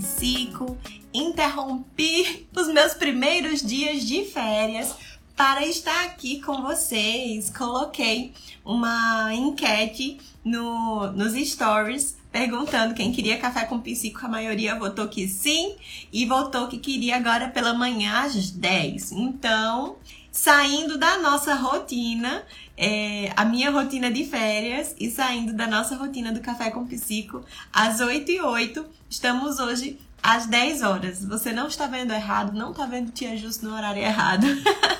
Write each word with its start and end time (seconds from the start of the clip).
Psico. 0.00 0.76
Interrompi 1.12 2.46
os 2.54 2.68
meus 2.68 2.94
primeiros 2.94 3.62
dias 3.62 4.04
de 4.04 4.24
férias 4.24 4.94
para 5.34 5.66
estar 5.66 6.04
aqui 6.04 6.40
com 6.40 6.62
vocês. 6.62 7.50
Coloquei 7.50 8.32
uma 8.64 9.32
enquete 9.32 10.18
no, 10.44 11.10
nos 11.12 11.32
stories 11.34 12.16
perguntando 12.30 12.94
quem 12.94 13.12
queria 13.12 13.38
café 13.38 13.64
com 13.64 13.80
psico, 13.80 14.26
a 14.26 14.28
maioria 14.28 14.78
votou 14.78 15.08
que 15.08 15.26
sim 15.26 15.74
e 16.12 16.26
votou 16.26 16.68
que 16.68 16.76
queria 16.76 17.16
agora 17.16 17.48
pela 17.48 17.72
manhã 17.72 18.24
às 18.24 18.50
10. 18.50 19.12
Então, 19.12 19.96
saindo 20.30 20.98
da 20.98 21.16
nossa 21.16 21.54
rotina, 21.54 22.44
é, 22.76 23.32
a 23.34 23.44
minha 23.44 23.70
rotina 23.70 24.10
de 24.10 24.24
férias 24.24 24.94
e 24.98 25.10
saindo 25.10 25.52
da 25.52 25.66
nossa 25.66 25.96
rotina 25.96 26.32
do 26.32 26.40
Café 26.40 26.70
com 26.70 26.86
Psico 26.86 27.44
às 27.72 28.00
8 28.00 28.30
e 28.30 28.40
8. 28.40 28.84
Estamos 29.08 29.58
hoje 29.58 29.98
às 30.22 30.46
10 30.46 30.82
horas. 30.82 31.24
Você 31.24 31.52
não 31.52 31.68
está 31.68 31.86
vendo 31.86 32.12
errado, 32.12 32.52
não 32.52 32.72
está 32.72 32.84
vendo 32.84 33.12
Tia 33.12 33.36
Justo 33.36 33.66
no 33.66 33.74
horário 33.74 34.02
errado. 34.02 34.46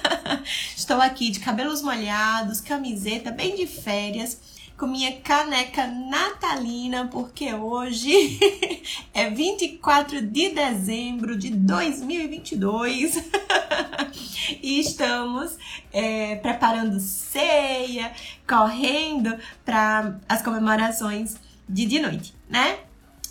Estou 0.77 1.01
aqui 1.01 1.31
de 1.31 1.41
cabelos 1.41 1.83
molhados, 1.83 2.61
camiseta, 2.61 3.31
bem 3.31 3.57
de 3.57 3.67
férias 3.67 4.56
com 4.77 4.87
minha 4.87 5.21
caneca 5.21 5.87
natalina, 5.87 7.09
porque 7.11 7.53
hoje 7.55 8.39
é 9.15 9.31
24 9.31 10.21
de 10.21 10.51
dezembro 10.51 11.37
de 11.37 11.51
2022 11.51 13.17
e 14.63 14.79
estamos 14.81 15.57
é, 15.93 16.37
preparando 16.37 17.01
ceia, 17.01 18.13
correndo 18.47 19.37
para 19.65 20.19
as 20.29 20.43
comemorações 20.43 21.37
de 21.69 21.87
de 21.87 21.99
noite, 21.99 22.35
né? 22.49 22.79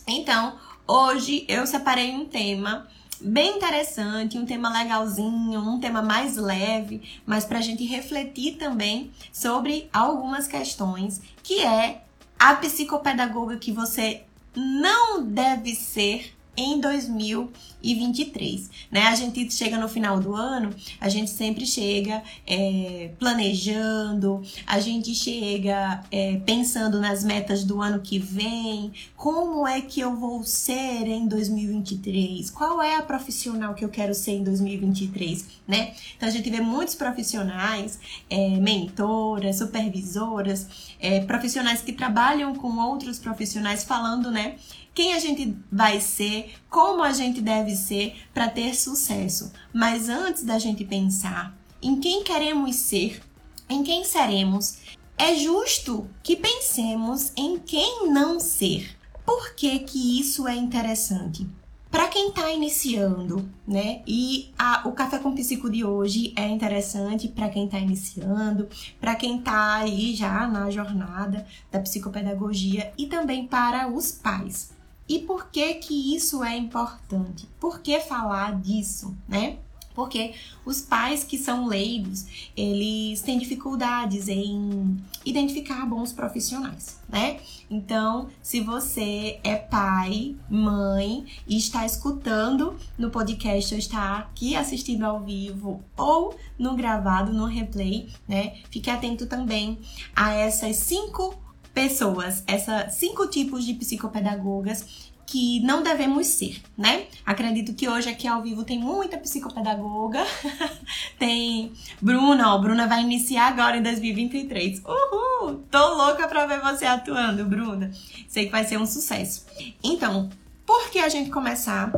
Então, 0.08 0.58
hoje 0.88 1.46
eu 1.48 1.68
separei 1.68 2.12
um 2.12 2.26
tema 2.26 2.88
bem 3.26 3.58
interessante, 3.58 4.38
um 4.38 4.46
tema 4.46 4.70
legalzinho, 4.70 5.60
um 5.60 5.80
tema 5.80 6.02
mais 6.02 6.38
leve, 6.38 7.02
mas 7.26 7.44
para 7.44 7.58
a 7.58 7.62
gente 7.62 7.84
refletir 7.84 8.58
também 8.58 9.12
sobre 9.34 9.90
algumas 9.92 10.48
questões, 10.48 11.22
que 11.42 11.62
é 11.62 12.04
a 12.38 12.54
psicopedagoga 12.56 13.58
que 13.58 13.72
você 13.72 14.24
não 14.56 15.24
deve 15.24 15.74
ser 15.74 16.35
em 16.58 16.80
2023, 16.80 18.70
né? 18.92 19.08
A 19.08 19.16
gente 19.16 19.54
chega 19.54 19.78
no 19.78 19.88
final 19.88 20.20
do 20.20 20.34
ano, 20.34 20.74
a 21.00 21.10
gente 21.10 21.30
sempre 21.30 21.66
chega 21.66 22.24
é, 22.48 23.12
planejando, 23.20 24.42
a 24.66 24.80
gente 24.80 25.14
chega 25.14 26.04
é, 26.12 26.38
pensando 26.46 27.00
nas 27.00 27.24
metas 27.24 27.64
do 27.64 27.82
ano 27.82 28.00
que 28.00 28.18
vem, 28.18 28.94
como 29.16 29.68
é 29.68 29.82
que 29.82 30.00
eu 30.00 30.16
vou 30.16 30.44
ser 30.44 31.08
em 31.08 31.28
2023, 31.28 32.50
qual 32.52 32.82
é 32.82 32.96
a 32.96 33.02
profissional 33.02 33.74
que 33.74 33.84
eu 33.84 33.90
quero 33.90 34.14
ser 34.14 34.32
em 34.32 34.44
2023, 34.44 35.46
né? 35.68 35.94
Então 36.16 36.30
a 36.30 36.32
gente 36.32 36.50
vê 36.50 36.62
muitos 36.62 36.96
profissionais, 36.96 38.00
é, 38.30 38.50
mentoras, 38.58 39.58
supervisoras, 39.58 40.94
é, 41.00 41.20
profissionais 41.22 41.82
que 41.82 41.92
trabalham 41.94 42.56
com 42.56 42.78
outros 42.78 43.20
profissionais 43.20 43.84
falando, 43.84 44.32
né? 44.32 44.56
Quem 44.96 45.14
a 45.14 45.20
gente 45.20 45.58
vai 45.70 46.00
ser, 46.00 46.54
como 46.70 47.04
a 47.04 47.12
gente 47.12 47.42
deve 47.42 47.76
ser 47.76 48.16
para 48.34 48.48
ter 48.48 48.74
sucesso. 48.74 49.52
Mas 49.74 50.08
antes 50.08 50.44
da 50.44 50.58
gente 50.58 50.86
pensar 50.86 51.56
em 51.82 52.00
quem 52.00 52.24
queremos 52.24 52.78
ser, 52.78 53.22
em 53.70 53.84
quem 53.84 54.06
seremos, 54.06 54.78
é 55.18 55.36
justo 55.36 56.10
que 56.24 56.38
pensemos 56.38 57.34
em 57.36 57.60
quem 57.60 58.10
não 58.10 58.40
ser. 58.40 58.98
Por 59.26 59.54
que, 59.54 59.80
que 59.80 60.20
isso 60.20 60.48
é 60.48 60.56
interessante? 60.56 61.46
Para 61.92 62.08
quem 62.08 62.30
está 62.30 62.52
iniciando, 62.52 63.50
né? 63.68 64.02
E 64.06 64.54
a, 64.58 64.88
o 64.88 64.92
Café 64.92 65.18
com 65.18 65.34
Psico 65.34 65.70
de 65.70 65.84
hoje 65.84 66.34
é 66.36 66.48
interessante 66.48 67.28
para 67.28 67.50
quem 67.50 67.66
está 67.66 67.80
iniciando, 67.80 68.68
para 69.00 69.16
quem 69.16 69.40
está 69.40 69.76
aí 69.76 70.14
já 70.14 70.48
na 70.48 70.70
jornada 70.70 71.46
da 71.72 71.80
psicopedagogia 71.80 72.92
e 72.98 73.08
também 73.08 73.48
para 73.48 73.88
os 73.90 74.12
pais. 74.12 74.75
E 75.08 75.20
por 75.20 75.50
que 75.50 75.76
que 75.76 76.16
isso 76.16 76.44
é 76.44 76.58
importante? 76.58 77.48
Por 77.60 77.80
que 77.80 78.00
falar 78.00 78.60
disso, 78.60 79.16
né? 79.28 79.58
Porque 79.96 80.34
os 80.66 80.82
pais 80.82 81.24
que 81.24 81.38
são 81.38 81.68
leigos, 81.68 82.26
eles 82.56 83.22
têm 83.22 83.40
dificuldades 83.40 84.28
em 84.28 84.98
identificar 85.26 85.86
bons 85.86 86.12
profissionais, 86.12 87.00
né? 87.08 87.40
Então, 87.72 88.28
se 88.44 88.60
você 88.60 89.40
é 89.42 89.56
pai, 89.56 90.36
mãe 90.50 91.26
e 91.48 91.58
está 91.58 91.86
escutando 91.86 92.76
no 92.98 93.10
podcast 93.10 93.74
ou 93.74 93.80
está 93.80 94.18
aqui 94.18 94.56
assistindo 94.56 95.04
ao 95.04 95.22
vivo 95.22 95.82
ou 95.96 96.36
no 96.60 96.76
gravado, 96.76 97.32
no 97.32 97.46
replay, 97.46 98.10
né? 98.28 98.58
Fique 98.70 98.90
atento 98.90 99.26
também 99.28 99.80
a 100.14 100.34
essas 100.34 100.76
cinco 100.76 101.34
pessoas, 101.76 102.42
essas 102.48 102.94
cinco 102.94 103.28
tipos 103.28 103.66
de 103.66 103.74
psicopedagogas 103.74 105.12
que 105.28 105.60
não 105.62 105.84
devemos 105.84 106.28
ser, 106.28 106.62
né? 106.78 107.08
Acredito 107.26 107.74
que 107.74 107.90
hoje 107.90 108.08
aqui 108.10 108.28
ao 108.28 108.42
vivo 108.42 108.64
tem 108.64 108.80
muita 108.80 109.18
psicopedagoga. 109.18 110.24
tem 111.20 111.74
Bruna, 112.02 112.54
ó, 112.54 112.58
Bruna 112.60 112.88
vai 112.88 113.02
iniciar 113.02 113.48
agora 113.48 113.76
em 113.76 113.84
2023. 113.84 114.84
Uhul! 114.86 115.66
Tô 115.70 115.96
louca 115.96 116.28
pra 116.28 116.46
ver 116.46 116.62
você 116.62 116.86
atuando, 116.86 117.44
Bruna. 117.44 117.92
Sei 118.30 118.46
que 118.46 118.52
vai 118.52 118.64
ser 118.64 118.78
um 118.78 118.86
sucesso. 118.86 119.46
Então, 119.84 120.30
por 120.66 120.90
que 120.90 121.00
a 121.00 121.10
gente 121.10 121.30
começar 121.30 121.92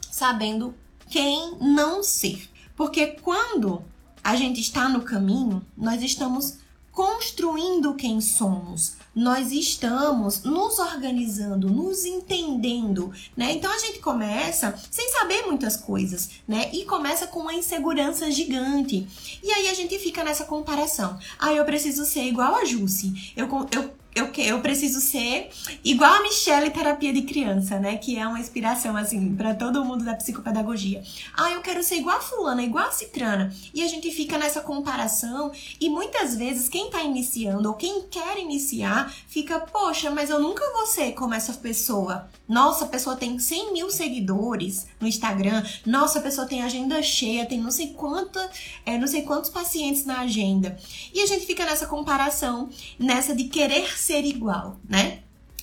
sabendo 0.00 0.74
quem 1.10 1.56
não 1.60 2.02
ser? 2.02 2.48
Porque 2.74 3.08
quando 3.22 3.84
a 4.24 4.36
gente 4.36 4.60
está 4.60 4.88
no 4.88 5.02
caminho, 5.02 5.66
nós 5.76 6.00
estamos 6.02 6.58
construindo 6.98 7.94
quem 7.94 8.20
somos. 8.20 8.96
Nós 9.14 9.52
estamos 9.52 10.42
nos 10.42 10.80
organizando, 10.80 11.70
nos 11.70 12.04
entendendo, 12.04 13.12
né? 13.36 13.52
Então 13.52 13.72
a 13.72 13.78
gente 13.78 14.00
começa 14.00 14.76
sem 14.90 15.08
saber 15.12 15.46
muitas 15.46 15.76
coisas, 15.76 16.28
né? 16.46 16.68
E 16.72 16.84
começa 16.86 17.28
com 17.28 17.38
uma 17.38 17.54
insegurança 17.54 18.28
gigante. 18.32 19.06
E 19.40 19.48
aí 19.48 19.68
a 19.68 19.74
gente 19.74 19.96
fica 20.00 20.24
nessa 20.24 20.44
comparação. 20.44 21.16
Ah, 21.38 21.52
eu 21.52 21.64
preciso 21.64 22.04
ser 22.04 22.24
igual 22.24 22.56
a 22.56 22.64
Jussi. 22.64 23.32
Eu, 23.36 23.46
eu 23.70 23.92
eu, 24.14 24.32
eu 24.36 24.60
preciso 24.60 25.00
ser 25.00 25.50
igual 25.84 26.12
a 26.12 26.22
Michelle 26.22 26.70
terapia 26.70 27.12
de 27.12 27.22
criança, 27.22 27.78
né? 27.78 27.96
Que 27.96 28.18
é 28.18 28.26
uma 28.26 28.40
inspiração, 28.40 28.96
assim, 28.96 29.34
para 29.36 29.54
todo 29.54 29.84
mundo 29.84 30.04
da 30.04 30.14
psicopedagogia. 30.14 31.02
Ah, 31.36 31.52
eu 31.52 31.60
quero 31.60 31.82
ser 31.82 31.96
igual 31.96 32.16
a 32.16 32.20
fulana, 32.20 32.62
igual 32.62 32.88
a 32.88 32.90
citrana. 32.90 33.54
E 33.72 33.82
a 33.82 33.86
gente 33.86 34.10
fica 34.10 34.36
nessa 34.36 34.60
comparação 34.60 35.52
e 35.80 35.88
muitas 35.88 36.34
vezes 36.34 36.68
quem 36.68 36.90
tá 36.90 37.02
iniciando 37.02 37.68
ou 37.68 37.74
quem 37.74 38.02
quer 38.08 38.38
iniciar 38.38 39.12
fica, 39.28 39.60
poxa, 39.60 40.10
mas 40.10 40.30
eu 40.30 40.40
nunca 40.40 40.64
vou 40.72 40.86
ser 40.86 41.12
como 41.12 41.34
essa 41.34 41.52
pessoa. 41.52 42.28
Nossa, 42.48 42.86
a 42.86 42.88
pessoa 42.88 43.14
tem 43.14 43.38
100 43.38 43.72
mil 43.72 43.90
seguidores 43.90 44.86
no 44.98 45.06
Instagram. 45.06 45.62
Nossa, 45.86 46.18
a 46.18 46.22
pessoa 46.22 46.46
tem 46.46 46.62
agenda 46.62 47.00
cheia, 47.02 47.46
tem 47.46 47.60
não 47.60 47.70
sei 47.70 47.88
quanta, 47.88 48.50
é, 48.84 48.98
não 48.98 49.06
sei 49.06 49.22
quantos 49.22 49.50
pacientes 49.50 50.04
na 50.04 50.20
agenda. 50.20 50.76
E 51.14 51.20
a 51.20 51.26
gente 51.26 51.46
fica 51.46 51.64
nessa 51.64 51.86
comparação, 51.86 52.68
nessa 52.98 53.34
de 53.34 53.44
querer 53.44 53.86
igual, 54.16 54.78
né? 54.88 55.20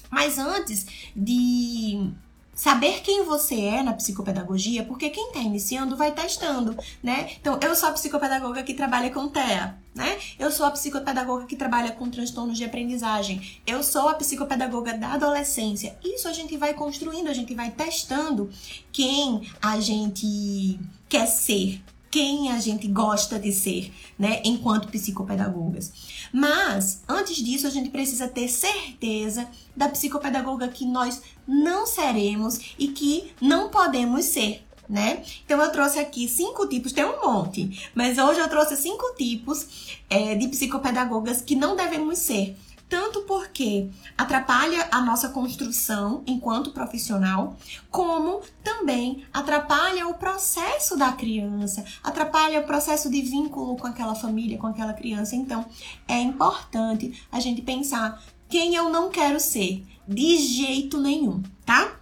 Mas 0.09 0.37
antes 0.37 0.85
de 1.15 2.13
saber 2.55 3.01
quem 3.01 3.25
você 3.25 3.59
é 3.59 3.83
na 3.83 3.93
psicopedagogia, 3.93 4.83
porque 4.85 5.09
quem 5.09 5.27
está 5.27 5.39
iniciando 5.39 5.97
vai 5.97 6.13
testando, 6.13 6.75
né? 7.03 7.29
Então, 7.39 7.59
eu 7.61 7.75
sou 7.75 7.89
a 7.89 7.91
psicopedagoga 7.91 8.63
que 8.63 8.73
trabalha 8.73 9.11
com 9.11 9.27
TEA, 9.27 9.77
né? 9.93 10.17
Eu 10.39 10.49
sou 10.49 10.65
a 10.65 10.71
psicopedagoga 10.71 11.45
que 11.45 11.55
trabalha 11.55 11.91
com 11.91 12.09
transtornos 12.09 12.57
de 12.57 12.63
aprendizagem. 12.63 13.59
Eu 13.67 13.83
sou 13.83 14.07
a 14.07 14.13
psicopedagoga 14.13 14.97
da 14.97 15.13
adolescência. 15.13 15.97
Isso 16.03 16.29
a 16.29 16.33
gente 16.33 16.55
vai 16.55 16.73
construindo, 16.73 17.27
a 17.27 17.33
gente 17.33 17.53
vai 17.53 17.71
testando 17.71 18.49
quem 18.91 19.51
a 19.61 19.79
gente 19.81 20.79
quer 21.09 21.25
ser, 21.25 21.81
quem 22.09 22.53
a 22.53 22.59
gente 22.59 22.87
gosta 22.87 23.37
de 23.37 23.51
ser, 23.51 23.93
né, 24.17 24.41
enquanto 24.45 24.87
psicopedagogas. 24.87 25.91
Mas, 26.37 27.01
antes 27.07 27.37
disso, 27.37 27.65
a 27.65 27.69
gente 27.69 27.89
precisa 27.89 28.27
ter 28.27 28.49
certeza 28.49 29.47
da 29.73 29.87
psicopedagoga 29.87 30.67
que 30.67 30.85
nós 30.85 31.21
não 31.47 31.87
seremos 31.87 32.75
e 32.77 32.89
que 32.89 33.31
não 33.39 33.69
podemos 33.69 34.25
ser. 34.25 34.61
Né? 34.87 35.23
Então 35.45 35.59
eu 35.61 35.71
trouxe 35.71 35.97
aqui 35.97 36.27
cinco 36.27 36.67
tipos, 36.67 36.91
tem 36.91 37.05
um 37.05 37.25
monte, 37.25 37.89
mas 37.95 38.17
hoje 38.17 38.39
eu 38.39 38.49
trouxe 38.49 38.75
cinco 38.75 39.15
tipos 39.15 39.97
é, 40.09 40.35
de 40.35 40.47
psicopedagogas 40.49 41.41
que 41.41 41.55
não 41.55 41.75
devemos 41.75 42.19
ser 42.19 42.55
tanto 42.87 43.21
porque 43.23 43.89
atrapalha 44.17 44.87
a 44.91 45.01
nossa 45.01 45.29
construção 45.29 46.23
enquanto 46.27 46.71
profissional, 46.71 47.57
como 47.89 48.41
também 48.63 49.25
atrapalha 49.33 50.07
o 50.07 50.13
processo 50.15 50.95
da 50.95 51.11
criança, 51.11 51.83
atrapalha 52.03 52.59
o 52.59 52.65
processo 52.65 53.09
de 53.09 53.21
vínculo 53.21 53.75
com 53.77 53.87
aquela 53.87 54.15
família, 54.15 54.57
com 54.57 54.67
aquela 54.67 54.93
criança. 54.93 55.35
Então, 55.35 55.65
é 56.07 56.19
importante 56.19 57.25
a 57.31 57.39
gente 57.39 57.61
pensar 57.61 58.23
quem 58.47 58.75
eu 58.75 58.89
não 58.89 59.09
quero 59.09 59.39
ser, 59.39 59.85
de 60.07 60.37
jeito 60.37 60.99
nenhum, 60.99 61.41
tá? 61.65 61.99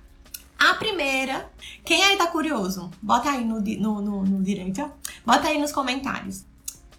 primeira, 0.84 1.50
quem 1.86 2.04
aí 2.04 2.18
tá 2.18 2.28
curioso? 2.28 2.92
Bota 3.02 3.30
aí 3.30 3.46
no, 3.46 3.62
no, 3.62 4.02
no, 4.02 4.24
no 4.24 4.44
direito, 4.44 4.92
bota 5.26 5.48
aí 5.48 5.58
nos 5.58 5.72
comentários. 5.72 6.46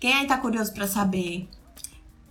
Quem 0.00 0.14
aí 0.14 0.26
tá 0.26 0.38
curioso 0.38 0.72
para 0.72 0.86
saber 0.86 1.48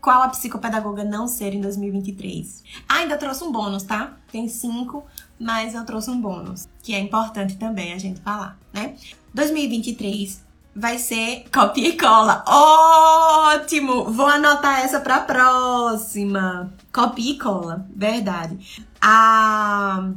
qual 0.03 0.21
a 0.21 0.27
psicopedagoga 0.27 1.05
não 1.05 1.29
ser 1.29 1.53
em 1.53 1.61
2023? 1.61 2.61
Ah, 2.89 2.95
ainda 2.95 3.15
trouxe 3.15 3.41
um 3.41 3.53
bônus, 3.53 3.83
tá? 3.83 4.17
Tem 4.29 4.49
cinco, 4.49 5.05
mas 5.39 5.73
eu 5.73 5.85
trouxe 5.85 6.09
um 6.09 6.19
bônus, 6.19 6.67
que 6.83 6.93
é 6.93 6.99
importante 6.99 7.55
também 7.55 7.93
a 7.93 7.97
gente 7.97 8.19
falar, 8.19 8.59
né? 8.73 8.95
2023 9.33 10.43
vai 10.75 10.97
ser 10.97 11.45
copia 11.53 11.87
e 11.87 11.97
cola. 11.97 12.43
Ótimo! 12.45 14.11
Vou 14.11 14.25
anotar 14.25 14.81
essa 14.81 14.99
pra 14.99 15.21
próxima. 15.21 16.73
Copia 16.91 17.31
e 17.31 17.39
cola, 17.39 17.87
verdade. 17.95 18.85
A, 19.01 20.09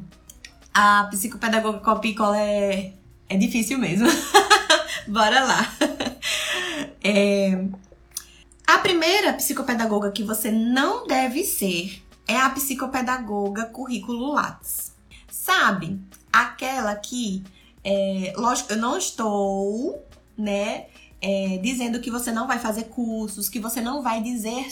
a 0.74 1.04
psicopedagoga 1.12 1.78
copia 1.78 2.10
e 2.10 2.14
cola 2.16 2.40
é, 2.40 2.92
é 3.28 3.36
difícil 3.36 3.78
mesmo. 3.78 4.08
Bora 5.06 5.44
lá. 5.44 5.72
É, 7.04 7.68
a 8.66 8.78
primeira 8.78 9.32
psicopedagoga 9.32 10.10
que 10.10 10.22
você 10.22 10.50
não 10.50 11.06
deve 11.06 11.44
ser 11.44 12.02
é 12.26 12.36
a 12.36 12.50
psicopedagoga 12.50 13.66
currículo 13.66 14.32
Lattes. 14.32 14.94
Sabe? 15.30 16.00
Aquela 16.32 16.94
que, 16.96 17.44
é, 17.84 18.32
lógico, 18.36 18.72
eu 18.72 18.78
não 18.78 18.98
estou 18.98 20.06
né? 20.36 20.86
É, 21.20 21.58
dizendo 21.62 22.00
que 22.00 22.10
você 22.10 22.30
não 22.30 22.46
vai 22.46 22.58
fazer 22.58 22.84
cursos, 22.84 23.48
que 23.48 23.58
você 23.58 23.80
não 23.80 24.02
vai 24.02 24.22
dizer, 24.22 24.66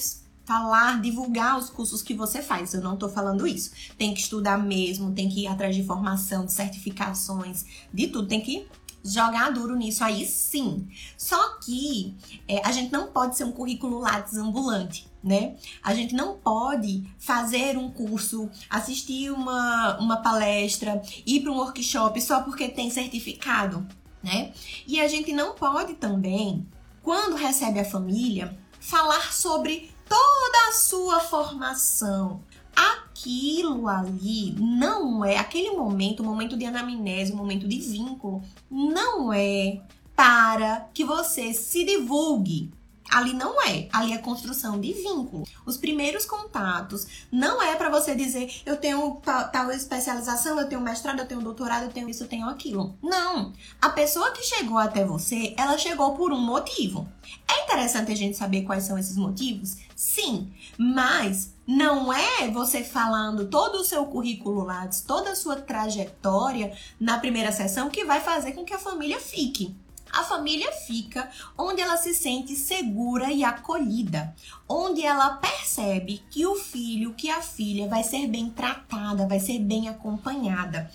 falar, 0.44 1.00
divulgar 1.00 1.58
os 1.58 1.70
cursos 1.70 2.02
que 2.02 2.12
você 2.12 2.42
faz. 2.42 2.74
Eu 2.74 2.82
não 2.82 2.96
tô 2.96 3.08
falando 3.08 3.46
isso. 3.46 3.70
Tem 3.96 4.12
que 4.12 4.20
estudar 4.20 4.58
mesmo, 4.58 5.12
tem 5.12 5.28
que 5.28 5.44
ir 5.44 5.46
atrás 5.46 5.74
de 5.74 5.82
formação, 5.82 6.44
de 6.44 6.52
certificações, 6.52 7.64
de 7.92 8.08
tudo. 8.08 8.28
Tem 8.28 8.40
que 8.40 8.66
jogar 9.04 9.52
duro 9.52 9.76
nisso 9.76 10.02
aí 10.02 10.26
sim. 10.26 10.88
Só 11.16 11.58
que 11.58 12.16
é, 12.48 12.66
a 12.66 12.72
gente 12.72 12.92
não 12.92 13.08
pode 13.08 13.36
ser 13.36 13.44
um 13.44 13.52
currículo 13.52 13.98
Lattes 13.98 14.36
ambulante. 14.36 15.06
Né? 15.22 15.56
A 15.82 15.94
gente 15.94 16.14
não 16.14 16.36
pode 16.36 17.02
fazer 17.18 17.78
um 17.78 17.90
curso, 17.90 18.50
assistir 18.68 19.30
uma, 19.30 19.96
uma 19.98 20.18
palestra, 20.18 21.00
ir 21.26 21.40
para 21.40 21.50
um 21.50 21.56
workshop 21.56 22.20
só 22.20 22.42
porque 22.42 22.68
tem 22.68 22.90
certificado 22.90 23.86
né? 24.24 24.52
E 24.86 24.98
a 25.00 25.06
gente 25.06 25.32
não 25.32 25.54
pode 25.54 25.94
também, 25.94 26.66
quando 27.02 27.36
recebe 27.36 27.78
a 27.78 27.84
família, 27.84 28.58
falar 28.80 29.32
sobre 29.34 29.92
toda 30.08 30.68
a 30.68 30.72
sua 30.72 31.20
formação. 31.20 32.42
Aquilo 32.76 33.88
ali 33.88 34.54
não 34.58 35.24
é, 35.24 35.38
aquele 35.38 35.70
momento, 35.70 36.20
o 36.20 36.26
momento 36.26 36.56
de 36.56 36.64
anamnese, 36.64 37.32
o 37.32 37.36
momento 37.36 37.66
de 37.66 37.78
vínculo, 37.80 38.42
não 38.70 39.32
é 39.32 39.80
para 40.14 40.88
que 40.92 41.04
você 41.04 41.52
se 41.52 41.84
divulgue, 41.84 42.70
Ali 43.10 43.32
não 43.32 43.62
é, 43.62 43.88
ali 43.92 44.12
é 44.12 44.18
construção 44.18 44.80
de 44.80 44.92
vínculo. 44.92 45.44
Os 45.64 45.76
primeiros 45.76 46.24
contatos 46.24 47.06
não 47.30 47.62
é 47.62 47.76
para 47.76 47.90
você 47.90 48.14
dizer 48.14 48.50
eu 48.66 48.76
tenho 48.76 49.20
tal, 49.52 49.70
especialização, 49.70 50.58
eu 50.58 50.68
tenho 50.68 50.80
mestrado, 50.80 51.20
eu 51.20 51.26
tenho 51.26 51.40
doutorado, 51.40 51.84
eu 51.84 51.92
tenho 51.92 52.08
isso, 52.08 52.24
eu 52.24 52.28
tenho 52.28 52.48
aquilo. 52.48 52.98
Não. 53.02 53.52
A 53.80 53.90
pessoa 53.90 54.32
que 54.32 54.42
chegou 54.42 54.78
até 54.78 55.04
você, 55.04 55.54
ela 55.56 55.78
chegou 55.78 56.16
por 56.16 56.32
um 56.32 56.40
motivo. 56.40 57.06
É 57.48 57.64
interessante 57.64 58.10
a 58.10 58.16
gente 58.16 58.36
saber 58.36 58.62
quais 58.62 58.84
são 58.84 58.98
esses 58.98 59.16
motivos? 59.16 59.76
Sim, 59.94 60.52
mas 60.76 61.53
não 61.66 62.12
é 62.12 62.48
você 62.48 62.84
falando 62.84 63.48
todo 63.48 63.76
o 63.76 63.84
seu 63.84 64.06
currículo 64.06 64.64
lá, 64.64 64.88
toda 65.06 65.30
a 65.30 65.36
sua 65.36 65.56
trajetória 65.56 66.76
na 67.00 67.18
primeira 67.18 67.52
sessão 67.52 67.90
que 67.90 68.04
vai 68.04 68.20
fazer 68.20 68.52
com 68.52 68.64
que 68.64 68.74
a 68.74 68.78
família 68.78 69.18
fique 69.18 69.74
a 70.14 70.22
família 70.22 70.70
fica 70.86 71.28
onde 71.58 71.80
ela 71.80 71.96
se 71.96 72.14
sente 72.14 72.54
segura 72.54 73.32
e 73.32 73.42
acolhida, 73.42 74.34
onde 74.68 75.02
ela 75.02 75.36
percebe 75.36 76.22
que 76.30 76.46
o 76.46 76.54
filho, 76.54 77.14
que 77.14 77.28
a 77.28 77.42
filha 77.42 77.88
vai 77.88 78.04
ser 78.04 78.28
bem 78.28 78.48
tratada, 78.48 79.26
vai 79.26 79.40
ser 79.40 79.58
bem 79.58 79.88
acompanhada. 79.88 80.88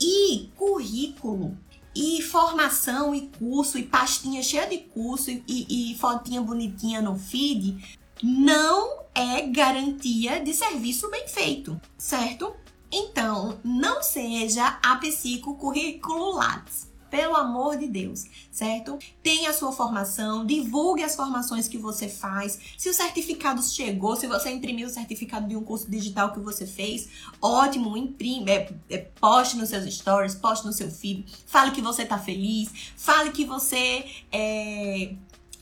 E 0.00 0.50
currículo 0.56 1.56
e 1.94 2.20
formação 2.22 3.14
e 3.14 3.28
curso 3.38 3.78
e 3.78 3.84
pastinha 3.84 4.42
cheia 4.42 4.66
de 4.66 4.78
curso 4.78 5.30
e, 5.30 5.44
e, 5.92 5.96
fotinha 5.96 6.42
bonitinha 6.42 7.00
no 7.00 7.16
feed 7.16 8.00
não 8.26 9.02
é 9.14 9.42
garantia 9.42 10.42
de 10.42 10.54
serviço 10.54 11.10
bem 11.10 11.28
feito, 11.28 11.78
certo? 11.98 12.56
Então, 12.90 13.60
não 13.62 14.02
seja 14.02 14.78
a 14.82 14.96
psico 14.96 15.56
currículo 15.56 16.32
Lattes 16.32 16.88
pelo 17.10 17.36
amor 17.36 17.76
de 17.76 17.86
Deus, 17.86 18.24
certo? 18.50 18.98
Tenha 19.22 19.50
a 19.50 19.52
sua 19.52 19.70
formação, 19.72 20.44
divulgue 20.44 21.04
as 21.04 21.14
formações 21.14 21.68
que 21.68 21.76
você 21.76 22.08
faz. 22.08 22.58
Se 22.78 22.88
o 22.88 22.94
certificado 22.94 23.62
chegou, 23.62 24.16
se 24.16 24.26
você 24.26 24.50
imprimiu 24.50 24.88
o 24.88 24.90
certificado 24.90 25.46
de 25.46 25.54
um 25.54 25.62
curso 25.62 25.88
digital 25.88 26.32
que 26.32 26.40
você 26.40 26.66
fez, 26.66 27.08
ótimo, 27.42 27.94
imprime, 27.94 28.50
é, 28.50 28.72
é, 28.88 28.98
poste 29.20 29.56
nos 29.56 29.68
seus 29.68 29.84
stories, 29.94 30.34
poste 30.34 30.66
no 30.66 30.72
seu 30.72 30.90
feed, 30.90 31.26
fale 31.46 31.72
que 31.72 31.82
você 31.82 32.06
tá 32.06 32.18
feliz, 32.18 32.70
fale 32.96 33.30
que 33.30 33.44
você 33.44 34.06
é, 34.32 35.14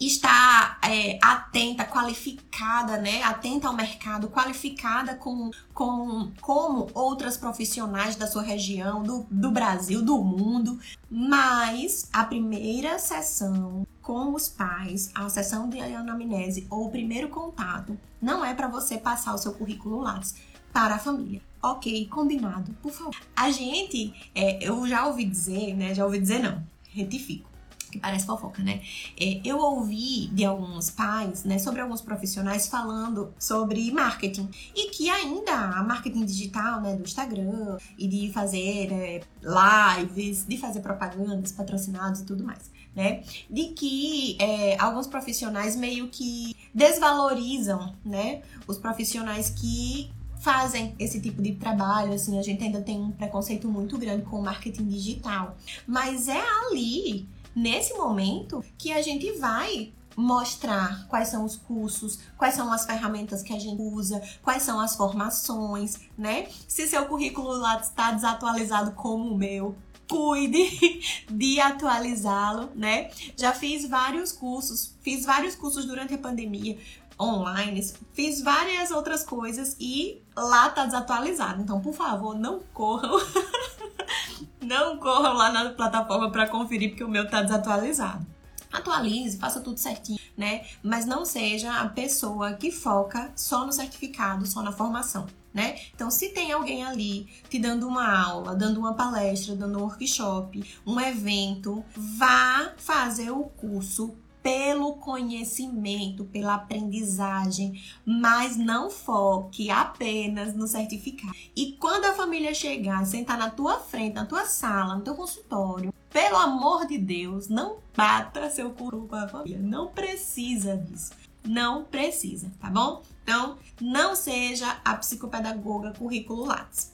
está 0.07 0.79
é, 0.83 1.19
atenta, 1.23 1.85
qualificada, 1.85 2.99
né? 2.99 3.23
Atenta 3.23 3.69
ao 3.69 3.75
mercado, 3.75 4.29
qualificada 4.29 5.15
com, 5.15 5.51
com 5.73 6.31
como 6.41 6.89
outras 6.95 7.37
profissionais 7.37 8.17
da 8.17 8.27
sua 8.27 8.43
região, 8.43 9.03
do, 9.03 9.27
do 9.31 9.51
Brasil, 9.51 10.03
do 10.03 10.23
mundo. 10.23 10.79
Mas 11.11 12.09
a 12.13 12.25
primeira 12.25 12.99
sessão 12.99 13.87
com 14.01 14.35
os 14.35 14.49
pais, 14.49 15.11
a 15.15 15.29
sessão 15.29 15.69
de 15.69 15.79
anamnese 15.81 16.67
ou 16.69 16.87
o 16.87 16.91
primeiro 16.91 17.29
contato, 17.29 17.99
não 18.21 18.45
é 18.45 18.55
para 18.55 18.69
você 18.69 18.99
passar 18.99 19.35
o 19.35 19.39
seu 19.39 19.53
currículo 19.53 20.01
Lattes 20.01 20.35
para 20.73 20.97
a 20.97 20.99
família. 20.99 21.41
Ok, 21.63 22.09
combinado, 22.09 22.73
por 22.83 22.91
favor. 22.91 23.15
A 23.37 23.51
gente, 23.51 24.13
é, 24.35 24.67
eu 24.67 24.87
já 24.89 25.07
ouvi 25.07 25.25
dizer, 25.25 25.75
né? 25.77 25.95
Já 25.95 26.05
ouvi 26.05 26.19
dizer 26.19 26.41
não, 26.41 26.63
retifico 26.89 27.52
parece 27.99 28.27
fofoca, 28.27 28.63
né? 28.63 28.81
É, 29.19 29.41
eu 29.45 29.59
ouvi 29.59 30.29
de 30.29 30.45
alguns 30.45 30.91
pais, 30.91 31.45
né, 31.45 31.59
sobre 31.59 31.81
alguns 31.81 32.01
profissionais 32.01 32.67
falando 32.67 33.33
sobre 33.39 33.91
marketing 33.93 34.49
e 34.75 34.91
que 34.91 35.09
ainda 35.11 35.53
há 35.53 35.83
marketing 35.83 36.25
digital, 36.25 36.81
né, 36.81 36.95
do 36.95 37.03
Instagram 37.03 37.79
e 37.99 38.09
de 38.09 38.33
fazer 38.33 38.93
é, 38.93 39.21
lives, 39.43 40.45
de 40.47 40.57
fazer 40.57 40.81
propagandas 40.81 41.53
patrocinados 41.53 42.21
e 42.21 42.25
tudo 42.25 42.45
mais, 42.45 42.71
né? 42.95 43.23
De 43.51 43.69
que 43.69 44.37
é, 44.41 44.77
alguns 44.81 45.07
profissionais 45.07 45.77
meio 45.77 46.09
que 46.09 46.57
desvalorizam, 46.75 47.95
né, 48.05 48.43
os 48.67 48.79
profissionais 48.79 49.51
que 49.51 50.11
fazem 50.43 50.93
esse 50.99 51.21
tipo 51.21 51.41
de 51.41 51.53
trabalho, 51.53 52.13
assim, 52.13 52.37
a 52.37 52.43
gente 52.43 52.65
ainda 52.65 52.83
tem 52.83 53.01
um 53.01 53.13
preconceito 53.13 53.69
muito 53.69 53.97
grande 53.97 54.25
com 54.25 54.41
o 54.41 54.43
marketing 54.43 54.89
digital, 54.89 55.57
mas 55.87 56.27
é 56.27 56.43
ali 56.67 57.29
nesse 57.55 57.95
momento 57.95 58.65
que 58.79 58.93
a 58.93 59.03
gente 59.03 59.33
vai 59.33 59.93
mostrar 60.17 61.07
quais 61.09 61.29
são 61.29 61.45
os 61.45 61.57
cursos, 61.57 62.19
quais 62.37 62.55
são 62.55 62.73
as 62.73 62.85
ferramentas 62.85 63.43
que 63.43 63.53
a 63.53 63.59
gente 63.59 63.81
usa, 63.81 64.23
quais 64.43 64.63
são 64.63 64.81
as 64.81 64.95
formações, 64.95 65.99
né? 66.17 66.49
Se 66.69 66.87
seu 66.87 67.07
currículo 67.07 67.57
lá 67.57 67.81
está 67.81 68.13
desatualizado 68.13 68.93
como 68.93 69.33
o 69.33 69.37
meu, 69.37 69.75
cuide 70.09 71.01
de 71.31 71.61
atualizá-lo, 71.61 72.71
né? 72.75 73.11
Já 73.37 73.53
fiz 73.53 73.89
vários 73.89 74.33
cursos, 74.33 74.95
fiz 75.01 75.25
vários 75.25 75.55
cursos 75.55 75.87
durante 75.87 76.15
a 76.15 76.19
pandemia 76.19 76.79
online, 77.21 77.87
fiz 78.13 78.41
várias 78.43 78.91
outras 78.91 79.25
coisas 79.25 79.77
e 79.79 80.22
lá 80.37 80.71
tá 80.71 80.87
desatualizado. 80.87 81.63
Então, 81.63 81.81
por 81.81 81.95
favor, 81.95 82.35
não 82.35 82.61
corram 82.73 83.21
Não 84.63 84.97
corram 84.97 85.35
lá 85.35 85.51
na 85.51 85.71
plataforma 85.71 86.31
para 86.31 86.49
conferir 86.49 86.91
porque 86.91 87.03
o 87.03 87.09
meu 87.09 87.29
tá 87.29 87.43
desatualizado. 87.43 88.25
Atualize, 88.73 89.37
faça 89.37 89.61
tudo 89.61 89.79
certinho, 89.79 90.19
né? 90.37 90.65
Mas 90.83 91.05
não 91.05 91.27
seja 91.27 91.81
a 91.81 91.89
pessoa 91.89 92.55
que 92.55 92.71
foca 92.71 93.31
só 93.37 93.67
no 93.67 93.73
certificado, 93.73 94.47
só 94.47 94.63
na 94.63 94.73
formação. 94.73 95.27
Né? 95.53 95.79
Então, 95.95 96.11
se 96.11 96.31
tem 96.31 96.51
alguém 96.51 96.83
ali 96.83 97.29
te 97.51 97.59
dando 97.59 97.87
uma 97.87 98.11
aula, 98.19 98.55
dando 98.55 98.81
uma 98.81 98.95
palestra, 98.95 99.55
dando 99.55 99.79
um 99.79 99.83
workshop, 99.83 100.65
um 100.87 100.99
evento, 100.99 101.85
vá 101.95 102.73
fazer 102.79 103.31
o 103.31 103.45
curso 103.45 104.17
pelo 104.43 104.95
conhecimento, 104.95 106.25
pela 106.25 106.55
aprendizagem, 106.55 107.81
mas 108.05 108.57
não 108.57 108.91
foque 108.91 109.71
apenas 109.71 110.55
no 110.55 110.67
certificado. 110.67 111.33
E 111.55 111.73
quando 111.79 112.07
a 112.07 112.15
família 112.15 112.53
chegar, 112.53 113.07
sentar 113.07 113.39
na 113.39 113.51
tua 113.51 113.79
frente, 113.79 114.15
na 114.15 114.27
tua 114.27 114.45
sala, 114.45 114.97
no 114.97 115.03
teu 115.03 115.15
consultório, 115.15 115.95
pelo 116.11 116.37
amor 116.37 116.87
de 116.87 116.99
Deus, 116.99 117.49
não 117.49 117.79
bata 117.97 118.51
seu 118.51 118.71
currículo 118.71 119.09
com 119.09 119.17
a 119.17 119.29
família. 119.29 119.59
Não 119.59 119.89
precisa 119.89 120.77
disso. 120.77 121.13
Não 121.45 121.85
precisa, 121.85 122.53
tá 122.61 122.69
bom? 122.69 123.03
Então, 123.23 123.57
não 123.81 124.15
seja 124.15 124.79
a 124.85 124.95
psicopedagoga 124.95 125.93
currículo 125.93 126.45
Lattes. 126.45 126.93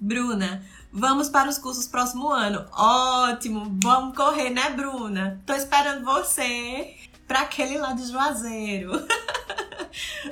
Bruna, 0.00 0.64
Vamos 0.92 1.28
para 1.28 1.48
os 1.48 1.58
cursos 1.58 1.86
próximo 1.86 2.30
ano. 2.30 2.64
Ótimo, 2.72 3.76
vamos 3.82 4.16
correr, 4.16 4.50
né, 4.50 4.70
Bruna? 4.70 5.40
Tô 5.44 5.52
esperando 5.52 6.04
você 6.04 6.94
para 7.26 7.40
aquele 7.40 7.76
lá 7.78 7.92
de 7.92 8.10
Juazeiro. 8.10 8.92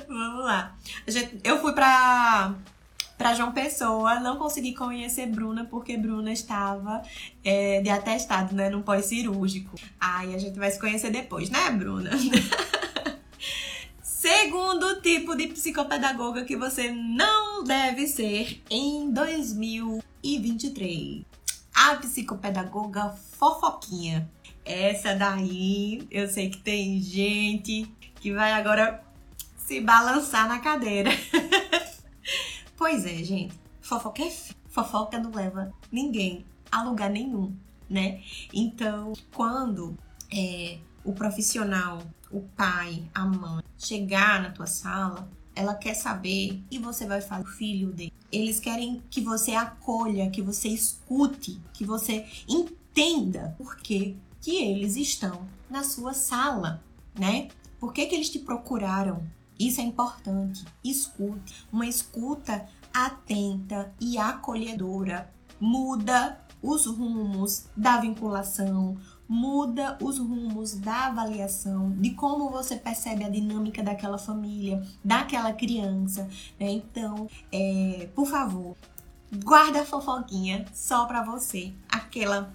vamos 0.07 0.45
lá. 0.45 0.75
Eu 1.43 1.61
fui 1.61 1.73
para 1.73 2.55
para 3.17 3.33
João 3.33 3.51
Pessoa, 3.51 4.19
não 4.19 4.37
consegui 4.37 4.75
conhecer 4.75 5.25
Bruna 5.25 5.65
porque 5.65 5.97
Bruna 5.97 6.31
estava 6.31 7.01
é, 7.43 7.81
de 7.81 7.89
atestado, 7.89 8.53
né, 8.53 8.69
no 8.69 8.83
pós-cirúrgico. 8.83 9.75
Aí 9.99 10.35
a 10.35 10.37
gente 10.37 10.59
vai 10.59 10.69
se 10.69 10.79
conhecer 10.79 11.09
depois, 11.09 11.49
né, 11.49 11.71
Bruna? 11.71 12.11
Segundo 14.27 14.99
tipo 14.99 15.37
de 15.37 15.47
psicopedagoga 15.47 16.43
que 16.43 16.57
você 16.57 16.91
não 16.91 17.63
deve 17.63 18.05
ser 18.07 18.61
em 18.69 19.09
2023. 19.09 21.23
A 21.73 21.95
psicopedagoga 21.95 23.15
fofoquinha. 23.31 24.29
Essa 24.65 25.15
daí, 25.15 26.05
eu 26.11 26.27
sei 26.27 26.49
que 26.49 26.57
tem 26.57 27.01
gente 27.01 27.89
que 28.19 28.33
vai 28.33 28.51
agora 28.51 29.01
se 29.55 29.79
balançar 29.79 30.49
na 30.49 30.59
cadeira. 30.59 31.11
pois 32.75 33.05
é, 33.05 33.23
gente. 33.23 33.57
Fofoca 33.79 34.23
é 34.23 34.33
fofoca 34.67 35.17
não 35.19 35.31
leva 35.31 35.73
ninguém 35.89 36.45
a 36.69 36.83
lugar 36.83 37.09
nenhum, 37.09 37.55
né? 37.89 38.21
Então, 38.53 39.13
quando 39.33 39.97
é, 40.29 40.79
o 41.05 41.13
profissional, 41.13 42.03
o 42.31 42.41
pai, 42.41 43.09
a 43.13 43.25
mãe, 43.25 43.63
chegar 43.77 44.41
na 44.41 44.51
tua 44.51 44.67
sala, 44.67 45.29
ela 45.55 45.73
quer 45.73 45.95
saber 45.95 46.61
e 46.69 46.77
você 46.77 47.05
vai 47.05 47.19
falar 47.21 47.41
o 47.41 47.47
filho 47.47 47.91
dele. 47.91 48.13
Eles 48.31 48.59
querem 48.59 49.01
que 49.09 49.21
você 49.21 49.53
acolha, 49.53 50.29
que 50.29 50.41
você 50.41 50.67
escute, 50.67 51.59
que 51.73 51.83
você 51.83 52.25
entenda 52.47 53.55
por 53.57 53.77
que, 53.77 54.15
que 54.39 54.55
eles 54.55 54.95
estão 54.95 55.47
na 55.69 55.83
sua 55.83 56.13
sala, 56.13 56.83
né? 57.17 57.47
Por 57.79 57.93
que, 57.93 58.05
que 58.05 58.15
eles 58.15 58.29
te 58.29 58.39
procuraram? 58.39 59.25
Isso 59.59 59.81
é 59.81 59.83
importante. 59.83 60.63
Escute. 60.83 61.65
Uma 61.71 61.87
escuta 61.87 62.67
atenta 62.93 63.93
e 63.99 64.17
acolhedora 64.17 65.31
muda 65.59 66.39
os 66.61 66.85
rumos 66.85 67.67
da 67.75 67.97
vinculação, 67.97 68.97
muda 69.27 69.97
os 70.01 70.17
rumos 70.19 70.75
da 70.75 71.07
avaliação, 71.07 71.91
de 71.91 72.11
como 72.11 72.49
você 72.49 72.75
percebe 72.77 73.23
a 73.23 73.29
dinâmica 73.29 73.83
daquela 73.83 74.17
família, 74.17 74.85
daquela 75.03 75.53
criança. 75.53 76.27
Né? 76.59 76.71
Então, 76.71 77.29
é, 77.51 78.09
por 78.15 78.25
favor, 78.25 78.75
guarda 79.43 79.81
a 79.81 79.85
fofoquinha 79.85 80.65
só 80.73 81.05
pra 81.05 81.23
você. 81.23 81.73
Aquela, 81.89 82.53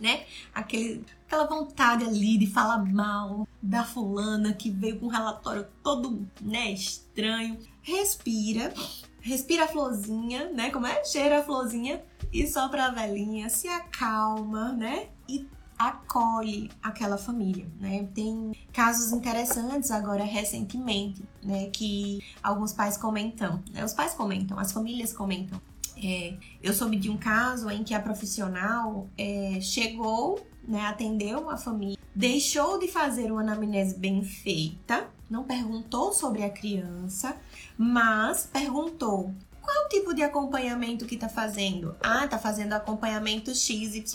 né? 0.00 0.24
Aquele, 0.54 1.04
aquela 1.26 1.46
vontade 1.46 2.04
ali 2.04 2.38
de 2.38 2.46
falar 2.46 2.84
mal 2.84 3.46
da 3.60 3.84
fulana 3.84 4.52
que 4.52 4.70
veio 4.70 5.00
com 5.00 5.06
um 5.06 5.10
relatório 5.10 5.66
todo, 5.82 6.26
né, 6.40 6.70
estranho. 6.70 7.58
Respira, 7.82 8.72
respira 9.20 9.64
a 9.64 9.68
florzinha, 9.68 10.50
né? 10.50 10.70
Como 10.70 10.86
é? 10.86 11.04
Cheira 11.04 11.40
a 11.40 11.42
florzinha 11.42 12.02
e 12.34 12.48
sopra 12.48 12.86
a 12.86 12.90
velhinha, 12.90 13.48
se 13.48 13.68
acalma, 13.68 14.72
né? 14.72 15.06
E 15.28 15.46
acolhe 15.78 16.68
aquela 16.82 17.16
família, 17.16 17.64
né? 17.78 18.08
Tem 18.12 18.52
casos 18.72 19.12
interessantes 19.12 19.92
agora 19.92 20.24
recentemente, 20.24 21.22
né? 21.40 21.70
Que 21.70 22.20
alguns 22.42 22.72
pais 22.72 22.96
comentam, 22.96 23.62
né? 23.72 23.84
Os 23.84 23.94
pais 23.94 24.14
comentam, 24.14 24.58
as 24.58 24.72
famílias 24.72 25.12
comentam. 25.12 25.60
É, 25.96 26.36
eu 26.60 26.74
soube 26.74 26.96
de 26.96 27.08
um 27.08 27.16
caso 27.16 27.70
em 27.70 27.84
que 27.84 27.94
a 27.94 28.00
profissional 28.00 29.08
é, 29.16 29.60
chegou, 29.60 30.44
né? 30.66 30.86
Atendeu 30.86 31.48
a 31.48 31.56
família, 31.56 31.96
deixou 32.12 32.80
de 32.80 32.88
fazer 32.88 33.30
uma 33.30 33.42
anamnese 33.42 33.96
bem 33.96 34.24
feita, 34.24 35.08
não 35.30 35.44
perguntou 35.44 36.12
sobre 36.12 36.42
a 36.42 36.50
criança, 36.50 37.36
mas 37.78 38.44
perguntou 38.44 39.32
qual 39.64 39.88
tipo 39.88 40.12
de 40.14 40.22
acompanhamento 40.22 41.06
que 41.06 41.16
tá 41.16 41.28
fazendo? 41.28 41.96
Ah, 42.00 42.28
tá 42.28 42.38
fazendo 42.38 42.74
acompanhamento 42.74 43.54
XYZ 43.54 44.12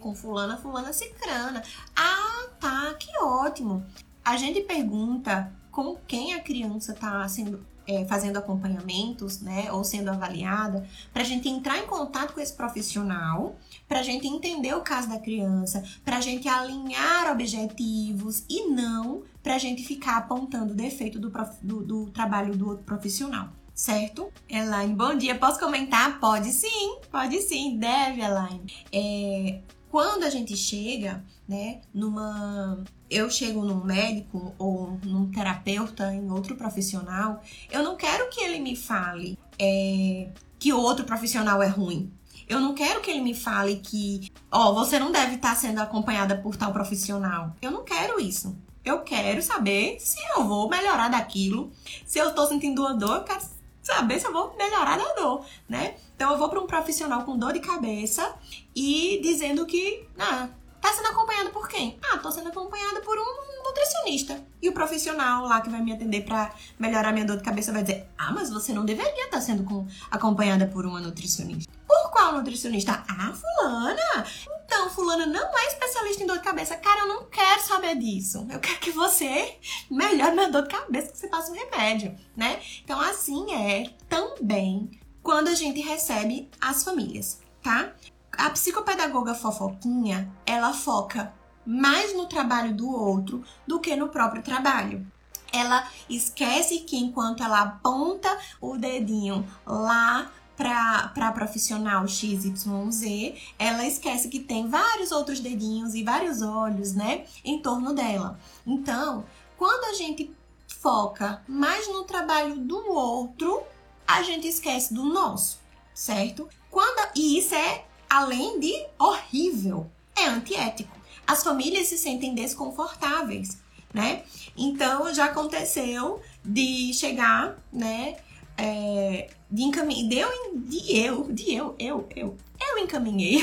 com 0.00 0.14
fulana, 0.14 0.56
fulana, 0.56 0.92
cicrana. 0.92 1.62
Ah, 1.94 2.48
tá, 2.58 2.94
que 2.98 3.16
ótimo. 3.22 3.86
A 4.24 4.36
gente 4.36 4.60
pergunta 4.62 5.52
com 5.70 5.96
quem 6.06 6.34
a 6.34 6.40
criança 6.40 6.92
tá 6.92 7.26
sendo 7.28 7.64
é, 7.86 8.04
fazendo 8.04 8.36
acompanhamentos, 8.36 9.40
né, 9.40 9.70
ou 9.72 9.82
sendo 9.82 10.10
avaliada, 10.10 10.86
para 11.12 11.22
a 11.22 11.24
gente 11.24 11.48
entrar 11.48 11.78
em 11.78 11.86
contato 11.86 12.32
com 12.34 12.40
esse 12.40 12.52
profissional, 12.52 13.56
para 13.88 14.00
a 14.00 14.02
gente 14.02 14.28
entender 14.28 14.74
o 14.74 14.80
caso 14.80 15.08
da 15.08 15.18
criança, 15.18 15.82
para 16.04 16.18
a 16.18 16.20
gente 16.20 16.46
alinhar 16.48 17.32
objetivos 17.32 18.44
e 18.48 18.68
não 18.68 19.22
para 19.42 19.54
a 19.54 19.58
gente 19.58 19.82
ficar 19.82 20.18
apontando 20.18 20.72
o 20.72 20.76
defeito 20.76 21.18
do, 21.18 21.30
prof, 21.30 21.56
do, 21.62 21.82
do 21.82 22.06
trabalho 22.10 22.56
do 22.56 22.68
outro 22.68 22.84
profissional 22.84 23.48
certo? 23.80 24.30
Elaine, 24.46 24.94
bom 24.94 25.16
dia. 25.16 25.34
Posso 25.34 25.58
comentar? 25.58 26.20
Pode 26.20 26.52
sim, 26.52 26.98
pode 27.10 27.40
sim, 27.40 27.78
deve, 27.78 28.20
Elaine. 28.20 28.70
É, 28.92 29.60
quando 29.90 30.24
a 30.24 30.30
gente 30.30 30.54
chega, 30.54 31.24
né, 31.48 31.80
numa. 31.92 32.84
Eu 33.08 33.30
chego 33.30 33.64
num 33.64 33.82
médico 33.82 34.54
ou 34.58 34.98
num 35.02 35.30
terapeuta, 35.30 36.12
em 36.12 36.30
outro 36.30 36.56
profissional, 36.56 37.42
eu 37.70 37.82
não 37.82 37.96
quero 37.96 38.28
que 38.28 38.42
ele 38.42 38.60
me 38.60 38.76
fale 38.76 39.38
é, 39.58 40.28
que 40.58 40.74
o 40.74 40.78
outro 40.78 41.06
profissional 41.06 41.62
é 41.62 41.68
ruim. 41.68 42.12
Eu 42.46 42.60
não 42.60 42.74
quero 42.74 43.00
que 43.00 43.10
ele 43.10 43.22
me 43.22 43.34
fale 43.34 43.76
que, 43.76 44.30
ó, 44.52 44.74
você 44.74 44.98
não 44.98 45.10
deve 45.10 45.36
estar 45.36 45.56
sendo 45.56 45.80
acompanhada 45.80 46.36
por 46.36 46.54
tal 46.54 46.70
profissional. 46.70 47.56
Eu 47.62 47.70
não 47.70 47.82
quero 47.82 48.20
isso. 48.20 48.54
Eu 48.84 49.00
quero 49.00 49.42
saber 49.42 49.98
se 50.00 50.18
eu 50.36 50.46
vou 50.46 50.68
melhorar 50.68 51.08
daquilo. 51.08 51.70
Se 52.04 52.18
eu 52.18 52.34
tô 52.34 52.46
sentindo 52.46 52.82
uma 52.82 52.94
dor, 52.94 53.16
eu 53.16 53.24
quero 53.24 53.40
saber 53.82 54.20
se 54.20 54.26
eu 54.26 54.32
vou 54.32 54.54
melhorar 54.56 54.98
da 54.98 55.14
dor, 55.14 55.44
né? 55.68 55.94
Então 56.14 56.32
eu 56.32 56.38
vou 56.38 56.48
para 56.48 56.60
um 56.60 56.66
profissional 56.66 57.24
com 57.24 57.38
dor 57.38 57.52
de 57.52 57.60
cabeça 57.60 58.34
e 58.74 59.20
dizendo 59.22 59.64
que, 59.66 60.06
ah, 60.18 60.48
tá 60.80 60.92
sendo 60.92 61.08
acompanhado 61.08 61.50
por 61.50 61.68
quem? 61.68 61.98
Ah, 62.02 62.18
tô 62.18 62.30
sendo 62.30 62.48
acompanhada 62.48 63.00
por 63.00 63.18
um 63.18 63.62
nutricionista. 63.64 64.42
E 64.60 64.68
o 64.68 64.72
profissional 64.72 65.44
lá 65.46 65.60
que 65.60 65.70
vai 65.70 65.80
me 65.80 65.92
atender 65.92 66.24
para 66.24 66.52
melhorar 66.78 67.12
minha 67.12 67.24
dor 67.24 67.36
de 67.36 67.42
cabeça 67.42 67.72
vai 67.72 67.82
dizer: 67.82 68.08
"Ah, 68.18 68.32
mas 68.32 68.50
você 68.50 68.72
não 68.72 68.84
deveria 68.84 69.24
estar 69.24 69.38
tá 69.38 69.40
sendo 69.40 69.64
com, 69.64 69.86
acompanhada 70.10 70.66
por 70.66 70.84
uma 70.84 71.00
nutricionista". 71.00 71.72
Por 71.86 72.10
qual 72.10 72.32
nutricionista? 72.32 73.04
Ah, 73.08 73.32
fulana. 73.32 74.24
Então, 74.72 74.88
fulana 74.88 75.26
não 75.26 75.58
é 75.58 75.66
especialista 75.66 76.22
em 76.22 76.26
dor 76.28 76.38
de 76.38 76.44
cabeça. 76.44 76.76
Cara, 76.76 77.00
eu 77.00 77.08
não 77.08 77.24
quero 77.24 77.60
saber 77.60 77.96
disso. 77.96 78.46
Eu 78.48 78.60
quero 78.60 78.78
que 78.78 78.92
você 78.92 79.58
melhore 79.90 80.30
minha 80.30 80.48
dor 80.48 80.62
de 80.62 80.68
cabeça, 80.68 81.10
que 81.10 81.18
você 81.18 81.26
passe 81.26 81.50
um 81.50 81.54
remédio, 81.54 82.16
né? 82.36 82.62
Então, 82.84 83.00
assim 83.00 83.52
é 83.52 83.90
também 84.08 84.88
quando 85.24 85.48
a 85.48 85.54
gente 85.54 85.80
recebe 85.80 86.48
as 86.60 86.84
famílias, 86.84 87.40
tá? 87.60 87.92
A 88.30 88.48
psicopedagoga 88.50 89.34
fofoquinha, 89.34 90.32
ela 90.46 90.72
foca 90.72 91.34
mais 91.66 92.14
no 92.14 92.26
trabalho 92.26 92.72
do 92.72 92.88
outro 92.88 93.42
do 93.66 93.80
que 93.80 93.96
no 93.96 94.08
próprio 94.08 94.40
trabalho 94.40 95.04
ela 95.52 95.84
esquece 96.08 96.80
que 96.80 96.96
enquanto 96.96 97.42
ela 97.42 97.60
aponta 97.62 98.38
o 98.60 98.76
dedinho 98.76 99.44
lá 99.66 100.30
para 100.60 101.32
profissional 101.32 102.06
XYZ, 102.06 103.34
ela 103.58 103.86
esquece 103.86 104.28
que 104.28 104.40
tem 104.40 104.68
vários 104.68 105.10
outros 105.10 105.40
dedinhos 105.40 105.94
e 105.94 106.04
vários 106.04 106.42
olhos, 106.42 106.92
né, 106.92 107.24
em 107.42 107.62
torno 107.62 107.94
dela. 107.94 108.38
Então, 108.66 109.24
quando 109.56 109.84
a 109.84 109.94
gente 109.94 110.30
foca 110.66 111.42
mais 111.48 111.88
no 111.88 112.04
trabalho 112.04 112.56
do 112.56 112.90
outro, 112.90 113.62
a 114.06 114.22
gente 114.22 114.46
esquece 114.46 114.92
do 114.92 115.04
nosso, 115.04 115.58
certo? 115.94 116.46
Quando 116.70 117.10
e 117.16 117.38
isso 117.38 117.54
é 117.54 117.84
além 118.08 118.60
de 118.60 118.86
horrível, 118.98 119.90
é 120.14 120.26
antiético. 120.26 120.94
As 121.26 121.42
famílias 121.42 121.86
se 121.86 121.96
sentem 121.96 122.34
desconfortáveis, 122.34 123.58
né? 123.94 124.24
Então 124.54 125.12
já 125.14 125.26
aconteceu 125.26 126.20
de 126.44 126.92
chegar, 126.92 127.56
né, 127.72 128.16
é, 128.60 129.30
de 129.50 129.62
encaminhar, 129.62 130.08
de 130.08 130.18
eu, 130.18 130.30
de 130.54 130.98
eu, 130.98 131.32
de 131.32 131.54
eu, 131.54 131.74
eu, 131.78 132.08
eu, 132.14 132.36
eu 132.60 132.78
encaminhei 132.78 133.42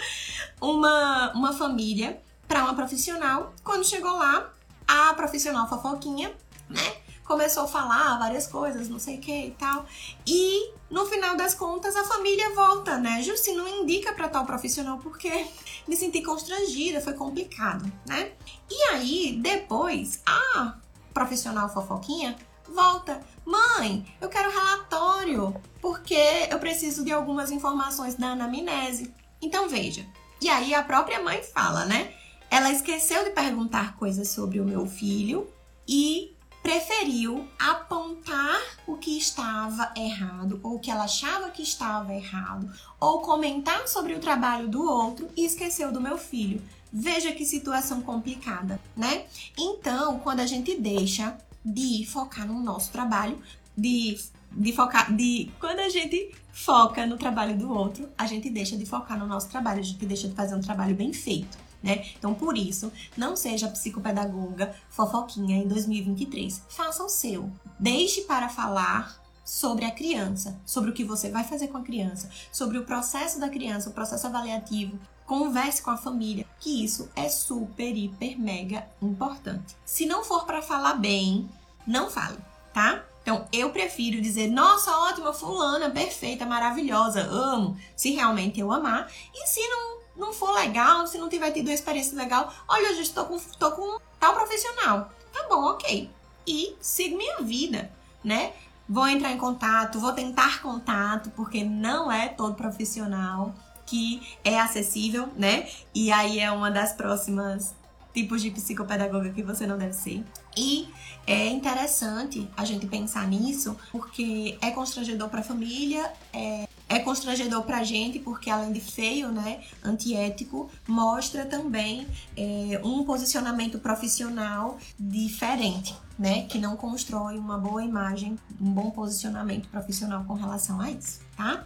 uma, 0.60 1.32
uma 1.32 1.52
família 1.54 2.20
para 2.46 2.62
uma 2.64 2.74
profissional. 2.74 3.54
Quando 3.64 3.84
chegou 3.84 4.12
lá, 4.12 4.52
a 4.86 5.14
profissional 5.14 5.66
fofoquinha, 5.68 6.32
né, 6.68 6.96
começou 7.24 7.64
a 7.64 7.68
falar 7.68 8.18
várias 8.18 8.46
coisas, 8.46 8.90
não 8.90 8.98
sei 8.98 9.16
o 9.16 9.20
que 9.20 9.46
e 9.46 9.50
tal. 9.52 9.86
E 10.26 10.72
no 10.90 11.06
final 11.06 11.34
das 11.34 11.54
contas, 11.54 11.96
a 11.96 12.04
família 12.04 12.54
volta, 12.54 12.98
né? 12.98 13.22
Justi 13.22 13.52
não 13.52 13.66
indica 13.66 14.12
para 14.12 14.28
tal 14.28 14.44
profissional 14.44 14.98
porque 14.98 15.30
me 15.88 15.96
senti 15.96 16.20
constrangida, 16.22 17.00
foi 17.00 17.14
complicado, 17.14 17.90
né? 18.06 18.32
E 18.70 18.82
aí, 18.90 19.38
depois, 19.40 20.20
a 20.26 20.76
profissional 21.14 21.68
fofoquinha 21.72 22.36
volta. 22.72 23.20
Mãe, 23.44 24.06
eu 24.20 24.28
quero 24.28 24.50
relatório, 24.50 25.54
porque 25.80 26.48
eu 26.50 26.58
preciso 26.58 27.04
de 27.04 27.12
algumas 27.12 27.50
informações 27.50 28.14
da 28.14 28.28
anamnese. 28.28 29.12
Então 29.40 29.68
veja. 29.68 30.06
E 30.40 30.48
aí 30.48 30.74
a 30.74 30.82
própria 30.82 31.22
mãe 31.22 31.42
fala, 31.42 31.84
né? 31.84 32.12
Ela 32.50 32.70
esqueceu 32.70 33.24
de 33.24 33.30
perguntar 33.30 33.96
coisas 33.96 34.28
sobre 34.28 34.60
o 34.60 34.64
meu 34.64 34.86
filho 34.86 35.48
e 35.88 36.36
preferiu 36.62 37.48
apontar 37.58 38.60
o 38.86 38.96
que 38.96 39.18
estava 39.18 39.92
errado 39.96 40.60
ou 40.62 40.76
o 40.76 40.78
que 40.78 40.90
ela 40.90 41.04
achava 41.04 41.50
que 41.50 41.62
estava 41.62 42.14
errado 42.14 42.70
ou 43.00 43.20
comentar 43.20 43.88
sobre 43.88 44.14
o 44.14 44.20
trabalho 44.20 44.68
do 44.68 44.82
outro 44.84 45.28
e 45.36 45.44
esqueceu 45.44 45.90
do 45.90 46.00
meu 46.00 46.16
filho. 46.16 46.62
Veja 46.92 47.32
que 47.32 47.44
situação 47.44 48.02
complicada, 48.02 48.78
né? 48.96 49.24
Então, 49.58 50.18
quando 50.20 50.40
a 50.40 50.46
gente 50.46 50.78
deixa 50.78 51.36
de 51.64 52.06
focar 52.06 52.46
no 52.46 52.60
nosso 52.60 52.90
trabalho, 52.90 53.38
de, 53.76 54.18
de 54.50 54.72
focar, 54.72 55.14
de 55.14 55.50
quando 55.58 55.80
a 55.80 55.88
gente 55.88 56.34
foca 56.52 57.06
no 57.06 57.16
trabalho 57.16 57.56
do 57.56 57.70
outro, 57.70 58.08
a 58.16 58.26
gente 58.26 58.50
deixa 58.50 58.76
de 58.76 58.84
focar 58.84 59.18
no 59.18 59.26
nosso 59.26 59.48
trabalho, 59.48 59.80
a 59.80 59.84
gente 59.84 60.04
deixa 60.04 60.28
de 60.28 60.34
fazer 60.34 60.54
um 60.54 60.60
trabalho 60.60 60.94
bem 60.94 61.12
feito 61.12 61.56
né? 61.82 62.04
Então, 62.16 62.32
por 62.32 62.56
isso, 62.56 62.92
não 63.16 63.34
seja 63.34 63.68
psicopedagoga 63.68 64.74
fofoquinha 64.88 65.56
em 65.56 65.66
2023. 65.66 66.62
Faça 66.68 67.02
o 67.02 67.08
seu. 67.08 67.50
Deixe 67.78 68.22
para 68.22 68.48
falar 68.48 69.20
sobre 69.44 69.84
a 69.84 69.90
criança, 69.90 70.60
sobre 70.64 70.90
o 70.90 70.92
que 70.92 71.04
você 71.04 71.28
vai 71.28 71.42
fazer 71.42 71.68
com 71.68 71.76
a 71.76 71.82
criança, 71.82 72.30
sobre 72.52 72.78
o 72.78 72.84
processo 72.84 73.40
da 73.40 73.48
criança, 73.48 73.90
o 73.90 73.92
processo 73.92 74.26
avaliativo. 74.26 74.98
Converse 75.32 75.80
com 75.80 75.90
a 75.90 75.96
família, 75.96 76.44
que 76.60 76.84
isso 76.84 77.10
é 77.16 77.26
super, 77.26 77.96
hiper, 77.96 78.38
mega 78.38 78.86
importante. 79.00 79.74
Se 79.82 80.04
não 80.04 80.22
for 80.22 80.44
para 80.44 80.60
falar 80.60 80.92
bem, 80.96 81.48
não 81.86 82.10
fale, 82.10 82.36
tá? 82.74 83.02
Então, 83.22 83.48
eu 83.50 83.70
prefiro 83.70 84.20
dizer, 84.20 84.50
nossa, 84.50 84.94
ótima, 84.94 85.32
fulana, 85.32 85.88
perfeita, 85.88 86.44
maravilhosa, 86.44 87.22
amo, 87.22 87.78
se 87.96 88.10
realmente 88.10 88.60
eu 88.60 88.70
amar. 88.70 89.10
E 89.34 89.46
se 89.46 89.66
não 89.68 90.02
não 90.14 90.34
for 90.34 90.50
legal, 90.50 91.06
se 91.06 91.16
não 91.16 91.30
tiver 91.30 91.50
tido 91.50 91.68
uma 91.68 91.74
experiência 91.74 92.14
legal, 92.14 92.52
olha, 92.68 92.88
eu 92.88 92.96
já 92.96 93.00
estou 93.00 93.24
com, 93.24 93.38
tô 93.58 93.72
com 93.72 93.98
tal 94.20 94.34
profissional. 94.34 95.10
Tá 95.32 95.46
bom, 95.48 95.64
ok. 95.64 96.10
E 96.46 96.76
sigo 96.78 97.16
minha 97.16 97.40
vida, 97.40 97.90
né? 98.22 98.52
Vou 98.86 99.08
entrar 99.08 99.32
em 99.32 99.38
contato, 99.38 99.98
vou 99.98 100.12
tentar 100.12 100.60
contato, 100.60 101.30
porque 101.30 101.64
não 101.64 102.12
é 102.12 102.28
todo 102.28 102.54
profissional 102.54 103.54
que 103.86 104.22
é 104.44 104.58
acessível, 104.58 105.28
né? 105.36 105.68
E 105.94 106.10
aí 106.12 106.38
é 106.38 106.50
uma 106.50 106.70
das 106.70 106.92
próximas 106.92 107.74
tipos 108.12 108.42
de 108.42 108.50
psicopedagoga 108.50 109.30
que 109.30 109.42
você 109.42 109.66
não 109.66 109.78
deve 109.78 109.94
ser. 109.94 110.24
E 110.56 110.88
é 111.26 111.48
interessante 111.48 112.48
a 112.56 112.64
gente 112.64 112.86
pensar 112.86 113.26
nisso, 113.26 113.76
porque 113.90 114.58
é 114.60 114.70
constrangedor 114.70 115.28
para 115.28 115.40
a 115.40 115.42
família, 115.42 116.12
é, 116.32 116.68
é 116.88 116.98
constrangedor 116.98 117.62
para 117.62 117.78
a 117.78 117.84
gente, 117.84 118.18
porque 118.18 118.50
além 118.50 118.72
de 118.72 118.80
feio, 118.80 119.28
né, 119.28 119.62
antiético, 119.82 120.70
mostra 120.86 121.46
também 121.46 122.06
é, 122.36 122.80
um 122.84 123.02
posicionamento 123.04 123.78
profissional 123.78 124.76
diferente, 124.98 125.96
né, 126.18 126.42
que 126.42 126.58
não 126.58 126.76
constrói 126.76 127.38
uma 127.38 127.56
boa 127.56 127.82
imagem, 127.82 128.38
um 128.60 128.70
bom 128.70 128.90
posicionamento 128.90 129.68
profissional 129.68 130.24
com 130.24 130.34
relação 130.34 130.80
a 130.80 130.90
isso, 130.90 131.20
tá? 131.34 131.64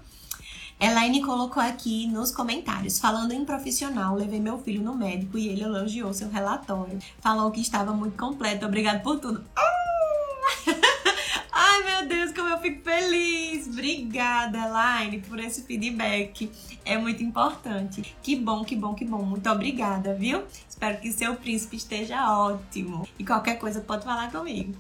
Elaine 0.78 1.22
colocou 1.22 1.62
aqui 1.62 2.06
nos 2.06 2.30
comentários, 2.30 2.98
falando 2.98 3.32
em 3.32 3.46
profissional, 3.46 4.14
levei 4.14 4.38
meu 4.38 4.58
filho 4.58 4.82
no 4.82 4.94
médico 4.94 5.38
e 5.38 5.48
ele 5.48 5.62
elogiou 5.62 6.12
seu 6.12 6.28
relatório. 6.28 6.98
Falou 7.18 7.50
que 7.50 7.62
estava 7.62 7.92
muito 7.92 8.16
completo, 8.18 8.66
obrigado 8.66 9.02
por 9.02 9.18
tudo. 9.18 9.42
Ah! 9.56 9.62
Ai 11.50 11.82
meu 11.82 12.08
Deus, 12.08 12.32
como 12.32 12.50
eu 12.50 12.58
fico 12.58 12.82
feliz! 12.82 13.66
Obrigada, 13.66 14.58
Elaine, 14.58 15.20
por 15.22 15.38
esse 15.38 15.62
feedback. 15.62 16.50
É 16.84 16.98
muito 16.98 17.22
importante. 17.22 18.14
Que 18.22 18.36
bom, 18.36 18.62
que 18.62 18.76
bom, 18.76 18.94
que 18.94 19.04
bom. 19.04 19.22
Muito 19.22 19.48
obrigada, 19.48 20.14
viu? 20.14 20.44
Espero 20.68 21.00
que 21.00 21.10
seu 21.10 21.36
príncipe 21.36 21.76
esteja 21.76 22.30
ótimo. 22.38 23.08
E 23.18 23.24
qualquer 23.24 23.58
coisa 23.58 23.80
pode 23.80 24.04
falar 24.04 24.30
comigo. 24.30 24.74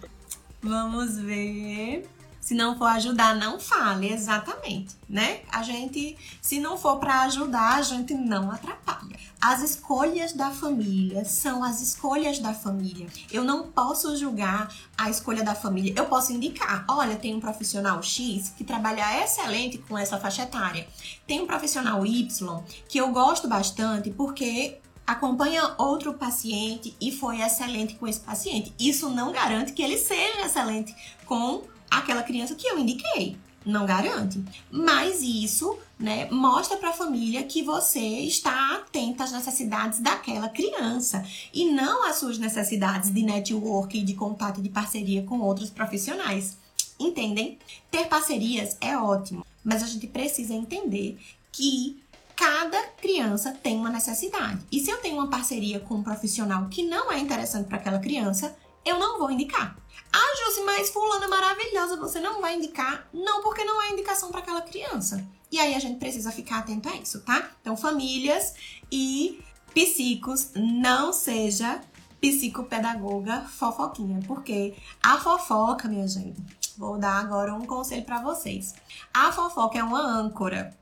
Vamos 0.60 1.18
ver. 1.18 2.06
Se 2.46 2.54
não 2.54 2.78
for 2.78 2.84
ajudar, 2.84 3.34
não 3.34 3.58
fale, 3.58 4.08
exatamente, 4.08 4.94
né? 5.08 5.40
A 5.50 5.64
gente, 5.64 6.16
se 6.40 6.60
não 6.60 6.78
for 6.78 6.96
para 7.00 7.22
ajudar, 7.22 7.74
a 7.74 7.82
gente 7.82 8.14
não 8.14 8.52
atrapalha. 8.52 9.18
As 9.40 9.62
escolhas 9.62 10.32
da 10.32 10.52
família 10.52 11.24
são 11.24 11.64
as 11.64 11.82
escolhas 11.82 12.38
da 12.38 12.54
família. 12.54 13.08
Eu 13.32 13.42
não 13.42 13.72
posso 13.72 14.16
julgar 14.16 14.72
a 14.96 15.10
escolha 15.10 15.42
da 15.42 15.56
família. 15.56 15.92
Eu 15.96 16.06
posso 16.06 16.32
indicar, 16.32 16.84
olha, 16.88 17.16
tem 17.16 17.34
um 17.34 17.40
profissional 17.40 18.00
X 18.00 18.54
que 18.56 18.62
trabalha 18.62 19.24
excelente 19.24 19.78
com 19.78 19.98
essa 19.98 20.16
faixa 20.16 20.44
etária. 20.44 20.86
Tem 21.26 21.40
um 21.40 21.48
profissional 21.48 22.06
Y 22.06 22.62
que 22.88 22.98
eu 22.98 23.10
gosto 23.10 23.48
bastante 23.48 24.08
porque 24.12 24.78
acompanha 25.04 25.74
outro 25.78 26.14
paciente 26.14 26.96
e 27.00 27.10
foi 27.10 27.40
excelente 27.40 27.96
com 27.96 28.06
esse 28.06 28.20
paciente. 28.20 28.72
Isso 28.78 29.10
não 29.10 29.32
garante 29.32 29.72
que 29.72 29.82
ele 29.82 29.98
seja 29.98 30.46
excelente 30.46 30.94
com 31.24 31.74
aquela 31.90 32.22
criança 32.22 32.54
que 32.54 32.66
eu 32.66 32.78
indiquei. 32.78 33.36
Não 33.64 33.84
garante. 33.84 34.40
Mas 34.70 35.22
isso, 35.22 35.76
né, 35.98 36.28
mostra 36.30 36.76
para 36.76 36.90
a 36.90 36.92
família 36.92 37.42
que 37.42 37.64
você 37.64 37.98
está 37.98 38.76
atenta 38.76 39.24
às 39.24 39.32
necessidades 39.32 39.98
daquela 39.98 40.48
criança 40.48 41.26
e 41.52 41.64
não 41.72 42.08
às 42.08 42.16
suas 42.16 42.38
necessidades 42.38 43.12
de 43.12 43.22
network, 43.22 44.00
de 44.00 44.14
contato, 44.14 44.62
de 44.62 44.68
parceria 44.68 45.24
com 45.24 45.40
outros 45.40 45.68
profissionais. 45.68 46.56
Entendem? 46.98 47.58
Ter 47.90 48.06
parcerias 48.06 48.76
é 48.80 48.96
ótimo, 48.96 49.44
mas 49.64 49.82
a 49.82 49.86
gente 49.86 50.06
precisa 50.06 50.54
entender 50.54 51.18
que 51.50 52.00
cada 52.36 52.80
criança 53.00 53.50
tem 53.62 53.76
uma 53.76 53.90
necessidade. 53.90 54.60
E 54.70 54.78
se 54.78 54.90
eu 54.90 54.98
tenho 54.98 55.16
uma 55.16 55.28
parceria 55.28 55.80
com 55.80 55.96
um 55.96 56.02
profissional 56.02 56.68
que 56.68 56.82
não 56.82 57.10
é 57.10 57.18
interessante 57.18 57.66
para 57.66 57.78
aquela 57.78 57.98
criança, 57.98 58.54
eu 58.86 58.98
não 59.00 59.18
vou 59.18 59.30
indicar. 59.30 59.76
Ah, 60.12 60.36
Josi, 60.38 60.62
mas 60.62 60.90
fulana 60.90 61.26
maravilhosa, 61.26 61.96
você 61.96 62.20
não 62.20 62.40
vai 62.40 62.54
indicar? 62.54 63.08
Não, 63.12 63.42
porque 63.42 63.64
não 63.64 63.82
é 63.82 63.90
indicação 63.90 64.30
para 64.30 64.40
aquela 64.40 64.62
criança. 64.62 65.26
E 65.50 65.58
aí 65.58 65.74
a 65.74 65.78
gente 65.78 65.98
precisa 65.98 66.30
ficar 66.30 66.60
atento 66.60 66.88
a 66.88 66.94
isso, 66.96 67.20
tá? 67.22 67.50
Então, 67.60 67.76
famílias 67.76 68.54
e 68.90 69.42
psicos, 69.74 70.52
não 70.54 71.12
seja 71.12 71.80
psicopedagoga 72.20 73.42
fofoquinha, 73.42 74.20
porque 74.26 74.74
a 75.02 75.18
fofoca, 75.18 75.88
minha 75.88 76.08
gente, 76.08 76.42
vou 76.78 76.96
dar 76.96 77.18
agora 77.18 77.54
um 77.54 77.66
conselho 77.66 78.04
para 78.04 78.22
vocês. 78.22 78.74
A 79.12 79.32
fofoca 79.32 79.78
é 79.78 79.82
uma 79.82 80.00
âncora 80.00 80.74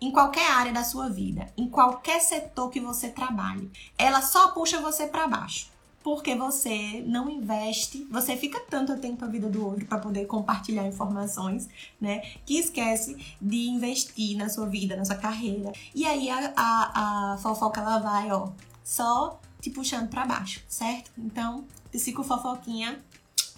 em 0.00 0.12
qualquer 0.12 0.48
área 0.50 0.72
da 0.72 0.84
sua 0.84 1.08
vida, 1.08 1.52
em 1.56 1.68
qualquer 1.68 2.20
setor 2.20 2.70
que 2.70 2.78
você 2.78 3.08
trabalhe. 3.08 3.70
Ela 3.96 4.22
só 4.22 4.52
puxa 4.52 4.80
você 4.80 5.06
para 5.06 5.26
baixo 5.26 5.77
porque 6.08 6.34
você 6.34 7.04
não 7.06 7.28
investe, 7.28 8.02
você 8.10 8.34
fica 8.34 8.58
tanto 8.60 8.96
tempo 8.96 9.22
a 9.26 9.28
vida 9.28 9.46
do 9.46 9.62
outro 9.62 9.84
para 9.84 9.98
poder 9.98 10.24
compartilhar 10.24 10.86
informações, 10.86 11.68
né? 12.00 12.22
Que 12.46 12.56
esquece 12.56 13.36
de 13.38 13.68
investir 13.68 14.34
na 14.38 14.48
sua 14.48 14.64
vida, 14.64 14.96
na 14.96 15.04
sua 15.04 15.16
carreira. 15.16 15.70
E 15.94 16.06
aí 16.06 16.30
a, 16.30 16.54
a, 16.56 17.34
a 17.34 17.36
fofoca 17.36 17.82
ela 17.82 17.98
vai, 17.98 18.32
ó, 18.32 18.48
só 18.82 19.38
te 19.60 19.68
puxando 19.68 20.08
para 20.08 20.24
baixo, 20.24 20.62
certo? 20.66 21.10
Então, 21.18 21.66
psicofofoquinha 21.92 23.04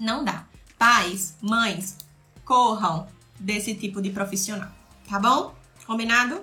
não 0.00 0.24
dá. 0.24 0.44
Pais, 0.76 1.36
mães, 1.40 1.98
corram 2.44 3.06
desse 3.38 3.76
tipo 3.76 4.02
de 4.02 4.10
profissional, 4.10 4.72
tá 5.08 5.20
bom? 5.20 5.54
Combinado? 5.86 6.42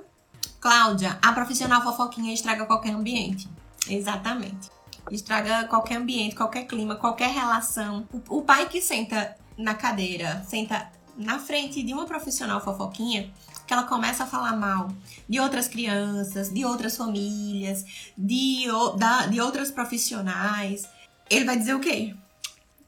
Cláudia, 0.62 1.20
a 1.22 1.34
profissional 1.34 1.82
fofoquinha 1.84 2.34
estraga 2.34 2.66
qualquer 2.66 2.94
ambiente. 2.94 3.50
Exatamente 3.90 4.77
estraga 5.12 5.68
qualquer 5.68 5.98
ambiente, 5.98 6.36
qualquer 6.36 6.66
clima, 6.66 6.96
qualquer 6.96 7.30
relação. 7.30 8.08
O, 8.12 8.40
o 8.40 8.42
pai 8.42 8.68
que 8.68 8.82
senta 8.82 9.36
na 9.58 9.74
cadeira, 9.74 10.44
senta 10.48 10.92
na 11.18 11.40
frente 11.40 11.82
de 11.82 11.94
uma 11.94 12.06
profissional 12.06 12.62
fofoquinha, 12.62 13.32
que 13.66 13.74
ela 13.74 13.84
começa 13.84 14.24
a 14.24 14.28
falar 14.28 14.56
mal 14.56 14.90
de 15.28 15.40
outras 15.40 15.68
crianças, 15.68 16.54
de 16.54 16.64
outras 16.64 16.96
famílias, 16.96 18.12
de, 18.18 18.66
da, 18.98 19.26
de 19.26 19.42
outras 19.42 19.72
profissionais, 19.72 20.88
ele 21.30 21.44
vai 21.44 21.58
dizer 21.58 21.74
o 21.74 21.80
quê? 21.80 22.16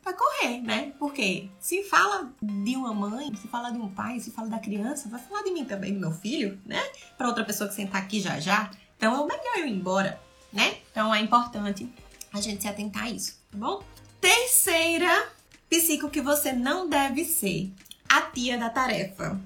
Vai 0.03 0.13
correr, 0.13 0.62
né? 0.62 0.93
Porque 0.97 1.49
se 1.60 1.84
fala 1.84 2.32
de 2.41 2.75
uma 2.75 2.93
mãe, 2.93 3.36
se 3.36 3.47
fala 3.47 3.69
de 3.69 3.77
um 3.77 3.89
pai, 3.89 4.19
se 4.19 4.32
fala 4.32 4.47
da 4.47 4.60
criança, 4.60 5.10
vai 5.10 5.19
falar 5.19 5.43
de 5.43 5.51
mim 5.51 5.65
também, 5.65 5.93
do 5.93 5.99
meu 5.99 6.12
filho, 6.12 6.60
né? 6.65 6.82
Para 7.17 7.27
outra 7.27 7.43
pessoa 7.43 7.67
que 7.67 7.75
sentar 7.75 8.01
aqui 8.01 8.21
já 8.21 8.39
já. 8.39 8.71
Então 8.95 9.13
é 9.13 9.17
melhor 9.17 9.58
eu 9.58 9.67
ir 9.67 9.71
embora, 9.71 10.19
né? 10.53 10.77
Então 10.91 11.13
é 11.13 11.19
importante 11.19 11.91
a 12.32 12.42
gente 12.42 12.62
se 12.62 12.68
atentar 12.68 13.04
a 13.04 13.10
isso, 13.10 13.38
tá 13.52 13.58
bom? 13.58 13.84
Terceira 14.22 15.30
psico 15.70 16.10
que 16.10 16.22
você 16.22 16.52
não 16.52 16.89
deve 16.89 17.24
ser, 17.24 17.72
a 18.08 18.22
tia 18.22 18.58
da 18.58 18.70
tarefa, 18.70 19.39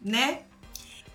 né? 0.00 0.42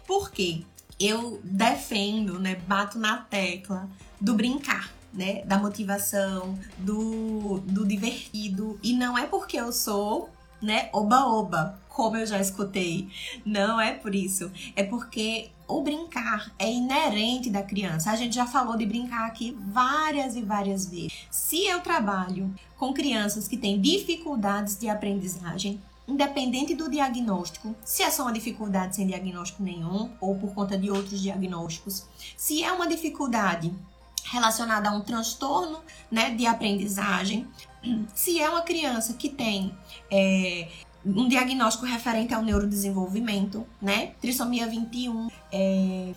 Por 0.06 0.32
quê? 0.32 0.64
Eu 1.00 1.40
defendo, 1.44 2.40
né, 2.40 2.56
bato 2.68 2.98
na 2.98 3.18
tecla 3.18 3.88
do 4.20 4.34
brincar, 4.34 4.92
né, 5.14 5.44
da 5.46 5.60
motivação, 5.60 6.58
do, 6.80 7.60
do 7.66 7.86
divertido, 7.86 8.80
e 8.82 8.94
não 8.94 9.16
é 9.16 9.28
porque 9.28 9.58
eu 9.58 9.72
sou 9.72 10.32
né? 10.62 10.90
Oba-oba, 10.92 11.80
como 11.88 12.18
eu 12.18 12.26
já 12.26 12.40
escutei. 12.40 13.10
Não 13.46 13.80
é 13.80 13.94
por 13.94 14.14
isso. 14.14 14.52
É 14.76 14.84
porque 14.84 15.50
o 15.68 15.82
brincar 15.82 16.52
é 16.58 16.72
inerente 16.72 17.50
da 17.50 17.62
criança. 17.62 18.12
A 18.12 18.16
gente 18.16 18.36
já 18.36 18.46
falou 18.46 18.78
de 18.78 18.86
brincar 18.86 19.28
aqui 19.28 19.58
várias 19.60 20.36
e 20.36 20.42
várias 20.42 20.86
vezes. 20.86 21.28
Se 21.30 21.66
eu 21.66 21.82
trabalho 21.82 22.54
com 22.78 22.94
crianças 22.94 23.48
que 23.48 23.58
têm 23.58 23.82
dificuldades 23.82 24.78
de 24.80 24.88
aprendizagem, 24.88 25.82
independente 26.08 26.74
do 26.74 26.90
diagnóstico, 26.90 27.76
se 27.84 28.02
é 28.02 28.10
só 28.10 28.24
uma 28.24 28.32
dificuldade 28.32 28.96
sem 28.96 29.06
diagnóstico 29.06 29.62
nenhum 29.62 30.10
ou 30.22 30.36
por 30.36 30.54
conta 30.54 30.78
de 30.78 30.90
outros 30.90 31.22
diagnósticos, 31.22 32.06
se 32.38 32.64
é 32.64 32.72
uma 32.72 32.88
dificuldade 32.88 33.74
relacionada 34.24 34.90
a 34.90 34.94
um 34.94 35.02
transtorno 35.02 35.80
né, 36.10 36.32
de 36.32 36.46
aprendizagem, 36.46 37.48
se 38.16 38.40
é 38.40 38.50
uma 38.50 38.62
criança 38.62 39.14
que 39.14 39.30
tem 39.30 39.78
é, 40.10 40.70
um 41.16 41.28
diagnóstico 41.28 41.86
referente 41.86 42.34
ao 42.34 42.42
neurodesenvolvimento, 42.42 43.66
né, 43.82 44.14
trissomia 44.22 44.68
21, 44.68 45.30
é, 45.52 46.14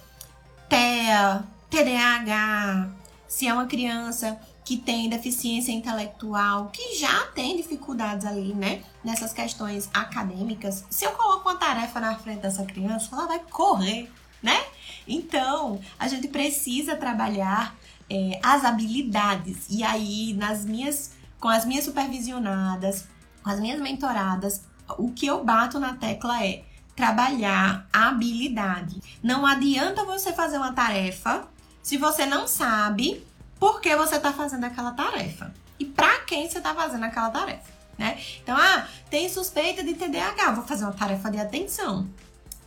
TEA, 0.69 1.45
TDAH, 1.69 2.91
se 3.29 3.47
é 3.47 3.55
uma 3.55 3.67
criança 3.67 4.39
que 4.65 4.77
tem 4.77 5.09
deficiência 5.09 5.73
intelectual, 5.73 6.69
que 6.69 6.97
já 6.97 7.27
tem 7.35 7.57
dificuldades 7.57 8.25
ali, 8.27 8.55
né? 8.55 8.83
Nessas 9.03 9.33
questões 9.33 9.89
acadêmicas. 9.93 10.85
Se 10.91 11.05
eu 11.05 11.11
coloco 11.13 11.49
uma 11.49 11.59
tarefa 11.59 11.99
na 11.99 12.17
frente 12.17 12.41
dessa 12.41 12.65
criança, 12.65 13.09
ela 13.13 13.27
vai 13.27 13.41
correr, 13.51 14.09
né? 14.43 14.63
Então, 15.09 15.81
a 15.99 16.07
gente 16.07 16.29
precisa 16.29 16.95
trabalhar 16.95 17.75
é, 18.09 18.39
as 18.43 18.65
habilidades. 18.65 19.67
E 19.69 19.83
aí, 19.83 20.35
nas 20.35 20.65
minhas, 20.65 21.13
com 21.41 21.49
as 21.49 21.65
minhas 21.65 21.85
supervisionadas, 21.85 23.09
com 23.43 23.51
as 23.51 23.59
minhas 23.59 23.81
mentoradas, 23.81 24.63
o 24.99 25.13
que 25.13 25.27
eu 25.27 25.45
bato 25.45 25.79
na 25.79 25.95
tecla 25.95 26.45
é 26.45 26.65
trabalhar 26.95 27.87
habilidade. 27.93 29.01
Não 29.23 29.47
adianta 29.47 30.05
você 30.05 30.33
fazer 30.33 30.59
uma 30.59 30.73
tarefa 30.73 31.49
se 31.83 31.97
você 31.97 32.27
não 32.27 32.47
sabe 32.47 33.25
por 33.59 33.81
que 33.81 33.95
você 33.97 34.17
está 34.17 34.33
fazendo 34.33 34.65
aquela 34.65 34.93
tarefa 34.93 35.53
e 35.79 35.85
para 35.85 36.21
quem 36.21 36.49
você 36.49 36.59
está 36.59 36.75
fazendo 36.75 37.05
aquela 37.05 37.31
tarefa, 37.31 37.71
né? 37.97 38.19
Então, 38.43 38.57
ah, 38.57 38.87
tem 39.09 39.29
suspeita 39.29 39.83
de 39.83 39.95
TDAH, 39.95 40.53
vou 40.53 40.65
fazer 40.65 40.85
uma 40.85 40.93
tarefa 40.93 41.31
de 41.31 41.39
atenção. 41.39 42.07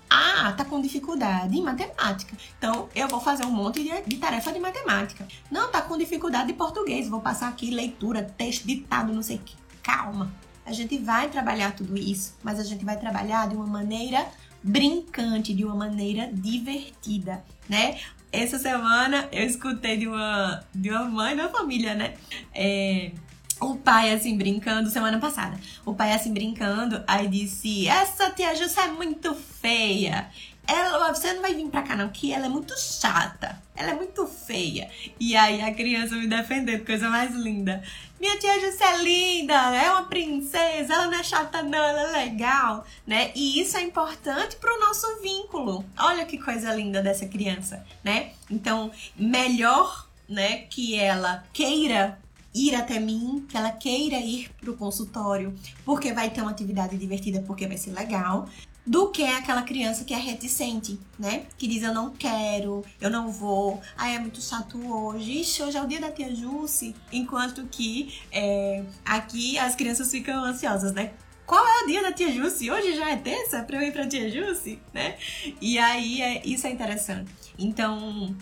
Ah, 0.10 0.54
tá 0.56 0.64
com 0.64 0.80
dificuldade 0.80 1.58
em 1.58 1.64
matemática. 1.64 2.38
Então, 2.58 2.88
eu 2.94 3.08
vou 3.08 3.20
fazer 3.20 3.46
um 3.46 3.52
monte 3.52 3.84
de, 3.84 4.02
de, 4.02 4.18
tarefa 4.18 4.52
de 4.52 4.60
matemática. 4.60 5.28
Não, 5.50 5.72
tá 5.72 5.82
com 5.82 5.98
dificuldade 5.98 6.48
de 6.48 6.54
português. 6.54 7.10
Vou 7.10 7.20
passar 7.20 7.48
aqui 7.48 7.72
leitura, 7.72 8.22
texto, 8.22 8.66
ditado, 8.66 9.12
não 9.12 9.24
sei 9.24 9.38
o 9.38 9.40
que. 9.40 9.56
Calma. 9.82 10.32
A 10.66 10.72
gente 10.72 10.98
vai 10.98 11.30
trabalhar 11.30 11.76
tudo 11.76 11.98
isso, 11.98 12.38
mas 12.44 12.60
a 12.60 12.64
gente 12.64 12.86
vai 12.86 12.98
trabalhar 12.98 13.48
de 13.48 13.56
uma 13.56 13.68
maneira 13.68 14.26
brincante, 14.64 15.54
de 15.54 15.66
uma 15.66 15.76
maneira 15.76 16.30
divertida, 16.32 17.44
né? 17.68 17.98
Essa 18.32 18.58
semana 18.58 19.28
eu 19.32 19.46
escutei 19.46 19.98
de 19.98 20.08
uma, 20.08 20.64
de 20.74 20.90
uma 20.90 21.04
mãe 21.04 21.36
da 21.36 21.50
família, 21.50 21.94
né? 21.94 22.16
É, 22.54 23.12
o 23.60 23.76
pai 23.76 24.12
assim 24.12 24.38
brincando, 24.38 24.90
semana 24.90 25.20
passada, 25.20 25.60
o 25.86 25.94
pai 25.94 26.14
assim 26.14 26.34
brincando, 26.34 27.04
aí 27.06 27.28
disse: 27.28 27.88
Essa 27.88 28.32
tia 28.32 28.56
Jussa 28.56 28.82
é 28.82 28.88
muito 28.88 29.36
feia. 29.36 30.30
Ela, 30.66 31.14
você 31.14 31.34
não 31.34 31.42
vai 31.42 31.54
vir 31.54 31.68
pra 31.68 31.82
cá 31.82 31.96
não, 31.96 32.08
que 32.08 32.32
ela 32.32 32.46
é 32.46 32.50
muito 32.50 32.74
chata. 32.80 33.62
Ela 33.76 33.92
é 33.92 33.94
muito 33.96 34.26
feia. 34.26 34.90
E 35.20 35.36
aí 35.36 35.62
a 35.62 35.74
criança 35.74 36.16
me 36.16 36.26
defendendo, 36.26 36.86
coisa 36.86 37.10
mais 37.10 37.36
linda. 37.36 37.84
Minha 38.24 38.40
tia 38.40 38.58
Júcia 38.58 38.86
é 38.86 39.04
linda, 39.04 39.54
é 39.76 39.92
uma 39.92 40.04
princesa, 40.04 40.94
ela 40.94 41.08
não 41.08 41.20
é 41.20 41.24
chata 41.24 41.62
não, 41.62 41.78
ela 41.78 42.18
é 42.18 42.24
legal, 42.24 42.86
né? 43.06 43.34
E 43.36 43.60
isso 43.60 43.76
é 43.76 43.82
importante 43.82 44.56
pro 44.56 44.80
nosso 44.80 45.22
vínculo. 45.22 45.84
Olha 46.00 46.26
que 46.26 46.38
coisa 46.38 46.74
linda 46.74 47.04
dessa 47.04 47.26
criança, 47.26 47.86
né? 48.02 48.32
Então, 48.50 48.90
melhor, 49.18 50.08
né, 50.26 50.60
que 50.70 50.98
ela 50.98 51.44
queira 51.52 52.18
ir 52.56 52.74
até 52.76 52.98
mim, 52.98 53.46
que 53.50 53.58
ela 53.58 53.72
queira 53.72 54.16
ir 54.16 54.50
pro 54.62 54.78
consultório, 54.78 55.54
porque 55.84 56.14
vai 56.14 56.30
ter 56.30 56.40
uma 56.40 56.52
atividade 56.52 56.98
divertida, 56.98 57.44
porque 57.46 57.68
vai 57.68 57.76
ser 57.76 57.92
legal, 57.92 58.48
do 58.86 59.10
que 59.10 59.24
aquela 59.24 59.62
criança 59.62 60.04
que 60.04 60.14
é 60.14 60.18
reticente, 60.18 61.00
né? 61.18 61.46
Que 61.58 61.68
diz 61.68 61.84
eu 61.84 61.94
não 61.94 62.12
quero, 62.12 62.84
eu 63.00 63.10
não 63.10 63.32
vou, 63.32 63.82
ah, 63.98 64.10
é 64.10 64.20
muito 64.20 64.42
chato 64.42 64.78
hoje, 64.86 65.40
ixi, 65.40 65.64
hoje 65.64 65.78
é 65.78 65.82
o 65.82 65.88
dia 65.88 66.02
da 66.02 66.12
tia 66.12 66.36
Jusce, 66.36 66.96
enquanto 67.12 67.66
que 67.68 68.20
é, 68.32 68.84
aqui 69.06 69.58
as 69.58 69.76
crianças 69.76 70.12
ficam 70.12 70.44
ansiosas, 70.44 70.92
né? 70.92 71.14
Qual 71.46 71.66
é 71.66 71.84
o 71.84 71.88
dia 71.88 72.02
da 72.02 72.12
tia 72.12 72.32
Jusce? 72.32 72.72
Hoje 72.72 72.96
já 72.96 73.10
é 73.10 73.18
terça 73.18 73.64
pra 73.64 73.78
eu 73.78 73.88
ir 73.88 73.92
pra 73.92 74.08
tia 74.08 74.30
Jusce, 74.30 74.80
né? 74.94 75.18
E 75.62 75.78
aí 75.78 76.22
é, 76.22 76.42
isso 76.46 76.66
é 76.66 76.72
interessante. 76.72 77.32
Então, 77.60 78.34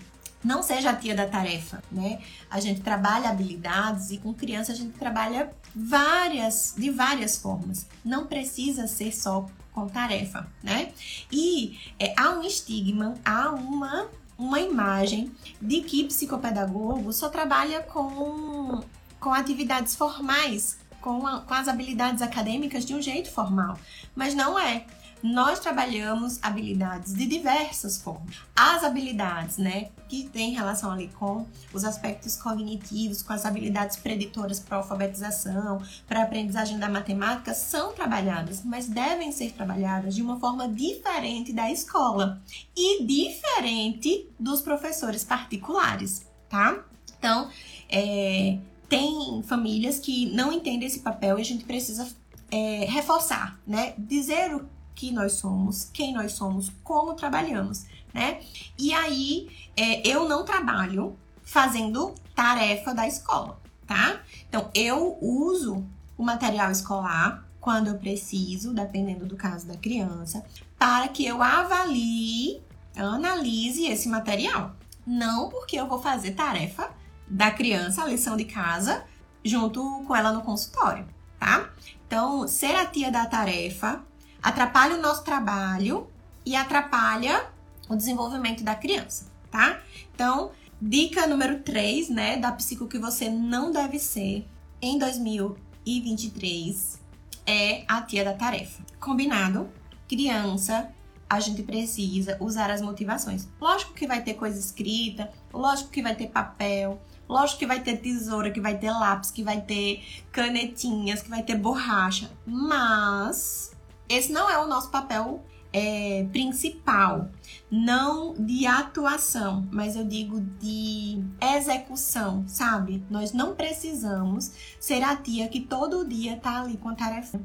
não 0.43 0.63
seja 0.63 0.91
a 0.91 0.95
tia 0.95 1.15
da 1.15 1.27
tarefa, 1.27 1.83
né? 1.91 2.19
A 2.49 2.59
gente 2.59 2.81
trabalha 2.81 3.29
habilidades 3.29 4.11
e 4.11 4.17
com 4.17 4.33
criança 4.33 4.71
a 4.71 4.75
gente 4.75 4.97
trabalha 4.97 5.51
várias, 5.75 6.73
de 6.77 6.89
várias 6.89 7.37
formas. 7.37 7.87
Não 8.03 8.27
precisa 8.27 8.87
ser 8.87 9.11
só 9.11 9.47
com 9.81 9.89
tarefa, 9.89 10.47
né? 10.61 10.91
E 11.31 11.79
é, 11.99 12.13
há 12.15 12.29
um 12.31 12.43
estigma, 12.43 13.15
há 13.25 13.49
uma, 13.49 14.07
uma 14.37 14.59
imagem 14.59 15.31
de 15.59 15.81
que 15.81 16.03
psicopedagogo 16.03 17.11
só 17.11 17.29
trabalha 17.29 17.81
com, 17.81 18.83
com 19.19 19.33
atividades 19.33 19.95
formais, 19.95 20.77
com, 21.01 21.27
a, 21.27 21.41
com 21.41 21.53
as 21.53 21.67
habilidades 21.67 22.21
acadêmicas 22.21 22.85
de 22.85 22.93
um 22.93 23.01
jeito 23.01 23.29
formal, 23.31 23.77
mas 24.15 24.33
não 24.33 24.57
é 24.57 24.85
nós 25.23 25.59
trabalhamos 25.59 26.39
habilidades 26.41 27.13
de 27.13 27.25
diversas 27.25 28.01
formas. 28.01 28.37
As 28.55 28.83
habilidades, 28.83 29.57
né, 29.57 29.89
que 30.09 30.27
tem 30.29 30.51
relação 30.51 30.91
ali 30.91 31.09
com 31.09 31.45
os 31.73 31.83
aspectos 31.83 32.35
cognitivos, 32.35 33.21
com 33.21 33.33
as 33.33 33.45
habilidades 33.45 33.97
preditoras 33.97 34.59
para 34.59 34.77
alfabetização, 34.77 35.81
para 36.07 36.23
aprendizagem 36.23 36.79
da 36.79 36.89
matemática, 36.89 37.53
são 37.53 37.93
trabalhadas, 37.93 38.63
mas 38.63 38.87
devem 38.87 39.31
ser 39.31 39.51
trabalhadas 39.51 40.15
de 40.15 40.21
uma 40.21 40.39
forma 40.39 40.67
diferente 40.67 41.53
da 41.53 41.69
escola 41.71 42.41
e 42.75 43.05
diferente 43.05 44.27
dos 44.39 44.61
professores 44.61 45.23
particulares, 45.23 46.25
tá? 46.49 46.83
Então, 47.17 47.49
é, 47.87 48.57
tem 48.91 49.41
famílias 49.43 49.99
que 49.99 50.25
não 50.33 50.51
entendem 50.51 50.85
esse 50.85 50.99
papel 50.99 51.39
e 51.39 51.41
a 51.41 51.45
gente 51.45 51.63
precisa 51.63 52.13
é, 52.51 52.85
reforçar, 52.89 53.57
né? 53.65 53.93
Dizer 53.97 54.53
o 54.53 54.67
que 54.93 55.13
nós 55.13 55.31
somos, 55.31 55.85
quem 55.93 56.13
nós 56.13 56.33
somos, 56.33 56.69
como 56.83 57.13
trabalhamos, 57.13 57.85
né? 58.13 58.41
E 58.77 58.93
aí, 58.93 59.49
é, 59.77 60.05
eu 60.05 60.27
não 60.27 60.43
trabalho 60.43 61.17
fazendo 61.41 62.13
tarefa 62.35 62.93
da 62.93 63.07
escola, 63.07 63.61
tá? 63.87 64.19
Então, 64.49 64.69
eu 64.75 65.17
uso 65.21 65.85
o 66.17 66.23
material 66.23 66.69
escolar 66.69 67.47
quando 67.61 67.87
eu 67.87 67.97
preciso, 67.97 68.73
dependendo 68.73 69.25
do 69.25 69.37
caso 69.37 69.65
da 69.67 69.77
criança, 69.77 70.43
para 70.77 71.07
que 71.07 71.25
eu 71.25 71.41
avalie, 71.41 72.61
analise 72.97 73.85
esse 73.85 74.09
material. 74.09 74.75
Não 75.07 75.47
porque 75.47 75.77
eu 75.77 75.87
vou 75.87 76.01
fazer 76.01 76.31
tarefa 76.31 76.91
da 77.31 77.49
criança, 77.49 78.03
a 78.03 78.07
lição 78.07 78.35
de 78.35 78.45
casa, 78.45 79.05
junto 79.43 80.03
com 80.05 80.15
ela 80.15 80.33
no 80.33 80.41
consultório, 80.41 81.07
tá? 81.39 81.69
Então, 82.05 82.47
ser 82.47 82.75
a 82.75 82.85
tia 82.85 83.09
da 83.09 83.25
tarefa 83.25 84.03
atrapalha 84.43 84.97
o 84.97 85.01
nosso 85.01 85.23
trabalho 85.23 86.07
e 86.45 86.55
atrapalha 86.55 87.49
o 87.87 87.95
desenvolvimento 87.95 88.63
da 88.63 88.75
criança, 88.75 89.31
tá? 89.49 89.79
Então, 90.13 90.51
dica 90.81 91.25
número 91.25 91.59
3, 91.59 92.09
né, 92.09 92.37
da 92.37 92.51
psico 92.51 92.87
que 92.87 92.99
você 92.99 93.29
não 93.29 93.71
deve 93.71 93.97
ser 93.97 94.45
em 94.81 94.99
2023 94.99 96.99
é 97.45 97.85
a 97.87 98.01
tia 98.01 98.25
da 98.25 98.33
tarefa. 98.33 98.83
Combinado? 98.99 99.69
Criança, 100.07 100.91
a 101.29 101.39
gente 101.39 101.63
precisa 101.63 102.35
usar 102.41 102.69
as 102.69 102.81
motivações. 102.81 103.47
Lógico 103.59 103.93
que 103.93 104.05
vai 104.05 104.21
ter 104.21 104.33
coisa 104.33 104.59
escrita, 104.59 105.31
lógico 105.53 105.89
que 105.89 106.01
vai 106.01 106.13
ter 106.13 106.27
papel, 106.27 107.01
lógico 107.31 107.59
que 107.59 107.65
vai 107.65 107.79
ter 107.79 107.95
tesoura, 107.97 108.51
que 108.51 108.59
vai 108.59 108.77
ter 108.77 108.91
lápis, 108.91 109.31
que 109.31 109.41
vai 109.41 109.61
ter 109.61 110.03
canetinhas, 110.33 111.21
que 111.21 111.29
vai 111.29 111.41
ter 111.41 111.55
borracha, 111.55 112.29
mas 112.45 113.71
esse 114.09 114.33
não 114.33 114.49
é 114.49 114.57
o 114.57 114.67
nosso 114.67 114.91
papel 114.91 115.41
é, 115.71 116.27
principal, 116.33 117.29
não 117.71 118.33
de 118.33 118.67
atuação, 118.67 119.65
mas 119.71 119.95
eu 119.95 120.03
digo 120.03 120.41
de 120.41 121.23
execução, 121.55 122.43
sabe? 122.45 123.01
Nós 123.09 123.31
não 123.31 123.55
precisamos 123.55 124.51
ser 124.77 125.01
a 125.01 125.15
tia 125.15 125.47
que 125.47 125.61
todo 125.61 126.05
dia 126.05 126.35
tá 126.35 126.61
ali 126.61 126.75
com 126.75 126.89
a 126.89 126.95
tarefa 126.95 127.39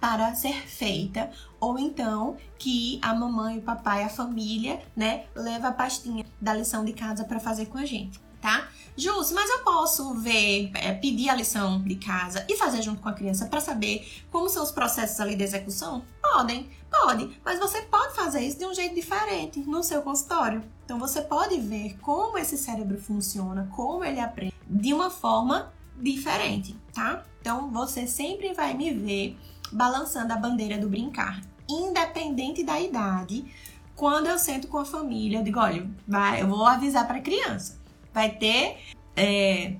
para 0.00 0.32
ser 0.36 0.68
feita, 0.68 1.30
ou 1.58 1.76
então 1.76 2.36
que 2.56 3.00
a 3.02 3.12
mamãe, 3.12 3.58
o 3.58 3.62
papai, 3.62 4.04
a 4.04 4.08
família, 4.08 4.80
né, 4.94 5.24
leva 5.34 5.68
a 5.68 5.72
pastinha 5.72 6.24
da 6.40 6.54
lição 6.54 6.84
de 6.84 6.92
casa 6.92 7.24
para 7.24 7.40
fazer 7.40 7.66
com 7.66 7.78
a 7.78 7.84
gente. 7.84 8.20
Tá? 8.42 8.68
Jus, 8.94 9.32
mas 9.32 9.48
eu 9.48 9.60
posso 9.60 10.12
ver, 10.16 10.70
é, 10.74 10.92
pedir 10.92 11.30
a 11.30 11.34
lição 11.34 11.80
de 11.80 11.94
casa 11.94 12.44
e 12.46 12.56
fazer 12.58 12.82
junto 12.82 13.00
com 13.00 13.08
a 13.08 13.14
criança 13.14 13.46
para 13.46 13.60
saber 13.60 14.06
como 14.30 14.50
são 14.50 14.62
os 14.62 14.70
processos 14.70 15.18
ali 15.18 15.34
de 15.34 15.44
execução? 15.44 16.02
Podem, 16.20 16.68
pode, 16.90 17.40
mas 17.42 17.58
você 17.58 17.80
pode 17.82 18.14
fazer 18.14 18.40
isso 18.40 18.58
de 18.58 18.66
um 18.66 18.74
jeito 18.74 18.94
diferente 18.94 19.60
no 19.60 19.82
seu 19.82 20.02
consultório. 20.02 20.62
Então 20.84 20.98
você 20.98 21.22
pode 21.22 21.58
ver 21.58 21.96
como 22.02 22.36
esse 22.36 22.58
cérebro 22.58 23.00
funciona, 23.00 23.70
como 23.74 24.04
ele 24.04 24.20
aprende 24.20 24.54
de 24.66 24.92
uma 24.92 25.08
forma 25.08 25.72
diferente, 25.98 26.76
tá? 26.92 27.22
Então 27.40 27.70
você 27.70 28.06
sempre 28.06 28.52
vai 28.52 28.74
me 28.74 28.92
ver 28.92 29.38
balançando 29.70 30.34
a 30.34 30.36
bandeira 30.36 30.76
do 30.76 30.88
brincar, 30.88 31.40
independente 31.66 32.62
da 32.62 32.78
idade. 32.78 33.46
Quando 33.96 34.26
eu 34.26 34.38
sento 34.38 34.68
com 34.68 34.78
a 34.78 34.84
família, 34.84 35.38
eu 35.38 35.44
digo, 35.44 35.60
olha, 35.60 35.88
vai, 36.06 36.42
eu 36.42 36.48
vou 36.48 36.66
avisar 36.66 37.06
para 37.06 37.18
a 37.18 37.22
criança 37.22 37.81
Vai 38.12 38.30
ter. 38.30 38.78
É, 39.16 39.74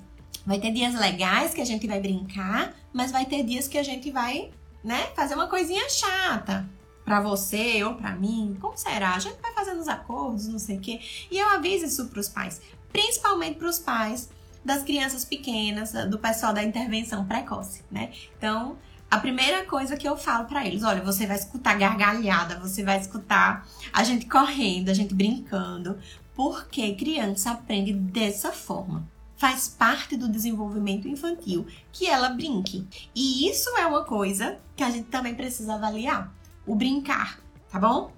vai 0.45 0.59
ter 0.59 0.73
dias 0.73 0.95
legais 0.95 1.55
que 1.55 1.61
a 1.61 1.65
gente 1.65 1.87
vai 1.87 2.01
brincar, 2.01 2.75
mas 2.93 3.13
vai 3.13 3.25
ter 3.25 3.43
dias 3.43 3.69
que 3.69 3.79
a 3.79 3.83
gente 3.83 4.11
vai, 4.11 4.51
né, 4.83 5.09
fazer 5.15 5.35
uma 5.35 5.47
coisinha 5.47 5.89
chata 5.89 6.69
para 7.05 7.21
você 7.21 7.83
ou 7.85 7.95
para 7.95 8.15
mim. 8.15 8.57
Como 8.61 8.77
será? 8.77 9.15
A 9.15 9.19
gente 9.19 9.41
vai 9.41 9.53
fazendo 9.53 9.81
os 9.81 9.89
acordos, 9.89 10.49
não 10.49 10.59
sei 10.59 10.77
o 10.77 10.81
quê. 10.81 11.01
E 11.31 11.39
eu 11.39 11.49
aviso 11.51 11.85
isso 11.87 12.09
para 12.09 12.21
os 12.21 12.29
pais, 12.29 12.61
principalmente 12.93 13.59
para 13.59 13.69
os 13.69 13.79
pais 13.79 14.29
das 14.65 14.83
crianças 14.83 15.25
pequenas, 15.25 15.93
do 16.09 16.19
pessoal 16.19 16.53
da 16.53 16.63
intervenção 16.63 17.25
precoce, 17.25 17.83
né? 17.91 18.13
Então, 18.39 18.77
a 19.11 19.19
primeira 19.19 19.65
coisa 19.67 19.97
que 19.97 20.09
eu 20.09 20.17
falo 20.17 20.47
para 20.47 20.65
eles, 20.67 20.83
olha, 20.83 21.03
você 21.03 21.27
vai 21.27 21.37
escutar 21.37 21.75
gargalhada, 21.75 22.59
você 22.59 22.83
vai 22.83 22.99
escutar 22.99 23.69
a 23.93 24.05
gente 24.05 24.25
correndo, 24.27 24.89
a 24.89 24.95
gente 24.95 25.13
brincando, 25.13 25.99
porque 26.35 26.95
criança 26.95 27.51
aprende 27.51 27.93
dessa 27.93 28.53
forma. 28.53 29.07
Faz 29.37 29.69
parte 29.69 30.17
do 30.17 30.29
desenvolvimento 30.29 31.09
infantil 31.09 31.67
que 31.93 32.07
ela 32.07 32.31
brinque. 32.31 32.87
E 33.15 33.49
isso 33.49 33.71
é 33.77 33.87
uma 33.87 34.05
coisa 34.05 34.59
que 34.77 34.85
a 34.85 34.91
gente 34.91 35.09
também 35.09 35.35
precisa 35.35 35.75
avaliar: 35.75 36.33
o 36.67 36.75
brincar, 36.75 37.41
tá 37.71 37.79
bom? 37.79 38.13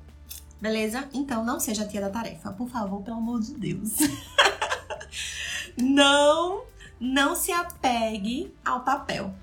Beleza? 0.61 1.09
Então 1.13 1.45
não 1.45 1.59
seja 1.59 1.85
a 1.85 1.89
tia 1.89 2.01
da 2.01 2.11
tarefa, 2.11 2.53
por 2.53 2.69
favor, 2.69 3.03
pelo 3.03 3.17
amor 3.17 3.41
de 3.41 3.55
Deus. 3.55 3.97
não, 5.77 6.65
não 7.01 7.35
se 7.35 7.53
apegue 7.53 8.55
ao 8.65 8.81
papel. 8.81 9.35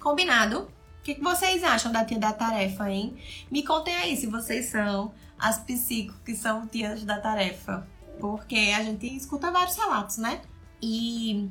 Combinado? 0.00 0.68
O 1.00 1.02
que 1.02 1.20
vocês 1.20 1.64
acham 1.64 1.90
da 1.90 2.04
tia 2.04 2.18
da 2.18 2.32
tarefa, 2.32 2.90
hein? 2.90 3.16
Me 3.50 3.62
contem 3.62 3.96
aí 3.96 4.16
se 4.16 4.26
vocês 4.26 4.66
são 4.66 5.12
as 5.38 5.58
psicos 5.58 6.16
que 6.24 6.34
são 6.34 6.66
tias 6.66 7.04
da 7.04 7.18
tarefa 7.18 7.86
porque 8.20 8.72
a 8.76 8.82
gente 8.82 9.06
escuta 9.16 9.50
vários 9.50 9.76
relatos, 9.76 10.18
né? 10.18 10.40
E 10.80 11.50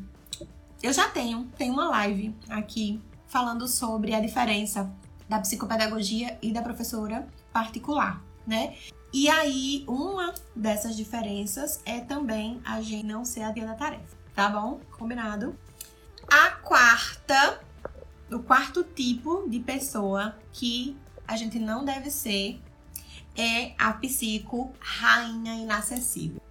eu 0.81 0.93
já 0.93 1.09
tenho, 1.09 1.45
tenho 1.57 1.73
uma 1.73 1.89
live 1.89 2.35
aqui 2.49 3.01
falando 3.27 3.67
sobre 3.67 4.13
a 4.13 4.21
diferença 4.21 4.91
da 5.27 5.39
psicopedagogia 5.39 6.37
e 6.41 6.51
da 6.51 6.61
professora 6.61 7.27
particular, 7.51 8.23
né? 8.45 8.75
E 9.13 9.29
aí, 9.29 9.83
uma 9.87 10.33
dessas 10.55 10.95
diferenças 10.95 11.81
é 11.85 11.99
também 11.99 12.61
a 12.63 12.81
gente 12.81 13.05
não 13.05 13.25
ser 13.25 13.41
a 13.43 13.51
dia 13.51 13.65
da 13.65 13.73
tarefa, 13.73 14.15
tá 14.35 14.49
bom? 14.49 14.79
Combinado? 14.91 15.57
A 16.29 16.51
quarta, 16.51 17.61
o 18.31 18.39
quarto 18.39 18.83
tipo 18.83 19.49
de 19.49 19.59
pessoa 19.59 20.37
que 20.51 20.95
a 21.27 21.35
gente 21.35 21.57
não 21.57 21.83
deve 21.83 22.11
ser 22.11 22.61
é 23.35 23.73
a 23.77 23.93
psico 23.93 24.73
rainha 24.79 25.55
inacessível. 25.55 26.41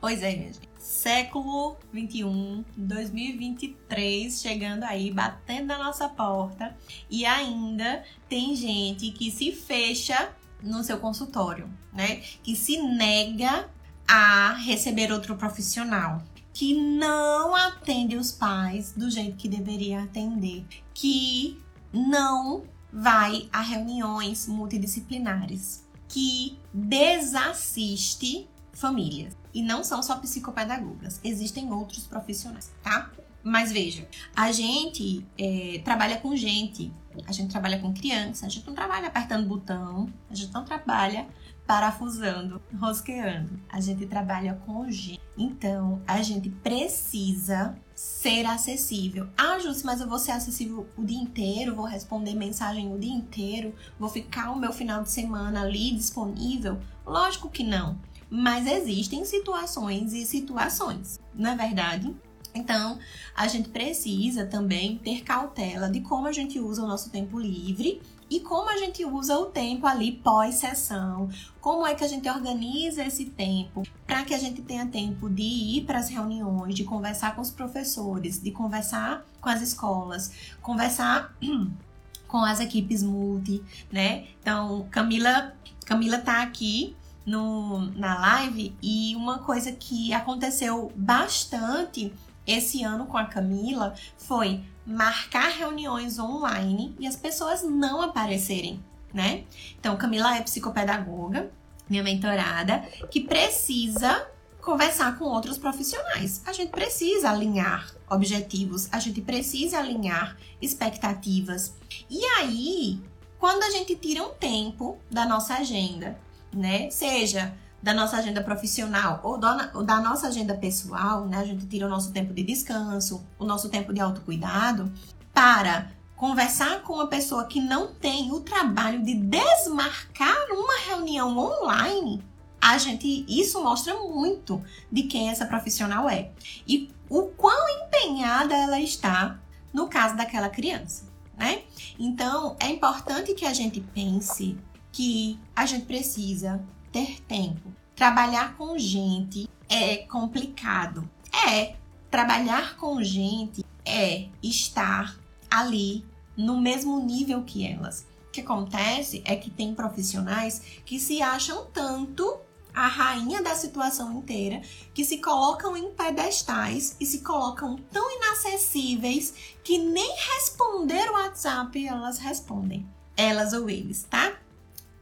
Pois 0.00 0.22
é, 0.22 0.36
minha 0.36 0.52
gente. 0.52 0.68
Século 0.78 1.76
21, 1.92 2.64
2023, 2.76 4.40
chegando 4.40 4.84
aí, 4.84 5.10
batendo 5.10 5.66
na 5.66 5.78
nossa 5.78 6.08
porta, 6.08 6.76
e 7.08 7.24
ainda 7.24 8.02
tem 8.28 8.56
gente 8.56 9.10
que 9.10 9.30
se 9.30 9.52
fecha 9.52 10.32
no 10.62 10.82
seu 10.82 10.98
consultório, 10.98 11.68
né? 11.92 12.22
Que 12.42 12.56
se 12.56 12.78
nega 12.78 13.68
a 14.08 14.54
receber 14.54 15.12
outro 15.12 15.36
profissional, 15.36 16.22
que 16.52 16.74
não 16.74 17.54
atende 17.54 18.16
os 18.16 18.32
pais 18.32 18.92
do 18.92 19.10
jeito 19.10 19.36
que 19.36 19.48
deveria 19.48 20.02
atender, 20.02 20.64
que 20.92 21.60
não 21.92 22.64
vai 22.92 23.48
a 23.52 23.60
reuniões 23.60 24.48
multidisciplinares, 24.48 25.86
que 26.08 26.58
desassiste 26.72 28.48
famílias. 28.72 29.39
E 29.52 29.62
não 29.62 29.82
são 29.82 30.02
só 30.02 30.16
psicopedagogas, 30.16 31.20
existem 31.24 31.72
outros 31.72 32.06
profissionais, 32.06 32.72
tá? 32.82 33.10
Mas 33.42 33.72
veja, 33.72 34.06
a 34.36 34.52
gente 34.52 35.26
é, 35.38 35.80
trabalha 35.82 36.18
com 36.18 36.36
gente, 36.36 36.92
a 37.26 37.32
gente 37.32 37.50
trabalha 37.50 37.78
com 37.80 37.92
criança, 37.92 38.46
a 38.46 38.48
gente 38.48 38.66
não 38.66 38.74
trabalha 38.74 39.08
apertando 39.08 39.48
botão, 39.48 40.12
a 40.30 40.34
gente 40.34 40.52
não 40.52 40.64
trabalha 40.64 41.26
parafusando, 41.70 42.60
rosqueando. 42.80 43.60
A 43.68 43.80
gente 43.80 44.04
trabalha 44.04 44.60
com 44.66 44.90
gente. 44.90 45.20
Então, 45.38 46.02
a 46.04 46.20
gente 46.20 46.50
precisa 46.50 47.78
ser 47.94 48.44
acessível. 48.44 49.28
Ah, 49.38 49.56
Júcia, 49.60 49.86
mas 49.86 50.00
eu 50.00 50.08
vou 50.08 50.18
ser 50.18 50.32
acessível 50.32 50.88
o 50.98 51.04
dia 51.04 51.16
inteiro, 51.16 51.76
vou 51.76 51.84
responder 51.84 52.34
mensagem 52.34 52.92
o 52.92 52.98
dia 52.98 53.12
inteiro, 53.12 53.72
vou 54.00 54.08
ficar 54.08 54.50
o 54.50 54.58
meu 54.58 54.72
final 54.72 55.04
de 55.04 55.12
semana 55.12 55.62
ali 55.62 55.92
disponível? 55.92 56.80
Lógico 57.06 57.48
que 57.48 57.62
não. 57.62 57.96
Mas 58.30 58.66
existem 58.66 59.24
situações 59.24 60.12
e 60.12 60.24
situações, 60.24 61.18
não 61.34 61.50
é 61.50 61.56
verdade? 61.56 62.14
Então, 62.54 62.98
a 63.34 63.46
gente 63.48 63.68
precisa 63.68 64.46
também 64.46 64.98
ter 64.98 65.22
cautela 65.22 65.88
de 65.88 66.00
como 66.00 66.26
a 66.26 66.32
gente 66.32 66.58
usa 66.58 66.82
o 66.82 66.86
nosso 66.86 67.10
tempo 67.10 67.38
livre 67.38 68.00
e 68.28 68.38
como 68.38 68.70
a 68.70 68.76
gente 68.76 69.04
usa 69.04 69.36
o 69.38 69.46
tempo 69.46 69.86
ali 69.86 70.12
pós-sessão. 70.12 71.28
Como 71.60 71.86
é 71.86 71.94
que 71.94 72.04
a 72.04 72.08
gente 72.08 72.28
organiza 72.28 73.04
esse 73.04 73.26
tempo 73.26 73.82
para 74.06 74.24
que 74.24 74.34
a 74.34 74.38
gente 74.38 74.62
tenha 74.62 74.86
tempo 74.86 75.28
de 75.28 75.42
ir 75.42 75.84
para 75.84 75.98
as 75.98 76.08
reuniões, 76.08 76.74
de 76.74 76.84
conversar 76.84 77.34
com 77.34 77.42
os 77.42 77.50
professores, 77.50 78.40
de 78.40 78.50
conversar 78.52 79.26
com 79.40 79.48
as 79.48 79.60
escolas, 79.60 80.32
conversar 80.62 81.34
com 82.28 82.38
as 82.38 82.60
equipes 82.60 83.02
multi, 83.02 83.62
né? 83.90 84.28
Então, 84.40 84.86
Camila, 84.90 85.52
Camila 85.84 86.18
tá 86.18 86.42
aqui 86.42 86.94
no, 87.24 87.80
na 87.92 88.18
live 88.18 88.74
e 88.82 89.14
uma 89.16 89.38
coisa 89.40 89.72
que 89.72 90.12
aconteceu 90.12 90.92
bastante 90.96 92.12
esse 92.46 92.82
ano 92.82 93.06
com 93.06 93.16
a 93.16 93.26
Camila 93.26 93.94
foi 94.16 94.62
marcar 94.86 95.50
reuniões 95.50 96.18
online 96.18 96.94
e 96.98 97.06
as 97.06 97.16
pessoas 97.16 97.62
não 97.62 98.02
aparecerem, 98.02 98.82
né? 99.12 99.44
Então, 99.78 99.96
Camila 99.96 100.36
é 100.36 100.42
psicopedagoga, 100.42 101.50
minha 101.88 102.02
mentorada, 102.02 102.78
que 103.10 103.20
precisa 103.20 104.26
conversar 104.60 105.18
com 105.18 105.24
outros 105.24 105.58
profissionais. 105.58 106.42
A 106.46 106.52
gente 106.52 106.70
precisa 106.70 107.30
alinhar 107.30 107.94
objetivos, 108.08 108.88
a 108.92 108.98
gente 108.98 109.20
precisa 109.20 109.78
alinhar 109.78 110.36
expectativas. 110.60 111.74
E 112.08 112.24
aí, 112.24 113.00
quando 113.38 113.62
a 113.62 113.70
gente 113.70 113.94
tira 113.96 114.22
um 114.22 114.34
tempo 114.34 114.98
da 115.10 115.24
nossa 115.24 115.54
agenda 115.54 116.18
né? 116.52 116.90
Seja 116.90 117.54
da 117.82 117.94
nossa 117.94 118.18
agenda 118.18 118.42
profissional 118.42 119.20
ou 119.22 119.38
da, 119.38 120.00
nossa 120.00 120.28
agenda 120.28 120.54
pessoal, 120.54 121.26
né? 121.26 121.38
A 121.38 121.44
gente 121.44 121.66
tira 121.66 121.86
o 121.86 121.90
nosso 121.90 122.12
tempo 122.12 122.32
de 122.34 122.42
descanso, 122.42 123.24
o 123.38 123.44
nosso 123.44 123.68
tempo 123.68 123.92
de 123.92 124.00
autocuidado 124.00 124.92
para 125.32 125.90
conversar 126.16 126.82
com 126.82 126.94
uma 126.94 127.06
pessoa 127.06 127.46
que 127.46 127.60
não 127.60 127.94
tem 127.94 128.30
o 128.32 128.40
trabalho 128.40 129.02
de 129.02 129.14
desmarcar 129.14 130.36
uma 130.50 130.78
reunião 130.86 131.36
online, 131.38 132.22
a 132.60 132.76
gente 132.76 133.24
isso 133.26 133.62
mostra 133.62 133.94
muito 133.94 134.62
de 134.92 135.04
quem 135.04 135.30
essa 135.30 135.46
profissional 135.46 136.10
é 136.10 136.30
e 136.68 136.90
o 137.08 137.22
quão 137.22 137.68
empenhada 137.70 138.54
ela 138.54 138.78
está 138.78 139.38
no 139.72 139.88
caso 139.88 140.14
daquela 140.14 140.50
criança, 140.50 141.06
né? 141.38 141.62
Então, 141.98 142.54
é 142.60 142.68
importante 142.68 143.32
que 143.32 143.46
a 143.46 143.54
gente 143.54 143.80
pense 143.80 144.58
que 144.92 145.38
a 145.54 145.66
gente 145.66 145.86
precisa 145.86 146.62
ter 146.92 147.20
tempo. 147.22 147.72
Trabalhar 147.94 148.56
com 148.56 148.78
gente 148.78 149.48
é 149.68 149.98
complicado. 149.98 151.08
É, 151.48 151.76
trabalhar 152.10 152.76
com 152.76 153.02
gente 153.02 153.64
é 153.84 154.28
estar 154.42 155.18
ali 155.50 156.04
no 156.36 156.60
mesmo 156.60 157.00
nível 157.04 157.42
que 157.42 157.66
elas. 157.66 158.06
O 158.28 158.30
que 158.32 158.40
acontece 158.40 159.22
é 159.24 159.36
que 159.36 159.50
tem 159.50 159.74
profissionais 159.74 160.62
que 160.84 160.98
se 160.98 161.20
acham 161.20 161.66
tanto 161.72 162.38
a 162.74 162.86
rainha 162.86 163.42
da 163.42 163.54
situação 163.54 164.12
inteira, 164.18 164.62
que 164.94 165.04
se 165.04 165.18
colocam 165.18 165.76
em 165.76 165.90
pedestais 165.90 166.96
e 167.00 167.06
se 167.06 167.20
colocam 167.20 167.76
tão 167.92 168.10
inacessíveis 168.16 169.34
que 169.64 169.78
nem 169.78 170.16
responder 170.36 171.10
o 171.10 171.14
WhatsApp 171.14 171.86
elas 171.86 172.18
respondem. 172.18 172.88
Elas 173.16 173.52
ou 173.52 173.68
eles, 173.68 174.04
tá? 174.04 174.39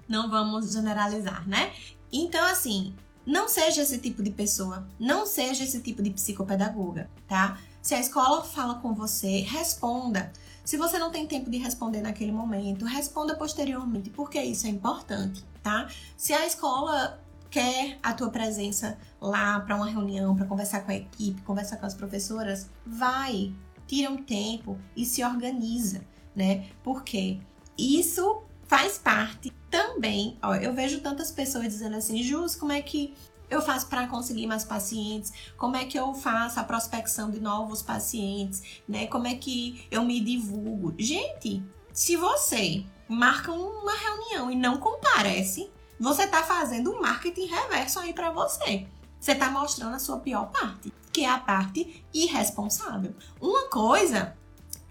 Não 0.09 0.31
vamos 0.31 0.73
generalizar, 0.73 1.47
né? 1.49 1.73
Então, 2.11 2.45
assim, 2.47 2.95
não 3.27 3.47
seja 3.47 3.83
esse 3.83 3.99
tipo 3.99 4.23
de 4.23 4.31
pessoa, 4.31 4.89
não 4.99 5.27
seja 5.27 5.63
esse 5.63 5.81
tipo 5.81 6.03
de 6.03 6.11
psicopedagoga, 6.11 7.11
tá? 7.27 7.59
Se 7.83 7.95
a 7.95 8.01
escola 8.01 8.43
fala 8.43 8.77
com 8.77 8.95
você, 8.95 9.41
responda. 9.41 10.33
Se 10.65 10.77
você 10.77 10.99
não 10.99 11.11
tem 11.11 11.27
tempo 11.27 11.51
de 11.51 11.59
responder 11.59 12.01
naquele 12.01 12.33
momento, 12.33 12.85
responda 12.85 13.37
posteriormente, 13.37 14.11
porque 14.11 14.41
isso 14.41 14.67
é 14.67 14.71
importante, 14.71 15.45
tá? 15.63 15.89
Se 16.17 16.33
a 16.33 16.47
escola 16.47 17.21
quer 17.51 17.99
a 18.03 18.13
tua 18.13 18.31
presença 18.31 18.99
lá 19.21 19.61
para 19.61 19.77
uma 19.77 19.87
reunião, 19.87 20.37
para 20.37 20.47
conversar 20.47 20.81
com 20.81 20.91
a 20.91 20.95
equipe, 20.95 21.43
conversar 21.43 21.77
com 21.77 21.87
as 21.87 21.95
professoras, 21.95 22.71
vai, 22.87 23.53
tira 23.87 24.11
um 24.11 24.23
tempo 24.23 24.79
e 24.97 25.05
se 25.05 25.25
organiza, 25.25 26.03
né? 26.35 26.69
Porque 26.83 27.39
isso 27.77 28.43
faz 28.67 28.99
parte 28.99 29.53
também. 29.71 30.39
Ó, 30.43 30.55
eu 30.55 30.73
vejo 30.73 31.01
tantas 31.01 31.31
pessoas 31.31 31.65
dizendo 31.65 31.97
assim, 31.97 32.23
Jus, 32.23 32.57
como 32.57 32.73
é 32.73 32.83
que 32.83 33.15
eu 33.51 33.63
faço 33.63 33.87
para 33.87 34.07
conseguir 34.07 34.47
mais 34.47 34.65
pacientes? 34.65 35.33
Como 35.57 35.77
é 35.77 35.85
que 35.85 35.99
eu 35.99 36.13
faço 36.15 36.61
a 36.61 36.65
prospecção 36.65 37.31
de 37.31 37.41
novos 37.41 37.83
pacientes? 37.83 38.63
Né? 38.87 39.07
Como 39.07 39.27
é 39.27 39.35
que 39.35 39.87
eu 39.91 40.05
me 40.05 40.21
divulgo? 40.21 40.95
Gente, 40.99 41.63
se 41.93 42.17
você 42.17 42.85
marca 43.09 43.51
uma 43.53 43.93
reunião 43.97 44.51
e 44.51 44.55
não 44.55 44.77
comparece, 44.79 45.71
você 45.99 46.25
está 46.25 46.43
fazendo 46.43 46.93
um 46.93 47.01
marketing 47.01 47.47
reverso 47.47 47.99
aí 47.99 48.13
para 48.13 48.31
você. 48.31 48.87
Você 49.19 49.33
está 49.33 49.51
mostrando 49.51 49.97
a 49.97 49.99
sua 49.99 50.21
pior 50.21 50.51
parte, 50.51 50.93
que 51.13 51.25
é 51.25 51.29
a 51.29 51.39
parte 51.39 52.05
irresponsável. 52.15 53.15
Uma 53.41 53.69
coisa 53.69 54.37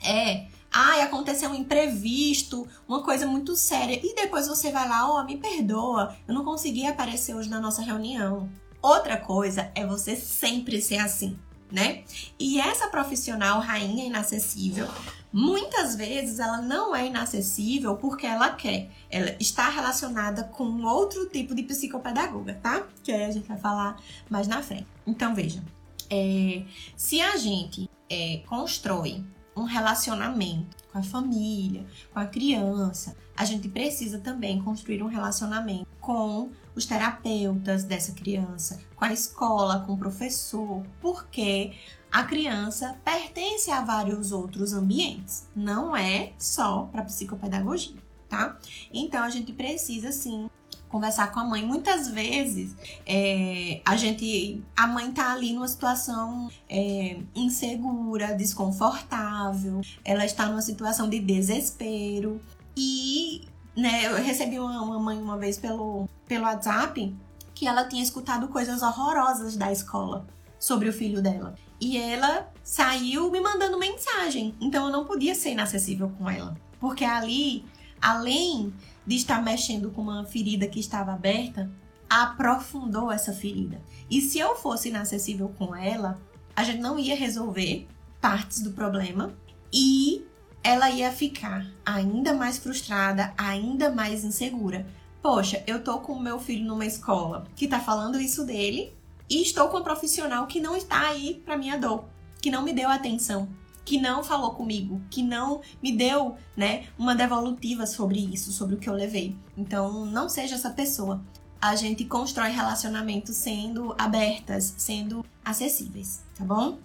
é 0.03 0.47
ai, 0.77 1.01
aconteceu 1.01 1.49
um 1.49 1.55
imprevisto, 1.55 2.67
uma 2.87 3.01
coisa 3.01 3.25
muito 3.25 3.55
séria, 3.55 3.99
e 4.03 4.13
depois 4.13 4.47
você 4.47 4.71
vai 4.71 4.87
lá, 4.87 5.11
ó, 5.11 5.19
oh, 5.19 5.23
me 5.23 5.35
perdoa, 5.35 6.15
eu 6.27 6.35
não 6.35 6.45
consegui 6.45 6.85
aparecer 6.85 7.33
hoje 7.33 7.49
na 7.49 7.59
nossa 7.59 7.81
reunião. 7.81 8.47
Outra 8.79 9.17
coisa 9.17 9.71
é 9.73 9.83
você 9.83 10.15
sempre 10.15 10.79
ser 10.79 10.99
assim, 10.99 11.35
né? 11.71 12.03
E 12.39 12.59
essa 12.59 12.89
profissional 12.89 13.59
rainha 13.59 14.05
inacessível, 14.05 14.87
muitas 15.33 15.95
vezes 15.95 16.37
ela 16.37 16.61
não 16.61 16.95
é 16.95 17.07
inacessível 17.07 17.95
porque 17.95 18.27
ela 18.27 18.51
quer. 18.51 18.91
Ela 19.09 19.35
está 19.39 19.67
relacionada 19.69 20.43
com 20.43 20.83
outro 20.83 21.27
tipo 21.27 21.55
de 21.55 21.63
psicopedagoga, 21.63 22.53
tá? 22.61 22.85
Que 23.01 23.11
aí 23.11 23.23
a 23.23 23.31
gente 23.31 23.47
vai 23.47 23.57
falar 23.57 23.99
mais 24.29 24.47
na 24.47 24.61
frente. 24.61 24.85
Então 25.07 25.33
veja, 25.33 25.63
é, 26.07 26.61
se 26.95 27.19
a 27.19 27.35
gente 27.35 27.89
é, 28.07 28.43
constrói 28.45 29.25
um 29.61 29.65
relacionamento 29.65 30.75
com 30.91 30.99
a 30.99 31.03
família, 31.03 31.85
com 32.13 32.19
a 32.19 32.25
criança, 32.25 33.15
a 33.35 33.45
gente 33.45 33.67
precisa 33.69 34.19
também 34.19 34.61
construir 34.61 35.03
um 35.03 35.07
relacionamento 35.07 35.87
com 35.99 36.49
os 36.75 36.85
terapeutas 36.85 37.83
dessa 37.83 38.11
criança, 38.13 38.79
com 38.95 39.05
a 39.05 39.13
escola, 39.13 39.81
com 39.81 39.93
o 39.93 39.97
professor, 39.97 40.83
porque 41.01 41.73
a 42.11 42.23
criança 42.23 42.97
pertence 43.03 43.69
a 43.69 43.81
vários 43.81 44.31
outros 44.31 44.73
ambientes, 44.73 45.47
não 45.55 45.95
é 45.95 46.33
só 46.37 46.83
para 46.91 47.03
psicopedagogia, 47.03 47.97
tá? 48.29 48.57
Então 48.93 49.23
a 49.23 49.29
gente 49.29 49.51
precisa 49.51 50.11
sim 50.11 50.49
conversar 50.89 51.31
com 51.31 51.39
a 51.39 51.43
mãe. 51.43 51.65
Muitas 51.65 52.09
vezes 52.09 52.75
é, 53.05 53.81
a 53.85 53.95
gente, 53.95 54.63
a 54.75 54.87
mãe 54.87 55.11
tá 55.11 55.33
ali 55.33 55.53
numa 55.53 55.67
situação 55.67 56.49
é, 56.69 57.17
insegura, 57.35 58.35
desconfortável, 58.35 59.81
ela 60.03 60.25
está 60.25 60.45
numa 60.47 60.61
situação 60.61 61.09
de 61.09 61.19
desespero 61.19 62.39
e 62.75 63.41
né, 63.75 64.05
eu 64.05 64.15
recebi 64.15 64.59
uma, 64.59 64.81
uma 64.81 64.99
mãe 64.99 65.21
uma 65.21 65.37
vez 65.37 65.57
pelo, 65.57 66.07
pelo 66.27 66.43
WhatsApp 66.43 67.15
que 67.53 67.67
ela 67.67 67.85
tinha 67.85 68.03
escutado 68.03 68.47
coisas 68.47 68.81
horrorosas 68.81 69.55
da 69.55 69.71
escola 69.71 70.27
sobre 70.59 70.89
o 70.89 70.93
filho 70.93 71.21
dela. 71.21 71.55
E 71.79 71.97
ela 71.97 72.51
saiu 72.63 73.31
me 73.31 73.39
mandando 73.39 73.77
mensagem. 73.77 74.55
Então 74.59 74.85
eu 74.85 74.91
não 74.91 75.05
podia 75.05 75.33
ser 75.33 75.51
inacessível 75.51 76.11
com 76.17 76.29
ela. 76.29 76.55
Porque 76.79 77.03
ali, 77.03 77.65
além 78.01 78.73
de 79.07 79.15
estar 79.15 79.41
mexendo 79.41 79.89
com 79.89 80.01
uma 80.01 80.25
ferida 80.25 80.67
que 80.67 80.81
estava 80.81 81.13
aberta, 81.13 81.71
aprofundou 82.09 83.09
essa 83.09 83.31
ferida. 83.31 83.81
E 84.11 84.21
se 84.21 84.37
eu 84.37 84.55
fosse 84.55 84.89
inacessível 84.89 85.49
com 85.57 85.73
ela, 85.73 86.19
a 86.53 86.63
gente 86.63 86.81
não 86.81 86.99
ia 86.99 87.15
resolver 87.15 87.87
partes 88.19 88.61
do 88.61 88.71
problema 88.71 89.33
e 89.71 90.25
ela 90.63 90.89
ia 90.89 91.11
ficar 91.11 91.65
ainda 91.85 92.33
mais 92.33 92.57
frustrada, 92.57 93.33
ainda 93.37 93.89
mais 93.89 94.25
insegura. 94.25 94.85
Poxa, 95.21 95.63
eu 95.65 95.81
tô 95.81 95.99
com 95.99 96.13
o 96.13 96.21
meu 96.21 96.39
filho 96.39 96.65
numa 96.65 96.85
escola 96.85 97.45
que 97.55 97.67
tá 97.67 97.79
falando 97.79 98.19
isso 98.19 98.45
dele 98.45 98.93
e 99.29 99.41
estou 99.41 99.69
com 99.69 99.77
um 99.77 99.83
profissional 99.83 100.47
que 100.47 100.59
não 100.59 100.75
está 100.75 101.07
aí 101.07 101.41
para 101.45 101.57
minha 101.57 101.77
dor, 101.77 102.05
que 102.41 102.51
não 102.51 102.63
me 102.63 102.73
deu 102.73 102.89
atenção, 102.89 103.47
que 103.87 103.97
não 104.01 104.21
falou 104.21 104.51
comigo, 104.51 105.01
que 105.09 105.23
não 105.23 105.61
me 105.81 105.93
deu, 105.93 106.35
né, 106.57 106.87
uma 106.99 107.15
devolutiva 107.15 107.87
sobre 107.87 108.19
isso, 108.19 108.51
sobre 108.51 108.75
o 108.75 108.77
que 108.77 108.89
eu 108.89 108.93
levei. 108.93 109.33
Então, 109.57 110.05
não 110.05 110.27
seja 110.27 110.55
essa 110.55 110.71
pessoa. 110.71 111.23
A 111.61 111.73
gente 111.73 112.03
constrói 112.03 112.49
relacionamentos 112.49 113.37
sendo 113.37 113.95
abertas, 113.97 114.75
sendo 114.77 115.25
acessíveis, 115.43 116.21
tá 116.37 116.43
bom? 116.43 116.79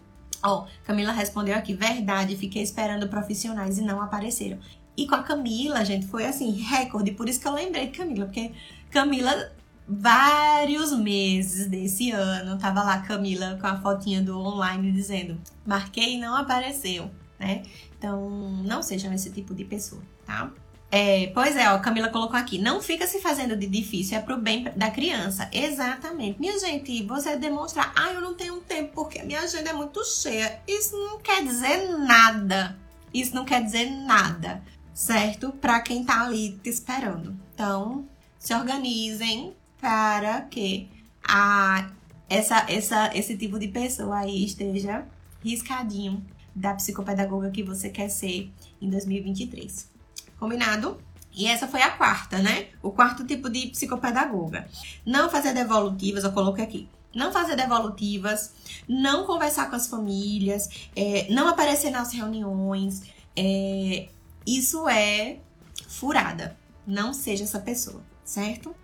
Ó, 0.45 0.61
oh, 0.61 0.67
Camila 0.85 1.11
respondeu 1.11 1.57
aqui, 1.57 1.75
verdade, 1.75 2.37
fiquei 2.37 2.62
esperando 2.62 3.09
profissionais 3.09 3.79
e 3.79 3.83
não 3.83 4.01
apareceram. 4.01 4.61
E 4.97 5.05
com 5.09 5.17
a 5.17 5.25
Camila, 5.25 5.85
gente, 5.85 6.07
foi 6.07 6.25
assim, 6.25 6.53
recorde, 6.53 7.11
por 7.11 7.29
isso 7.29 7.41
que 7.41 7.49
eu 7.49 7.53
lembrei 7.53 7.88
de 7.88 7.99
Camila, 7.99 8.27
porque 8.27 8.53
Camila 8.91 9.51
vários 9.87 10.92
meses 10.92 11.66
desse 11.66 12.11
ano, 12.11 12.59
tava 12.59 12.83
lá 12.83 12.99
Camila 12.99 13.59
com 13.61 13.66
a 13.66 13.81
fotinha 13.81 14.23
do 14.23 14.38
online 14.38 14.92
dizendo: 14.92 15.40
marquei 15.66 16.14
e 16.14 16.18
não 16.18 16.35
apareceu, 16.35 17.11
né? 17.38 17.62
Então, 17.99 18.31
não 18.64 18.83
sejam 18.83 19.12
esse 19.12 19.31
tipo 19.31 19.55
de 19.55 19.64
pessoa, 19.64 20.03
tá? 20.27 20.51
É, 20.95 21.29
pois 21.29 21.57
é, 21.57 21.73
ó, 21.73 21.79
Camila 21.79 22.11
colocou 22.11 22.38
aqui, 22.38 22.59
não 22.59 22.83
fica 22.83 23.07
se 23.07 23.18
fazendo 23.18 23.57
de 23.57 23.66
difícil, 23.66 24.18
é 24.18 24.21
pro 24.21 24.37
bem 24.37 24.64
da 24.77 24.90
criança. 24.90 25.49
Exatamente. 25.51 26.38
Minha 26.38 26.59
gente, 26.59 27.03
você 27.05 27.35
demonstrar, 27.35 27.95
ah, 27.97 28.12
eu 28.12 28.21
não 28.21 28.35
tenho 28.35 28.61
tempo 28.61 28.92
porque 28.95 29.18
a 29.18 29.25
minha 29.25 29.40
agenda 29.40 29.71
é 29.71 29.73
muito 29.73 30.05
cheia. 30.05 30.61
Isso 30.68 30.95
não 30.95 31.18
quer 31.18 31.42
dizer 31.42 31.97
nada. 31.97 32.77
Isso 33.12 33.35
não 33.35 33.47
quer 33.47 33.64
dizer 33.64 33.88
nada, 33.88 34.62
certo? 34.92 35.51
Para 35.53 35.81
quem 35.81 36.05
tá 36.05 36.27
ali 36.27 36.59
te 36.62 36.68
esperando. 36.68 37.35
Então, 37.55 38.07
se 38.38 38.53
organizem, 38.55 39.57
para 39.83 40.42
que 40.42 40.88
a, 41.25 41.90
essa, 42.31 42.64
essa, 42.71 43.11
esse 43.16 43.37
tipo 43.37 43.59
de 43.59 43.66
pessoa 43.66 44.21
aí 44.21 44.45
esteja 44.45 45.05
riscadinho 45.42 46.25
da 46.55 46.75
psicopedagoga 46.75 47.51
que 47.51 47.64
você 47.64 47.90
quer 47.90 48.09
ser 48.09 48.53
em 48.81 48.88
2023. 48.88 49.90
Combinado? 50.38 51.03
E 51.35 51.49
essa 51.49 51.66
foi 51.66 51.83
a 51.83 51.90
quarta, 51.90 52.38
né? 52.38 52.68
O 52.81 52.92
quarto 52.92 53.27
tipo 53.27 53.51
de 53.51 53.66
psicopedagoga. 53.68 54.68
Não 55.05 55.29
fazer 55.29 55.53
devolutivas, 55.53 56.23
eu 56.23 56.31
coloquei 56.33 56.62
aqui. 56.62 56.88
Não 57.12 57.33
fazer 57.33 57.57
devolutivas, 57.57 58.55
não 58.87 59.27
conversar 59.27 59.68
com 59.68 59.75
as 59.75 59.88
famílias, 59.88 60.68
é, 60.95 61.27
não 61.29 61.49
aparecer 61.49 61.90
nas 61.90 62.12
reuniões. 62.12 63.03
É, 63.35 64.09
isso 64.47 64.88
é 64.88 65.38
furada. 65.88 66.57
Não 66.87 67.12
seja 67.12 67.42
essa 67.42 67.59
pessoa, 67.59 68.01
certo? 68.25 68.77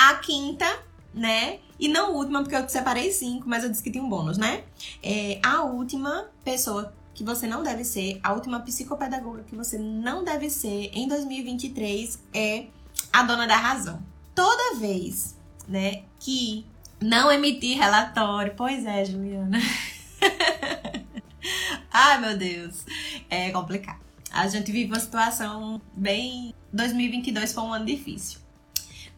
A 0.00 0.14
quinta, 0.14 0.66
né? 1.12 1.58
E 1.78 1.86
não 1.86 2.14
última, 2.14 2.40
porque 2.40 2.56
eu 2.56 2.66
separei 2.68 3.12
cinco, 3.12 3.46
mas 3.46 3.62
eu 3.62 3.70
disse 3.70 3.82
que 3.82 3.90
tinha 3.90 4.02
um 4.02 4.08
bônus, 4.08 4.38
né? 4.38 4.64
É, 5.02 5.38
a 5.42 5.62
última 5.62 6.26
pessoa 6.42 6.94
que 7.12 7.22
você 7.22 7.46
não 7.46 7.62
deve 7.62 7.84
ser, 7.84 8.18
a 8.22 8.32
última 8.32 8.60
psicopedagoga 8.60 9.44
que 9.44 9.54
você 9.54 9.76
não 9.76 10.24
deve 10.24 10.48
ser 10.48 10.90
em 10.94 11.06
2023 11.06 12.18
é 12.32 12.64
a 13.12 13.22
dona 13.22 13.46
da 13.46 13.56
razão. 13.56 14.02
Toda 14.34 14.78
vez, 14.78 15.36
né, 15.68 16.04
que 16.18 16.64
não 16.98 17.30
emitir 17.30 17.76
relatório, 17.76 18.54
pois 18.56 18.86
é, 18.86 19.04
Juliana. 19.04 19.58
Ai, 21.92 22.20
meu 22.20 22.38
Deus, 22.38 22.86
é 23.28 23.50
complicado. 23.50 24.00
A 24.32 24.48
gente 24.48 24.72
vive 24.72 24.90
uma 24.90 25.00
situação 25.00 25.78
bem. 25.94 26.54
2022 26.72 27.52
foi 27.52 27.64
um 27.64 27.74
ano 27.74 27.84
difícil. 27.84 28.39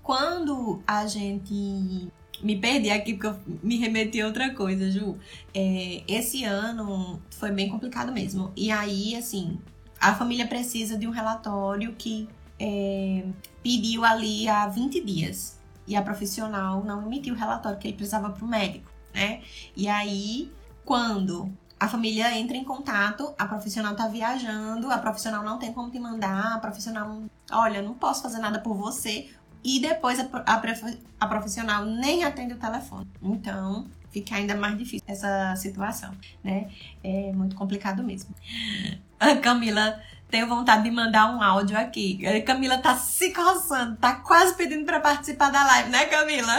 Quando 0.03 0.83
a 0.87 1.07
gente 1.07 2.11
me 2.43 2.57
perdi 2.59 2.91
aqui 2.91 3.15
porque 3.15 3.29
eu 3.29 3.41
me 3.63 3.77
remeti 3.77 4.21
a 4.21 4.27
outra 4.27 4.53
coisa, 4.53 4.91
Ju. 4.91 5.17
É, 5.55 6.03
esse 6.09 6.45
ano 6.45 7.23
foi 7.31 7.53
bem 7.53 7.69
complicado 7.69 8.13
mesmo. 8.13 8.53
E 8.57 8.71
aí, 8.71 9.15
assim, 9.15 9.59
a 10.01 10.15
família 10.15 10.47
precisa 10.47 10.99
de 10.99 11.07
um 11.07 11.11
relatório 11.11 11.95
que 11.95 12.29
é, 12.59 13.25
pediu 13.63 14.05
ali 14.05 14.49
há 14.49 14.67
20 14.67 15.01
dias. 15.05 15.61
E 15.87 15.97
a 15.97 16.03
profissional 16.03 16.85
não 16.85 17.03
emitiu 17.07 17.35
o 17.35 17.37
relatório 17.37 17.79
que 17.79 17.89
ele 17.89 17.97
precisava 17.97 18.31
para 18.31 18.45
o 18.45 18.49
médico, 18.49 18.91
né? 19.13 19.43
E 19.77 19.89
aí, 19.89 20.51
quando 20.85 21.53
a 21.79 21.89
família 21.89 22.39
entra 22.39 22.57
em 22.57 22.63
contato, 22.63 23.35
a 23.37 23.45
profissional 23.47 23.97
tá 23.97 24.07
viajando, 24.07 24.89
a 24.89 24.99
profissional 24.99 25.43
não 25.43 25.59
tem 25.59 25.73
como 25.73 25.91
te 25.91 25.99
mandar, 25.99 26.55
a 26.55 26.59
profissional, 26.59 27.23
olha, 27.51 27.83
não 27.83 27.95
posso 27.95 28.23
fazer 28.23 28.39
nada 28.39 28.61
por 28.61 28.75
você, 28.77 29.29
e 29.65 29.81
depois 29.81 30.19
a, 30.19 30.29
a, 30.47 30.63
a 31.21 31.27
profissional 31.27 31.85
nem 31.85 32.25
atende 32.25 32.55
o 32.55 32.59
telefone. 32.59 33.07
Então, 33.23 33.87
fica 34.11 34.37
ainda 34.37 34.55
mais 34.55 34.77
difícil 34.77 35.05
essa 35.07 35.55
situação, 35.57 36.13
né? 36.43 36.69
É 37.03 37.33
muito 37.33 37.57
complicado 37.57 38.03
mesmo. 38.03 38.35
A 39.19 39.37
Camila 39.37 40.01
tenho 40.31 40.49
vontade 40.49 40.85
de 40.85 40.91
mandar 40.91 41.35
um 41.35 41.43
áudio 41.43 41.79
aqui. 41.79 42.27
A 42.27 42.43
Camila 42.43 42.79
tá 42.79 42.97
se 42.97 43.33
coçando, 43.33 43.97
tá 43.97 44.17
quase 44.17 44.55
pedindo 44.55 44.85
para 44.85 44.99
participar 44.99 45.51
da 45.51 45.63
live, 45.63 45.91
né, 45.91 46.07
Camila? 46.07 46.57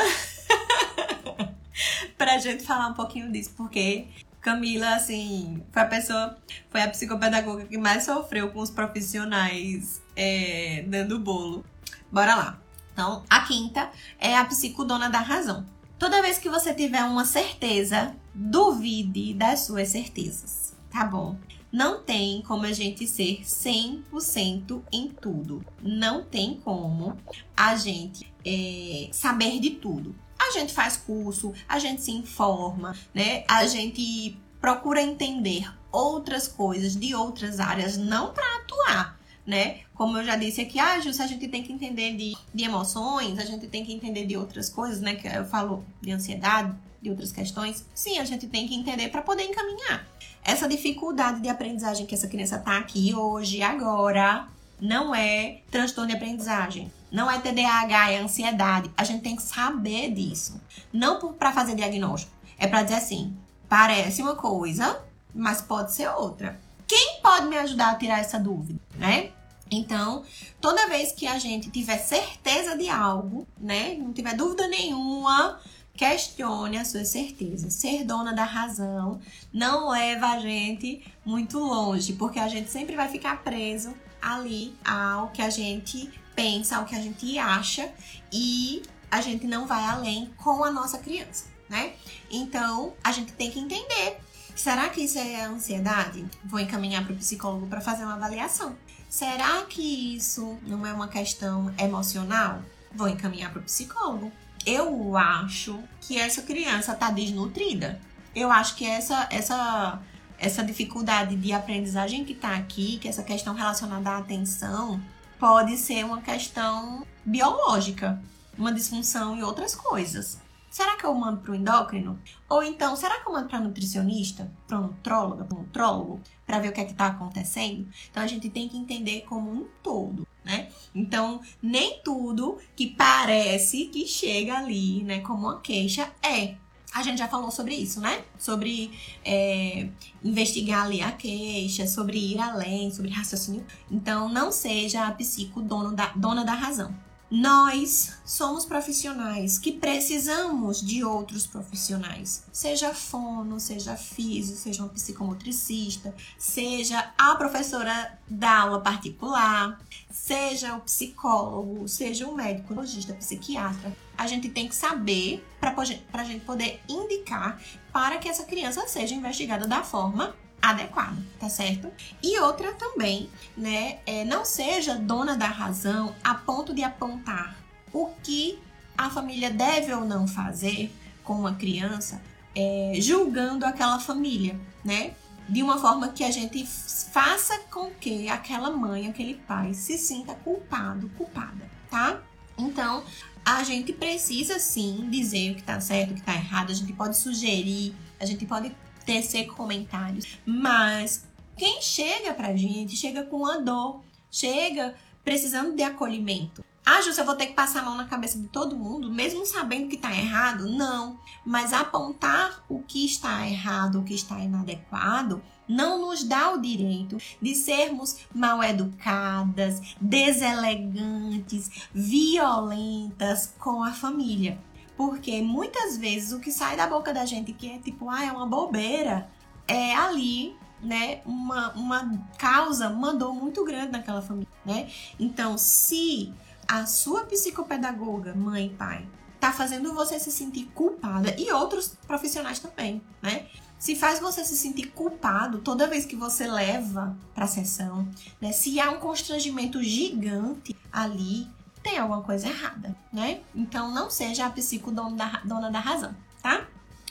pra 2.17 2.37
gente 2.37 2.63
falar 2.63 2.87
um 2.87 2.93
pouquinho 2.93 3.31
disso, 3.31 3.51
porque 3.57 4.07
Camila, 4.39 4.95
assim, 4.95 5.63
foi 5.71 5.81
a 5.81 5.85
pessoa, 5.85 6.37
foi 6.69 6.81
a 6.81 6.89
psicopedagoga 6.89 7.65
que 7.65 7.77
mais 7.77 8.03
sofreu 8.03 8.51
com 8.51 8.59
os 8.59 8.69
profissionais 8.69 10.01
é, 10.15 10.83
dando 10.87 11.17
bolo. 11.17 11.65
Bora 12.11 12.35
lá. 12.35 12.62
Então, 12.93 13.23
a 13.29 13.41
quinta 13.41 13.91
é 14.19 14.37
a 14.37 14.45
psicodona 14.45 15.09
da 15.09 15.19
razão. 15.19 15.65
Toda 15.97 16.21
vez 16.21 16.37
que 16.37 16.49
você 16.49 16.73
tiver 16.73 17.03
uma 17.03 17.25
certeza, 17.25 18.15
duvide 18.33 19.33
das 19.33 19.61
suas 19.61 19.89
certezas, 19.89 20.75
tá 20.91 21.05
bom? 21.05 21.37
Não 21.71 22.03
tem 22.03 22.43
como 22.43 22.65
a 22.65 22.71
gente 22.71 23.07
ser 23.07 23.41
100% 23.43 24.83
em 24.91 25.07
tudo. 25.09 25.65
Não 25.81 26.23
tem 26.23 26.61
como 26.63 27.17
a 27.57 27.75
gente 27.75 28.31
é, 28.45 29.09
saber 29.11 29.59
de 29.59 29.71
tudo. 29.71 30.15
A 30.39 30.51
gente 30.51 30.71
faz 30.71 30.97
curso, 30.97 31.51
a 31.67 31.79
gente 31.79 32.03
se 32.03 32.11
informa, 32.11 32.95
né? 33.11 33.43
A 33.47 33.65
gente 33.65 34.37
procura 34.61 35.01
entender 35.01 35.67
outras 35.91 36.47
coisas 36.47 36.95
de 36.95 37.15
outras 37.15 37.59
áreas, 37.59 37.97
não 37.97 38.33
para 38.33 38.57
atuar, 38.57 39.19
né? 39.45 39.79
Como 39.93 40.17
eu 40.17 40.25
já 40.25 40.35
disse 40.35 40.61
aqui, 40.61 40.79
ah, 40.79 40.99
Jus, 40.99 41.19
a 41.19 41.27
gente 41.27 41.47
tem 41.47 41.63
que 41.63 41.71
entender 41.71 42.15
de, 42.15 42.35
de 42.53 42.63
emoções, 42.63 43.37
a 43.39 43.45
gente 43.45 43.67
tem 43.67 43.85
que 43.85 43.93
entender 43.93 44.25
de 44.25 44.37
outras 44.37 44.69
coisas, 44.69 45.01
né? 45.01 45.15
Que 45.15 45.27
eu 45.27 45.45
falo 45.45 45.83
de 46.01 46.11
ansiedade, 46.11 46.73
de 47.01 47.09
outras 47.09 47.31
questões. 47.31 47.85
Sim, 47.93 48.19
a 48.19 48.25
gente 48.25 48.47
tem 48.47 48.67
que 48.67 48.75
entender 48.75 49.09
para 49.09 49.21
poder 49.21 49.43
encaminhar. 49.43 50.07
Essa 50.43 50.67
dificuldade 50.67 51.41
de 51.41 51.49
aprendizagem 51.49 52.05
que 52.05 52.15
essa 52.15 52.27
criança 52.27 52.57
tá 52.57 52.77
aqui 52.77 53.13
hoje, 53.13 53.61
agora, 53.61 54.47
não 54.79 55.13
é 55.13 55.59
transtorno 55.71 56.09
de 56.09 56.15
aprendizagem. 56.15 56.91
Não 57.11 57.29
é 57.29 57.39
TDAH, 57.39 58.11
é 58.11 58.19
ansiedade. 58.19 58.91
A 58.97 59.03
gente 59.03 59.21
tem 59.21 59.35
que 59.35 59.43
saber 59.43 60.11
disso. 60.11 60.59
Não 60.91 61.33
para 61.33 61.51
fazer 61.51 61.75
diagnóstico. 61.75 62.31
É 62.57 62.67
para 62.67 62.83
dizer 62.83 62.95
assim: 62.95 63.35
parece 63.69 64.21
uma 64.21 64.35
coisa, 64.35 65.01
mas 65.33 65.61
pode 65.61 65.93
ser 65.93 66.09
outra. 66.09 66.59
Quem 66.87 67.19
pode 67.21 67.47
me 67.47 67.57
ajudar 67.57 67.91
a 67.91 67.95
tirar 67.95 68.19
essa 68.19 68.39
dúvida, 68.39 68.79
né? 68.97 69.31
Então, 69.71 70.23
toda 70.61 70.87
vez 70.87 71.11
que 71.11 71.25
a 71.25 71.39
gente 71.39 71.71
tiver 71.71 71.97
certeza 71.97 72.77
de 72.77 72.89
algo, 72.89 73.47
né, 73.57 73.95
não 73.95 74.13
tiver 74.13 74.35
dúvida 74.35 74.67
nenhuma, 74.67 75.59
questione 75.95 76.77
a 76.77 76.85
sua 76.85 77.05
certeza. 77.05 77.69
Ser 77.69 78.03
dona 78.03 78.33
da 78.33 78.43
razão 78.43 79.19
não 79.51 79.89
leva 79.89 80.27
a 80.27 80.39
gente 80.39 81.03
muito 81.25 81.59
longe, 81.59 82.13
porque 82.13 82.39
a 82.39 82.47
gente 82.47 82.69
sempre 82.69 82.95
vai 82.95 83.09
ficar 83.09 83.43
preso 83.43 83.93
ali 84.21 84.75
ao 84.83 85.29
que 85.29 85.41
a 85.41 85.49
gente 85.49 86.09
pensa, 86.35 86.77
ao 86.77 86.85
que 86.85 86.95
a 86.95 87.01
gente 87.01 87.37
acha 87.37 87.91
e 88.31 88.81
a 89.09 89.21
gente 89.21 89.45
não 89.45 89.67
vai 89.67 89.83
além 89.85 90.31
com 90.37 90.63
a 90.63 90.71
nossa 90.71 90.97
criança, 90.97 91.45
né? 91.69 91.93
Então, 92.31 92.93
a 93.03 93.11
gente 93.11 93.31
tem 93.33 93.51
que 93.51 93.59
entender 93.59 94.17
Será 94.55 94.89
que 94.89 95.01
isso 95.01 95.17
é 95.17 95.45
ansiedade? 95.45 96.25
Vou 96.45 96.59
encaminhar 96.59 97.03
para 97.03 97.13
o 97.13 97.17
psicólogo 97.17 97.67
para 97.67 97.81
fazer 97.81 98.03
uma 98.03 98.15
avaliação. 98.15 98.75
Será 99.09 99.61
que 99.63 100.15
isso 100.15 100.57
não 100.63 100.85
é 100.85 100.93
uma 100.93 101.07
questão 101.07 101.73
emocional? 101.77 102.61
Vou 102.93 103.07
encaminhar 103.07 103.51
para 103.51 103.61
o 103.61 103.63
psicólogo. 103.63 104.31
Eu 104.65 105.17
acho 105.17 105.79
que 106.01 106.17
essa 106.17 106.41
criança 106.41 106.93
está 106.93 107.09
desnutrida. 107.09 107.99
Eu 108.35 108.51
acho 108.51 108.75
que 108.75 108.85
essa 108.85 109.27
essa 109.29 109.99
essa 110.37 110.63
dificuldade 110.63 111.35
de 111.35 111.53
aprendizagem 111.53 112.25
que 112.25 112.33
está 112.33 112.55
aqui, 112.55 112.97
que 112.97 113.07
essa 113.07 113.23
questão 113.23 113.53
relacionada 113.53 114.09
à 114.09 114.17
atenção, 114.17 115.01
pode 115.39 115.77
ser 115.77 116.03
uma 116.05 116.21
questão 116.21 117.05
biológica, 117.25 118.21
uma 118.57 118.71
disfunção 118.73 119.37
e 119.37 119.43
outras 119.43 119.73
coisas. 119.75 120.37
Será 120.73 120.97
que 120.97 121.05
eu 121.05 121.13
mando 121.13 121.41
para 121.41 121.51
o 121.51 121.55
endócrino? 121.55 122.19
Ou 122.49 122.63
então, 122.63 122.95
será 122.95 123.19
que 123.19 123.29
eu 123.29 123.33
mando 123.33 123.47
para 123.47 123.59
nutricionista, 123.59 124.51
para 124.67 124.79
nutróloga, 124.79 125.43
para 125.43 125.55
nutrólogo, 125.55 126.19
para 126.47 126.57
ver 126.57 126.69
o 126.69 126.71
que 126.71 126.81
é 126.81 126.85
que 126.85 126.93
está 126.93 127.05
acontecendo? 127.05 127.87
Então 128.09 128.23
a 128.23 128.25
gente 128.25 128.49
tem 128.49 128.67
que 128.67 128.75
entender 128.75 129.21
como 129.21 129.51
um 129.51 129.67
todo, 129.83 130.27
né? 130.43 130.69
Então, 130.95 131.41
nem 131.61 132.01
tudo 132.03 132.57
que 132.75 132.87
parece 132.87 133.85
que 133.85 134.07
chega 134.07 134.57
ali, 134.57 135.03
né, 135.03 135.19
como 135.19 135.45
uma 135.45 135.61
queixa 135.61 136.11
é. 136.23 136.55
A 136.91 137.03
gente 137.03 137.19
já 137.19 137.27
falou 137.27 137.51
sobre 137.51 137.75
isso, 137.75 138.01
né? 138.01 138.23
Sobre 138.39 138.91
é, 139.23 139.89
investigar 140.23 140.85
ali 140.85 141.03
a 141.03 141.11
queixa, 141.11 141.85
sobre 141.85 142.17
ir 142.17 142.39
além, 142.39 142.89
sobre 142.89 143.11
raciocínio. 143.11 143.63
Então, 143.91 144.27
não 144.27 144.51
seja 144.51 145.05
a 145.05 145.11
psico 145.11 145.61
dono 145.61 145.95
da, 145.95 146.07
dona 146.15 146.43
da 146.43 146.55
razão. 146.55 147.12
Nós 147.35 148.15
somos 148.23 148.63
profissionais 148.63 149.57
que 149.57 149.71
precisamos 149.71 150.79
de 150.79 151.03
outros 151.03 151.47
profissionais, 151.47 152.43
seja 152.51 152.93
fono, 152.93 153.59
seja 153.59 153.95
físico, 153.95 154.59
seja 154.59 154.83
um 154.83 154.89
psicomotricista, 154.89 156.13
seja 156.37 157.11
a 157.17 157.33
professora 157.33 158.19
da 158.29 158.59
aula 158.59 158.81
particular, 158.81 159.81
seja 160.11 160.75
o 160.75 160.81
psicólogo, 160.81 161.87
seja 161.87 162.27
o 162.27 162.35
médico, 162.35 162.75
logista, 162.75 163.15
psiquiatra. 163.15 163.97
A 164.15 164.27
gente 164.27 164.47
tem 164.49 164.67
que 164.67 164.75
saber 164.75 165.43
para 165.59 165.73
a 166.21 166.23
gente 166.23 166.45
poder 166.45 166.83
indicar 166.87 167.59
para 167.91 168.19
que 168.19 168.29
essa 168.29 168.43
criança 168.43 168.87
seja 168.87 169.15
investigada 169.15 169.65
da 169.65 169.81
forma 169.81 170.35
adequada, 170.63 171.17
tá 171.37 171.49
certo? 171.49 171.91
E 172.23 172.39
outra 172.39 172.71
também, 172.73 173.29
né, 173.55 173.99
é, 174.05 174.23
não 174.23 174.45
seja 174.45 174.95
dona 174.95 175.35
da 175.35 175.47
razão 175.47 176.15
a 176.23 176.33
ponto 176.33 176.73
de 176.73 176.81
apontar 176.81 177.57
o 177.91 178.07
que 178.23 178.57
a 178.97 179.09
família 179.09 179.51
deve 179.51 179.93
ou 179.93 180.05
não 180.05 180.25
fazer 180.25 180.89
com 181.21 181.33
uma 181.33 181.55
criança, 181.55 182.21
é, 182.55 182.93
julgando 182.99 183.65
aquela 183.65 183.99
família, 183.99 184.57
né? 184.85 185.13
De 185.49 185.61
uma 185.61 185.77
forma 185.77 186.07
que 186.07 186.23
a 186.23 186.31
gente 186.31 186.65
faça 186.65 187.59
com 187.69 187.91
que 187.91 188.29
aquela 188.29 188.71
mãe, 188.71 189.09
aquele 189.09 189.33
pai 189.33 189.73
se 189.73 189.97
sinta 189.97 190.33
culpado, 190.33 191.09
culpada, 191.17 191.69
tá? 191.89 192.21
Então, 192.57 193.03
a 193.43 193.63
gente 193.63 193.91
precisa 193.91 194.59
sim 194.59 195.09
dizer 195.09 195.51
o 195.51 195.55
que 195.55 195.63
tá 195.63 195.81
certo, 195.81 196.11
o 196.11 196.15
que 196.15 196.21
tá 196.21 196.33
errado, 196.33 196.71
a 196.71 196.75
gente 196.75 196.93
pode 196.93 197.17
sugerir, 197.17 197.93
a 198.17 198.25
gente 198.25 198.45
pode 198.45 198.73
tecer 199.05 199.47
comentários. 199.47 200.39
Mas 200.45 201.27
quem 201.57 201.81
chega 201.81 202.33
pra 202.33 202.55
gente, 202.55 202.95
chega 202.95 203.23
com 203.23 203.37
uma 203.37 203.59
dor, 203.59 204.01
chega 204.31 204.95
precisando 205.23 205.75
de 205.75 205.83
acolhimento. 205.83 206.63
Ah, 206.85 207.01
Júcia, 207.01 207.21
eu 207.21 207.25
vou 207.25 207.35
ter 207.35 207.45
que 207.45 207.53
passar 207.53 207.79
a 207.79 207.83
mão 207.83 207.95
na 207.95 208.05
cabeça 208.05 208.37
de 208.37 208.47
todo 208.49 208.75
mundo, 208.75 209.09
mesmo 209.09 209.45
sabendo 209.45 209.87
que 209.87 209.95
está 209.95 210.11
errado? 210.11 210.67
Não. 210.67 211.17
Mas 211.45 211.71
apontar 211.71 212.61
o 212.67 212.81
que 212.81 213.05
está 213.05 213.47
errado, 213.47 213.99
o 213.99 214.03
que 214.03 214.13
está 214.13 214.37
inadequado, 214.39 215.41
não 215.65 215.97
nos 215.97 216.25
dá 216.25 216.51
o 216.51 216.61
direito 216.61 217.17
de 217.41 217.55
sermos 217.55 218.17
mal 218.35 218.61
educadas, 218.61 219.95
deselegantes, 220.01 221.69
violentas 221.93 223.53
com 223.57 223.81
a 223.81 223.93
família. 223.93 224.59
Porque 225.03 225.41
muitas 225.41 225.97
vezes 225.97 226.31
o 226.31 226.39
que 226.39 226.49
sai 226.49 226.77
da 226.77 226.87
boca 226.87 227.13
da 227.13 227.25
gente 227.25 227.51
que 227.51 227.69
é 227.69 227.77
tipo, 227.77 228.09
ah, 228.09 228.23
é 228.23 228.31
uma 228.31 228.47
bobeira, 228.47 229.29
é 229.67 229.93
ali, 229.93 230.55
né, 230.81 231.19
uma, 231.25 231.73
uma 231.73 232.25
causa, 232.37 232.87
uma 232.87 233.13
dor 233.13 233.35
muito 233.35 233.65
grande 233.65 233.91
naquela 233.91 234.21
família, 234.21 234.47
né? 234.65 234.89
Então, 235.19 235.57
se 235.57 236.33
a 236.65 236.85
sua 236.85 237.25
psicopedagoga, 237.25 238.33
mãe 238.33 238.73
pai, 238.79 239.05
tá 239.41 239.51
fazendo 239.51 239.93
você 239.93 240.17
se 240.21 240.31
sentir 240.31 240.71
culpada 240.73 241.35
e 241.37 241.51
outros 241.51 241.97
profissionais 242.07 242.59
também, 242.59 243.01
né? 243.21 243.47
Se 243.77 243.97
faz 243.97 244.21
você 244.21 244.45
se 244.45 244.55
sentir 244.55 244.87
culpado 244.91 245.59
toda 245.59 245.85
vez 245.85 246.05
que 246.05 246.15
você 246.15 246.47
leva 246.47 247.13
para 247.35 247.45
sessão, 247.45 248.07
né? 248.39 248.53
Se 248.53 248.79
há 248.79 248.89
um 248.89 249.01
constrangimento 249.01 249.83
gigante 249.83 250.73
ali, 250.89 251.45
tem 251.83 251.99
alguma 251.99 252.21
coisa 252.21 252.47
errada, 252.47 252.95
né? 253.11 253.41
Então 253.53 253.91
não 253.93 254.09
seja 254.09 254.45
a 254.45 254.49
psico 254.49 254.91
dona 254.91 255.15
da, 255.15 255.41
dona 255.43 255.69
da 255.69 255.79
razão, 255.79 256.15
tá? 256.41 256.65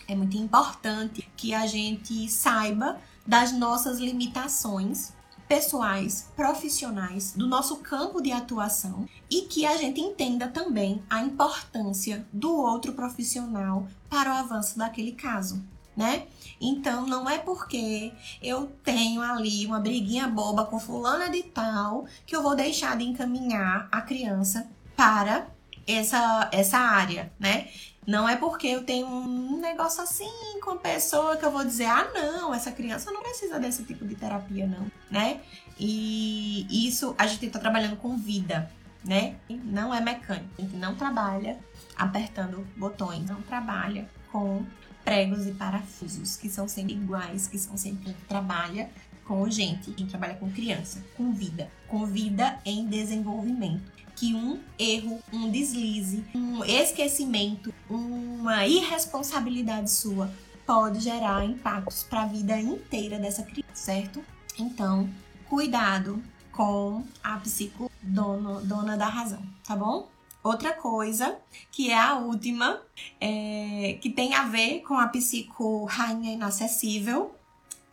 É 0.08 0.14
muito 0.14 0.36
importante 0.36 1.30
que 1.36 1.54
a 1.54 1.66
gente 1.66 2.28
saiba 2.28 2.98
das 3.26 3.52
nossas 3.52 3.98
limitações 3.98 5.12
pessoais, 5.46 6.30
profissionais, 6.34 7.32
do 7.36 7.46
nosso 7.46 7.76
campo 7.76 8.22
de 8.22 8.32
atuação 8.32 9.06
e 9.30 9.42
que 9.42 9.66
a 9.66 9.76
gente 9.76 10.00
entenda 10.00 10.48
também 10.48 11.02
a 11.10 11.22
importância 11.22 12.26
do 12.32 12.56
outro 12.56 12.94
profissional 12.94 13.86
para 14.08 14.30
o 14.30 14.34
avanço 14.34 14.78
daquele 14.78 15.12
caso, 15.12 15.62
né? 15.97 16.24
Então 16.61 17.07
não 17.07 17.28
é 17.28 17.38
porque 17.38 18.12
eu 18.43 18.66
tenho 18.84 19.20
ali 19.20 19.66
uma 19.66 19.80
briguinha 19.80 20.28
boba 20.28 20.64
com 20.64 20.78
fulana 20.78 21.28
de 21.28 21.43
tal 21.43 22.07
que 22.26 22.34
eu 22.34 22.43
vou 22.43 22.55
deixar 22.55 22.97
de 22.97 23.05
encaminhar 23.05 23.88
a 23.90 24.01
criança 24.01 24.68
para 24.97 25.49
essa, 25.86 26.49
essa 26.53 26.78
área, 26.78 27.32
né? 27.38 27.68
Não 28.07 28.28
é 28.28 28.36
porque 28.36 28.66
eu 28.66 28.84
tenho 28.84 29.07
um 29.07 29.61
negócio 29.61 30.03
assim 30.03 30.59
com 30.62 30.70
a 30.72 30.76
pessoa 30.76 31.36
que 31.36 31.45
eu 31.45 31.53
vou 31.53 31.64
dizer, 31.64 31.86
ah, 31.86 32.11
não, 32.12 32.53
essa 32.53 32.72
criança 32.72 33.12
não 33.12 33.22
precisa 33.22 33.61
desse 33.61 33.84
tipo 33.84 34.05
de 34.05 34.16
terapia, 34.16 34.66
não, 34.66 34.90
né? 35.11 35.40
E 35.78 36.86
isso 36.86 37.14
a 37.16 37.26
gente 37.26 37.47
está 37.47 37.59
trabalhando 37.59 37.97
com 37.97 38.16
vida, 38.16 38.70
né? 39.05 39.36
Não 39.49 39.95
é 39.95 40.01
mecânico. 40.01 40.49
A 40.59 40.62
gente 40.62 40.76
não 40.76 40.97
trabalha 40.97 41.59
apertando 41.97 42.66
botões, 42.76 43.24
não 43.28 43.40
trabalha 43.43 44.09
com 44.32 44.64
pregos 45.05 45.46
e 45.46 45.53
parafusos, 45.53 46.36
que 46.36 46.48
são 46.48 46.68
sempre 46.68 46.94
iguais, 46.94 47.46
que 47.46 47.59
são 47.59 47.76
sempre 47.76 48.14
trabalha 48.28 48.90
com 49.24 49.48
gente, 49.48 49.92
quem 49.92 50.07
trabalha 50.07 50.34
com 50.34 50.50
criança, 50.50 51.05
com 51.16 51.32
vida, 51.32 51.70
com 51.88 52.07
vida 52.07 52.59
em 52.64 52.86
desenvolvimento. 52.86 53.92
Que 54.14 54.34
um 54.34 54.61
erro, 54.78 55.20
um 55.32 55.50
deslize, 55.50 56.22
um 56.34 56.64
esquecimento, 56.64 57.72
uma 57.88 58.66
irresponsabilidade 58.66 59.90
sua 59.90 60.30
pode 60.66 61.00
gerar 61.00 61.44
impactos 61.44 62.05
para 62.05 62.22
a 62.22 62.26
vida 62.26 62.59
inteira 62.59 63.18
dessa 63.18 63.42
criança, 63.42 63.74
certo? 63.74 64.22
Então, 64.59 65.09
cuidado 65.48 66.22
com 66.53 67.05
a 67.22 67.36
psico 67.38 67.90
dono, 68.03 68.61
dona 68.62 68.96
da 68.96 69.09
razão, 69.09 69.42
tá 69.64 69.74
bom? 69.74 70.09
Outra 70.43 70.72
coisa, 70.72 71.38
que 71.70 71.90
é 71.90 71.99
a 71.99 72.16
última, 72.16 72.80
é, 73.20 73.99
que 74.01 74.11
tem 74.11 74.34
a 74.34 74.45
ver 74.45 74.80
com 74.80 74.95
a 74.95 75.07
psico 75.07 75.84
rainha 75.84 76.32
inacessível, 76.32 77.34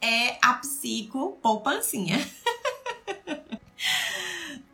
é 0.02 0.38
a 0.42 0.56
psico 0.56 1.38
poupancinha. 1.42 2.18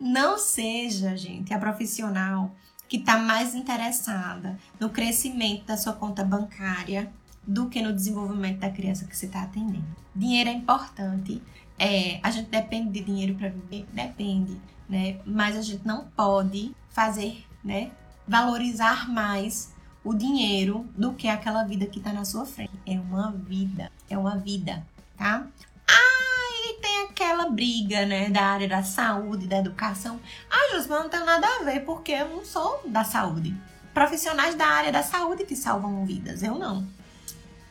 Não 0.00 0.38
seja, 0.38 1.16
gente, 1.16 1.52
a 1.52 1.58
profissional 1.58 2.50
que 2.88 2.96
está 2.96 3.18
mais 3.18 3.54
interessada 3.54 4.58
no 4.78 4.90
crescimento 4.90 5.66
da 5.66 5.76
sua 5.76 5.92
conta 5.92 6.24
bancária 6.24 7.12
do 7.46 7.68
que 7.68 7.80
no 7.80 7.92
desenvolvimento 7.92 8.58
da 8.58 8.70
criança 8.70 9.06
que 9.06 9.16
você 9.16 9.26
está 9.26 9.42
atendendo. 9.42 9.84
Dinheiro 10.14 10.50
é 10.50 10.52
importante, 10.52 11.40
é, 11.78 12.18
a 12.22 12.30
gente 12.30 12.48
depende 12.48 12.90
de 12.90 13.04
dinheiro 13.04 13.34
para 13.34 13.48
viver, 13.48 13.86
depende, 13.92 14.60
né? 14.88 15.20
Mas 15.24 15.56
a 15.56 15.62
gente 15.62 15.86
não 15.86 16.06
pode 16.16 16.74
fazer, 16.90 17.45
né? 17.66 17.90
Valorizar 18.26 19.10
mais 19.10 19.74
o 20.04 20.14
dinheiro 20.14 20.88
do 20.96 21.12
que 21.14 21.26
aquela 21.26 21.64
vida 21.64 21.84
que 21.86 21.98
está 21.98 22.12
na 22.12 22.24
sua 22.24 22.46
frente. 22.46 22.70
É 22.86 22.92
uma 22.92 23.32
vida, 23.32 23.90
é 24.08 24.16
uma 24.16 24.38
vida, 24.38 24.86
tá? 25.16 25.44
Aí 25.88 26.78
tem 26.80 27.02
aquela 27.02 27.50
briga, 27.50 28.06
né, 28.06 28.30
da 28.30 28.42
área 28.42 28.68
da 28.68 28.84
saúde, 28.84 29.48
da 29.48 29.58
educação. 29.58 30.20
Ah, 30.48 30.76
Jus, 30.76 30.86
mas 30.86 31.02
não 31.02 31.08
tem 31.08 31.24
nada 31.24 31.46
a 31.46 31.64
ver, 31.64 31.80
porque 31.80 32.12
eu 32.12 32.28
não 32.28 32.44
sou 32.44 32.82
da 32.86 33.02
saúde. 33.02 33.54
Profissionais 33.92 34.54
da 34.54 34.66
área 34.66 34.92
da 34.92 35.02
saúde 35.02 35.44
que 35.44 35.56
salvam 35.56 36.06
vidas, 36.06 36.42
eu 36.42 36.56
não. 36.56 36.86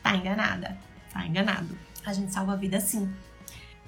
Tá 0.02 0.14
enganada, 0.14 0.76
tá 1.12 1.26
enganado. 1.26 1.76
A 2.04 2.12
gente 2.12 2.32
salva 2.32 2.56
vida 2.56 2.80
sim. 2.80 3.10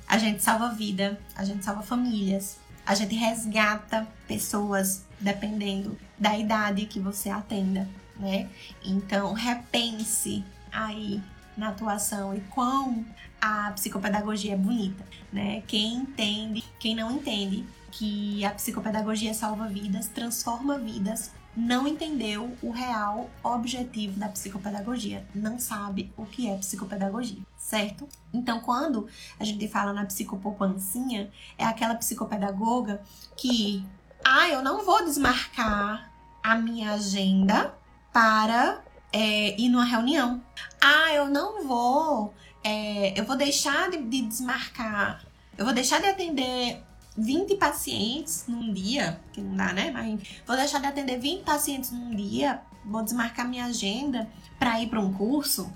A 0.06 0.16
gente 0.16 0.42
salva 0.42 0.70
vida, 0.70 1.20
a 1.36 1.44
gente 1.44 1.62
salva 1.62 1.82
famílias, 1.82 2.58
a 2.88 2.94
gente 2.94 3.14
resgata 3.14 4.08
pessoas 4.26 5.04
dependendo 5.20 5.98
da 6.18 6.38
idade 6.38 6.86
que 6.86 6.98
você 6.98 7.28
atenda, 7.28 7.86
né? 8.16 8.48
Então, 8.82 9.34
repense 9.34 10.42
aí 10.72 11.22
na 11.54 11.68
atuação 11.68 12.34
e 12.34 12.40
quão 12.48 13.04
a 13.38 13.70
psicopedagogia 13.72 14.54
é 14.54 14.56
bonita, 14.56 15.04
né? 15.30 15.62
Quem 15.66 15.96
entende, 15.96 16.64
quem 16.80 16.94
não 16.94 17.10
entende 17.10 17.62
que 17.90 18.42
a 18.42 18.52
psicopedagogia 18.52 19.34
salva 19.34 19.68
vidas, 19.68 20.08
transforma 20.08 20.78
vidas, 20.78 21.30
não 21.56 21.86
entendeu 21.86 22.56
o 22.62 22.70
real 22.70 23.28
objetivo 23.42 24.18
da 24.18 24.28
psicopedagogia, 24.28 25.26
não 25.34 25.58
sabe 25.58 26.12
o 26.16 26.24
que 26.24 26.48
é 26.48 26.56
psicopedagogia, 26.56 27.42
certo? 27.56 28.08
Então, 28.32 28.60
quando 28.60 29.08
a 29.38 29.44
gente 29.44 29.66
fala 29.68 29.92
na 29.92 30.06
psicopoupancinha, 30.06 31.30
é 31.56 31.64
aquela 31.64 31.94
psicopedagoga 31.94 33.02
que, 33.36 33.84
ah, 34.24 34.48
eu 34.48 34.62
não 34.62 34.84
vou 34.84 35.04
desmarcar 35.04 36.12
a 36.42 36.54
minha 36.54 36.92
agenda 36.92 37.74
para 38.12 38.82
é, 39.12 39.60
ir 39.60 39.68
numa 39.68 39.84
reunião. 39.84 40.42
Ah, 40.80 41.12
eu 41.12 41.28
não 41.28 41.66
vou, 41.66 42.34
é, 42.62 43.18
eu 43.18 43.24
vou 43.24 43.36
deixar 43.36 43.90
de, 43.90 43.98
de 43.98 44.22
desmarcar, 44.22 45.24
eu 45.56 45.64
vou 45.64 45.74
deixar 45.74 46.00
de 46.00 46.06
atender 46.06 46.82
20 47.18 47.56
pacientes 47.56 48.44
num 48.46 48.72
dia, 48.72 49.20
que 49.32 49.40
não 49.40 49.56
dá, 49.56 49.72
né? 49.72 49.90
Mas 49.90 50.20
vou 50.46 50.56
deixar 50.56 50.80
de 50.80 50.86
atender 50.86 51.18
20 51.18 51.42
pacientes 51.42 51.90
num 51.90 52.14
dia, 52.14 52.62
vou 52.84 53.02
desmarcar 53.02 53.48
minha 53.48 53.66
agenda 53.66 54.28
para 54.58 54.80
ir 54.80 54.88
para 54.88 55.00
um 55.00 55.12
curso. 55.12 55.70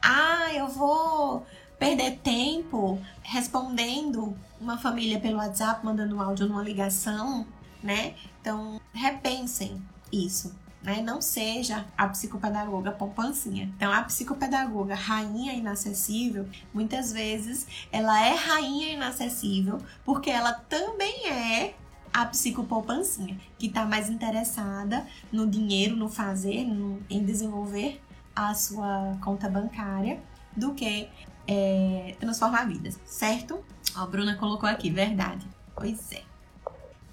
Ah, 0.00 0.54
eu 0.54 0.68
vou 0.68 1.44
perder 1.78 2.18
tempo 2.18 3.00
respondendo 3.22 4.36
uma 4.60 4.78
família 4.78 5.18
pelo 5.18 5.38
WhatsApp, 5.38 5.84
mandando 5.84 6.16
um 6.16 6.20
áudio 6.20 6.46
numa 6.46 6.62
ligação, 6.62 7.46
né? 7.82 8.14
Então, 8.40 8.80
repensem 8.92 9.82
isso 10.12 10.54
né? 10.82 11.02
Não 11.02 11.20
seja 11.20 11.84
a 11.96 12.08
psicopedagoga 12.08 12.90
poupancinha. 12.92 13.64
Então, 13.76 13.92
a 13.92 14.02
psicopedagoga 14.02 14.94
rainha 14.94 15.52
inacessível, 15.52 16.48
muitas 16.72 17.12
vezes 17.12 17.66
ela 17.92 18.26
é 18.26 18.34
rainha 18.34 18.92
inacessível 18.92 19.78
porque 20.04 20.30
ela 20.30 20.52
também 20.52 21.26
é 21.26 21.74
a 22.12 22.26
psicopoupancinha, 22.26 23.38
que 23.58 23.66
está 23.66 23.84
mais 23.84 24.10
interessada 24.10 25.06
no 25.30 25.46
dinheiro, 25.46 25.94
no 25.94 26.08
fazer, 26.08 26.64
no, 26.64 27.00
em 27.08 27.24
desenvolver 27.24 28.00
a 28.34 28.54
sua 28.54 29.16
conta 29.22 29.48
bancária 29.48 30.20
do 30.56 30.74
que 30.74 31.08
é, 31.46 32.16
transformar 32.18 32.64
vidas, 32.64 32.98
certo? 33.04 33.64
Ó, 33.96 34.00
a 34.00 34.06
Bruna 34.06 34.36
colocou 34.36 34.68
aqui, 34.68 34.90
verdade. 34.90 35.46
Pois 35.74 36.12
é. 36.12 36.29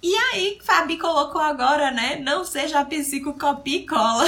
E 0.01 0.13
aí, 0.15 0.59
Fabi 0.61 0.97
colocou 0.97 1.41
agora, 1.41 1.91
né? 1.91 2.17
Não 2.17 2.45
seja 2.45 2.85
psicocopia 2.85 3.77
e 3.77 3.85
cola. 3.85 4.25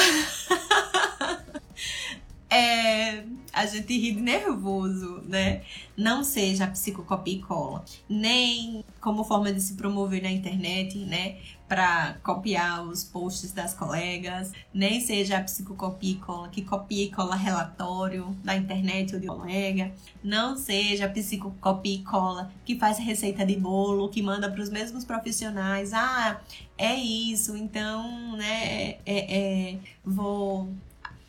é, 2.50 3.24
a 3.54 3.66
gente 3.66 3.98
ri 3.98 4.14
de 4.14 4.22
nervoso, 4.22 5.22
né? 5.26 5.62
Não 5.96 6.24
seja 6.24 6.68
psicocopia 6.68 7.36
e 7.36 7.40
cola. 7.40 7.86
Nem 8.08 8.84
como 9.00 9.24
forma 9.24 9.54
de 9.54 9.62
se 9.62 9.76
promover 9.76 10.24
na 10.24 10.32
internet, 10.32 10.98
né? 10.98 11.38
Para 11.70 12.16
copiar 12.24 12.84
os 12.84 13.04
posts 13.04 13.52
das 13.52 13.74
colegas. 13.74 14.52
Nem 14.74 15.00
seja 15.00 15.38
a 15.38 15.44
psicocopia 15.44 16.14
e 16.14 16.16
cola 16.16 16.50
que 16.50 16.64
copia 16.64 17.06
e 17.06 17.12
cola 17.12 17.36
relatório 17.36 18.36
da 18.44 18.56
internet 18.56 19.14
ou 19.14 19.22
de 19.22 19.28
colega. 19.28 19.92
Não 20.24 20.58
seja 20.58 21.06
a 21.06 21.10
psicocopia 21.10 21.96
e 21.96 22.04
cola 22.04 22.52
que 22.66 22.78
faz 22.78 22.98
receita 22.98 23.46
de 23.46 23.56
bolo, 23.56 24.10
que 24.10 24.22
manda 24.22 24.50
para 24.50 24.62
os 24.62 24.70
mesmos 24.70 25.06
profissionais. 25.06 25.94
Ah, 25.94 26.42
é 26.78 26.96
isso, 26.96 27.56
então, 27.56 28.36
né? 28.36 28.98
É, 29.06 29.74
é, 29.76 29.80
vou 30.04 30.68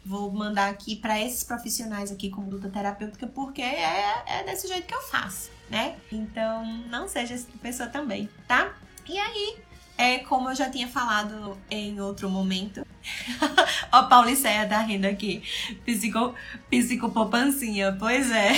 vou 0.05 0.31
mandar 0.33 0.71
aqui 0.71 0.97
para 0.97 1.21
esses 1.21 1.45
profissionais 1.45 2.11
aqui 2.11 2.31
conduta 2.31 2.69
terapêutica 2.69 3.27
porque 3.27 3.63
é, 3.63 4.25
é 4.27 4.45
desse 4.45 4.67
jeito 4.67 4.87
que 4.87 4.95
eu 4.95 5.03
faço, 5.03 5.51
né? 5.69 5.97
Então, 6.11 6.65
não 6.89 7.07
seja 7.07 7.35
essa 7.35 7.47
pessoa 7.63 7.89
também, 7.89 8.29
tá? 8.49 8.75
E 9.09 9.19
aí, 9.19 9.59
é 10.01 10.21
como 10.21 10.49
eu 10.49 10.55
já 10.55 10.71
tinha 10.71 10.89
falado 10.89 11.59
em 11.71 12.01
outro 12.01 12.31
momento. 12.31 12.87
A 13.93 14.03
Pauliceia 14.05 14.67
tá 14.67 14.81
rindo 14.81 15.07
aqui. 15.07 15.43
Psico, 15.85 16.35
psicopopancinha, 16.71 17.95
pois 17.99 18.31
é. 18.31 18.53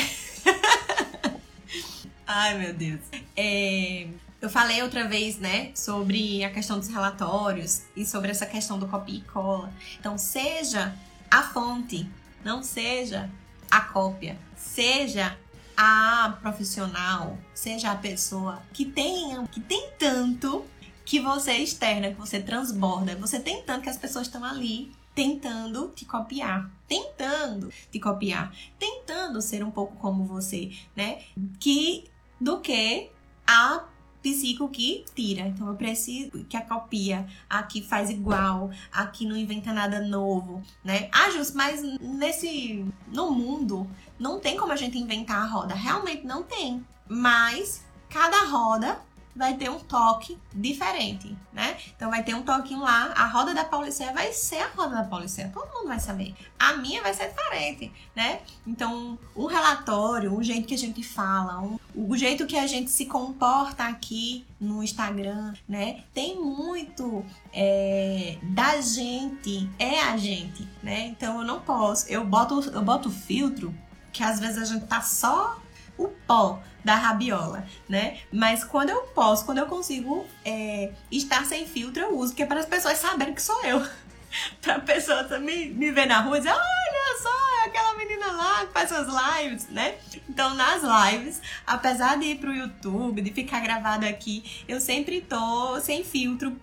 Ai, 2.25 2.57
meu 2.59 2.73
Deus. 2.73 3.01
É, 3.37 4.07
eu 4.41 4.49
falei 4.49 4.83
outra 4.83 5.09
vez, 5.09 5.39
né, 5.39 5.73
sobre 5.75 6.45
a 6.45 6.51
questão 6.51 6.79
dos 6.79 6.87
relatórios 6.87 7.83
e 7.97 8.07
sobre 8.07 8.31
essa 8.31 8.47
questão 8.47 8.79
do 8.79 8.87
copia 8.87 9.19
e 9.19 9.23
cola. 9.23 9.73
Então, 9.99 10.17
seja 10.17 10.95
a 11.29 11.43
fonte, 11.43 12.09
não 12.45 12.63
seja 12.63 13.29
a 13.69 13.81
cópia, 13.81 14.39
seja 14.57 15.37
a 15.77 16.39
profissional, 16.41 17.37
seja 17.53 17.91
a 17.91 17.97
pessoa 17.97 18.63
que 18.73 18.85
tem, 18.85 19.45
que 19.47 19.61
tem 19.61 19.91
tanto 19.99 20.65
que 21.05 21.21
você 21.21 21.53
é 21.53 21.63
externa, 21.63 22.11
que 22.11 22.19
você 22.19 22.41
transborda, 22.41 23.17
você 23.17 23.41
tem 23.41 23.63
tanto 23.63 23.83
que 23.83 23.91
as 23.91 23.97
pessoas 23.97 24.27
estão 24.27 24.45
ali 24.45 24.93
tentando 25.15 25.89
te 25.95 26.05
copiar, 26.05 26.71
tentando 26.89 27.71
te 27.91 28.01
copiar, 28.01 28.55
tentando 28.79 29.43
ser 29.43 29.63
um 29.63 29.71
pouco 29.71 29.97
como 29.97 30.25
você, 30.25 30.73
né? 30.97 31.23
Que 31.61 32.05
do 32.41 32.61
que 32.61 33.11
a 33.47 33.85
psico 34.23 34.69
que 34.69 35.05
tira. 35.15 35.43
Então 35.49 35.69
eu 35.69 35.75
preciso 35.75 36.45
que 36.45 36.57
a 36.57 36.63
copia, 36.63 37.27
a 37.51 37.63
que 37.63 37.83
faz 37.83 38.09
igual, 38.09 38.71
a 38.93 39.07
que 39.07 39.27
não 39.27 39.37
inventa 39.37 39.73
nada 39.73 40.01
novo, 40.01 40.63
né? 40.85 41.09
Ah, 41.13 41.31
Jus, 41.31 41.53
mas 41.53 41.83
nesse 42.01 42.87
no 43.09 43.33
mundo 43.33 43.91
não 44.19 44.39
tem 44.39 44.57
como 44.57 44.73
a 44.73 44.77
gente 44.77 44.97
inventar 44.97 45.43
a 45.43 45.47
roda. 45.47 45.75
Realmente 45.75 46.25
não 46.25 46.43
tem. 46.43 46.85
Mas 47.09 47.85
cada 48.09 48.45
roda 48.47 49.01
vai 49.35 49.55
ter 49.55 49.71
um 49.71 49.79
toque 49.79 50.39
diferente, 50.53 51.37
né? 51.53 51.77
Então 51.97 52.11
vai 52.11 52.23
ter 52.23 52.35
um 52.35 52.43
toquinho 52.43 52.81
lá, 52.81 53.13
a 53.17 53.27
roda 53.27 53.55
da 53.55 53.65
Paulicéia 53.65 54.13
vai 54.13 54.33
ser 54.33 54.59
a 54.59 54.69
roda 54.69 54.97
da 54.97 55.05
Paulicéia, 55.05 55.51
todo 55.53 55.73
mundo 55.73 55.89
vai 55.89 55.99
saber. 55.99 56.35
A 56.59 56.75
minha 56.75 57.03
vai 57.03 57.15
ser 57.15 57.29
diferente, 57.29 57.91
né? 58.15 58.41
Então, 58.67 59.19
o 59.35 59.47
relatório, 59.47 60.37
o 60.37 60.43
jeito 60.43 60.67
que 60.67 60.75
a 60.75 60.79
gente 60.79 61.03
fala, 61.03 61.61
um, 61.61 61.79
o 61.95 62.17
jeito 62.17 62.47
que 62.47 62.59
a 62.59 62.67
gente 62.67 62.91
se 62.91 63.07
comporta 63.07 63.85
aqui 63.85 64.45
no 64.61 64.83
Instagram, 64.83 65.55
né? 65.69 66.05
Tem 66.13 66.39
muito 66.39 67.25
é, 67.53 68.39
da 68.43 68.81
gente, 68.81 69.69
é 69.79 70.01
a 70.01 70.17
gente, 70.17 70.69
né? 70.83 71.07
Então 71.07 71.41
eu 71.41 71.47
não 71.47 71.61
posso, 71.61 72.07
eu 72.09 72.25
boto, 72.25 72.61
eu 72.71 72.83
boto 72.83 73.11
filtro 73.11 73.75
que 74.13 74.23
às 74.23 74.39
vezes 74.39 74.59
a 74.59 74.65
gente 74.65 74.87
tá 74.87 75.01
só 75.01 75.59
o 75.97 76.09
pó 76.27 76.61
da 76.85 76.95
rabiola, 76.95 77.67
né? 77.89 78.19
Mas 78.33 78.65
quando 78.65 78.91
eu 78.91 79.03
posso, 79.15 79.45
quando 79.45 79.59
eu 79.59 79.67
consigo 79.67 80.27
é, 80.45 80.93
estar 81.11 81.45
sem 81.45 81.67
filtro, 81.67 82.03
eu 82.03 82.19
uso, 82.19 82.35
que 82.35 82.43
é 82.43 82.47
para 82.47 82.61
as 82.61 82.67
pessoas 82.67 82.99
saberem 82.99 83.35
que 83.35 83.43
sou 83.43 83.65
eu. 83.65 83.87
pra 84.61 84.81
pessoa 84.81 85.23
me, 85.39 85.67
me 85.67 85.91
ver 85.91 86.07
na 86.07 86.21
rua 86.21 86.39
e 86.39 86.41
dizer, 86.41 86.53
olha 86.53 87.23
só, 87.23 87.31
é 87.63 87.69
aquela 87.69 87.97
menina 87.97 88.33
lá 88.33 88.67
que 88.67 88.73
faz 88.73 88.89
suas 88.89 89.07
lives, 89.07 89.69
né? 89.69 89.95
Então, 90.29 90.55
nas 90.55 90.83
lives, 90.83 91.41
apesar 91.67 92.19
de 92.19 92.27
ir 92.27 92.39
pro 92.39 92.55
YouTube, 92.55 93.21
de 93.21 93.33
ficar 93.33 93.61
gravado 93.61 94.07
aqui, 94.07 94.65
eu 94.67 94.81
sempre 94.81 95.21
tô 95.21 95.81
sem 95.81 96.03
filtro, 96.05 96.57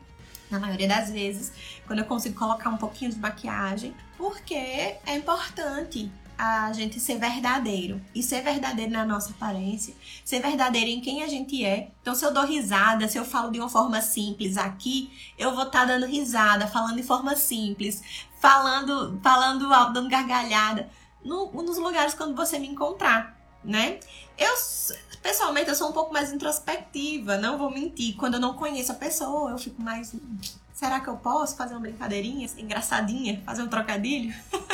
na 0.50 0.60
maioria 0.60 0.88
das 0.88 1.12
vezes, 1.12 1.54
quando 1.86 2.00
eu 2.00 2.06
consigo 2.06 2.38
colocar 2.38 2.70
um 2.70 2.78
pouquinho 2.78 3.12
de 3.12 3.20
maquiagem, 3.20 3.96
porque 4.18 4.56
é 4.56 5.16
importante 5.16 6.12
a 6.40 6.72
gente 6.72 7.02
ser 7.02 7.20
verdadeiro. 7.20 8.02
E 8.16 8.24
ser 8.24 8.42
verdadeiro 8.42 8.94
na 8.94 9.06
nossa 9.06 9.32
aparência, 9.32 9.94
ser 10.24 10.40
verdadeiro 10.40 10.90
em 10.90 11.02
quem 11.02 11.22
a 11.22 11.28
gente 11.28 11.66
é. 11.66 11.92
Então, 12.02 12.16
se 12.16 12.26
eu 12.26 12.34
dou 12.34 12.46
risada, 12.46 13.10
se 13.10 13.18
eu 13.18 13.26
falo 13.26 13.52
de 13.52 13.60
uma 13.60 13.68
forma 13.68 14.02
simples 14.02 14.56
aqui, 14.58 15.12
eu 15.38 15.54
vou 15.54 15.66
estar 15.66 15.82
tá 15.82 15.86
dando 15.86 16.06
risada, 16.06 16.66
falando 16.66 16.96
de 16.96 17.04
forma 17.04 17.36
simples, 17.36 18.02
falando, 18.40 19.20
falando 19.22 19.68
dando 19.94 20.08
gargalhada. 20.08 20.90
No, 21.22 21.52
nos 21.52 21.78
lugares 21.78 22.14
quando 22.14 22.34
você 22.34 22.58
me 22.58 22.70
encontrar, 22.70 23.38
né? 23.62 24.00
Eu, 24.38 24.54
pessoalmente, 25.22 25.68
eu 25.68 25.76
sou 25.76 25.90
um 25.90 25.92
pouco 25.92 26.14
mais 26.14 26.32
introspectiva, 26.32 27.38
não 27.38 27.58
vou 27.58 27.70
mentir. 27.70 28.16
Quando 28.16 28.36
eu 28.36 28.40
não 28.40 28.54
conheço 28.54 28.94
a 28.94 28.96
pessoa, 28.96 29.52
eu 29.52 29.58
fico 29.58 29.82
mais. 29.82 30.16
Será 30.74 31.02
que 31.02 31.10
eu 31.10 31.18
posso 31.18 31.58
fazer 31.58 31.74
uma 31.74 31.82
brincadeirinha 31.82 32.50
engraçadinha, 32.58 33.44
fazer 33.46 33.62
um 33.62 33.68
trocadilho? 33.68 34.34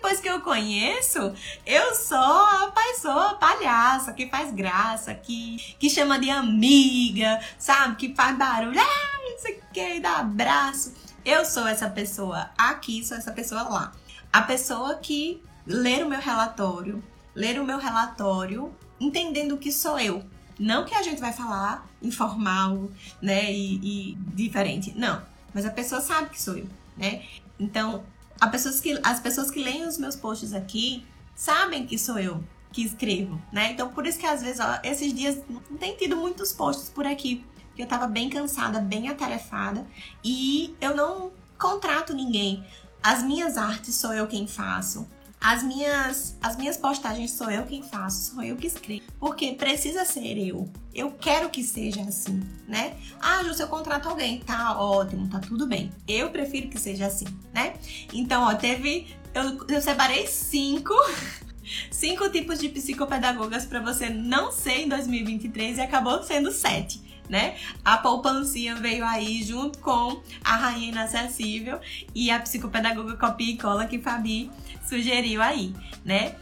Depois 0.00 0.18
que 0.18 0.30
eu 0.30 0.40
conheço, 0.40 1.34
eu 1.66 1.94
sou 1.94 2.16
a 2.16 2.72
pessoa 2.74 3.34
palhaça, 3.34 4.14
que 4.14 4.30
faz 4.30 4.50
graça, 4.50 5.12
que, 5.12 5.58
que 5.78 5.90
chama 5.90 6.18
de 6.18 6.30
amiga, 6.30 7.38
sabe? 7.58 7.96
Que 7.96 8.14
faz 8.14 8.34
barulho, 8.38 8.80
ah, 8.80 9.18
não 9.30 9.38
sei 9.38 9.56
o 9.58 9.62
que, 9.70 10.00
dá 10.00 10.20
abraço. 10.20 10.94
Eu 11.22 11.44
sou 11.44 11.68
essa 11.68 11.90
pessoa 11.90 12.48
aqui, 12.56 13.04
sou 13.04 13.14
essa 13.14 13.30
pessoa 13.30 13.64
lá. 13.64 13.92
A 14.32 14.40
pessoa 14.40 14.94
que 14.94 15.42
ler 15.66 16.02
o 16.02 16.08
meu 16.08 16.18
relatório, 16.18 17.04
ler 17.34 17.60
o 17.60 17.64
meu 17.66 17.76
relatório 17.76 18.74
entendendo 18.98 19.58
que 19.58 19.70
sou 19.70 20.00
eu. 20.00 20.24
Não 20.58 20.86
que 20.86 20.94
a 20.94 21.02
gente 21.02 21.20
vai 21.20 21.34
falar 21.34 21.86
informal, 22.00 22.90
né, 23.20 23.52
e, 23.52 23.74
e 24.12 24.14
diferente. 24.34 24.94
Não. 24.96 25.20
Mas 25.52 25.66
a 25.66 25.70
pessoa 25.70 26.00
sabe 26.00 26.30
que 26.30 26.40
sou 26.40 26.56
eu, 26.56 26.66
né? 26.96 27.22
Então, 27.58 28.02
pessoas 28.48 28.80
que, 28.80 28.98
as 29.02 29.20
pessoas 29.20 29.50
que 29.50 29.62
leem 29.62 29.86
os 29.86 29.98
meus 29.98 30.16
posts 30.16 30.52
aqui 30.52 31.06
sabem 31.34 31.86
que 31.86 31.98
sou 31.98 32.18
eu 32.18 32.42
que 32.72 32.82
escrevo, 32.82 33.40
né? 33.52 33.72
Então 33.72 33.88
por 33.88 34.06
isso 34.06 34.18
que 34.18 34.26
às 34.26 34.42
vezes, 34.42 34.60
ó, 34.60 34.78
esses 34.82 35.12
dias 35.12 35.38
não 35.48 35.76
tem 35.76 35.96
tido 35.96 36.16
muitos 36.16 36.52
posts 36.52 36.88
por 36.88 37.06
aqui, 37.06 37.44
porque 37.68 37.82
eu 37.82 37.86
tava 37.86 38.06
bem 38.06 38.30
cansada, 38.30 38.80
bem 38.80 39.08
atarefada 39.08 39.86
e 40.22 40.74
eu 40.80 40.94
não 40.94 41.32
contrato 41.58 42.14
ninguém. 42.14 42.64
As 43.02 43.22
minhas 43.22 43.56
artes 43.56 43.94
sou 43.94 44.12
eu 44.12 44.26
quem 44.26 44.46
faço. 44.46 45.08
As 45.40 45.62
minhas, 45.62 46.36
as 46.42 46.54
minhas 46.56 46.76
postagens 46.76 47.30
sou 47.30 47.50
eu 47.50 47.64
quem 47.64 47.82
faço, 47.82 48.34
sou 48.34 48.42
eu 48.42 48.56
que 48.56 48.66
escrevo. 48.66 49.02
Porque 49.18 49.54
precisa 49.54 50.04
ser 50.04 50.36
eu. 50.36 50.70
Eu 50.94 51.12
quero 51.12 51.48
que 51.48 51.64
seja 51.64 52.02
assim, 52.02 52.42
né? 52.68 52.94
Ah, 53.18 53.42
Ju, 53.42 53.54
se 53.54 53.62
eu 53.62 53.68
contrato 53.68 54.06
alguém, 54.06 54.40
tá 54.40 54.78
ótimo, 54.78 55.28
tá 55.28 55.38
tudo 55.38 55.66
bem. 55.66 55.90
Eu 56.06 56.28
prefiro 56.28 56.68
que 56.68 56.78
seja 56.78 57.06
assim, 57.06 57.26
né? 57.54 57.74
Então, 58.12 58.42
ó, 58.42 58.54
teve. 58.54 59.16
Eu, 59.32 59.66
eu 59.66 59.80
separei 59.80 60.26
cinco 60.26 60.92
cinco 61.90 62.28
tipos 62.28 62.58
de 62.58 62.68
psicopedagogas 62.68 63.64
para 63.64 63.80
você 63.80 64.10
não 64.10 64.52
ser 64.52 64.80
em 64.80 64.88
2023 64.88 65.78
e 65.78 65.80
acabou 65.80 66.22
sendo 66.22 66.52
sete 66.52 67.10
né? 67.30 67.54
A 67.84 67.96
poupancinha 67.96 68.74
veio 68.74 69.04
aí 69.04 69.42
junto 69.44 69.78
com 69.78 70.20
a 70.42 70.56
Rainha 70.56 70.88
Inacessível 70.88 71.78
e 72.12 72.28
a 72.28 72.40
psicopedagoga 72.40 73.16
Copia 73.16 73.52
e 73.52 73.56
Cola 73.56 73.86
que 73.86 74.00
Fabi 74.00 74.50
sugeriu 74.90 75.40
aí, 75.40 75.72
né? 76.04 76.34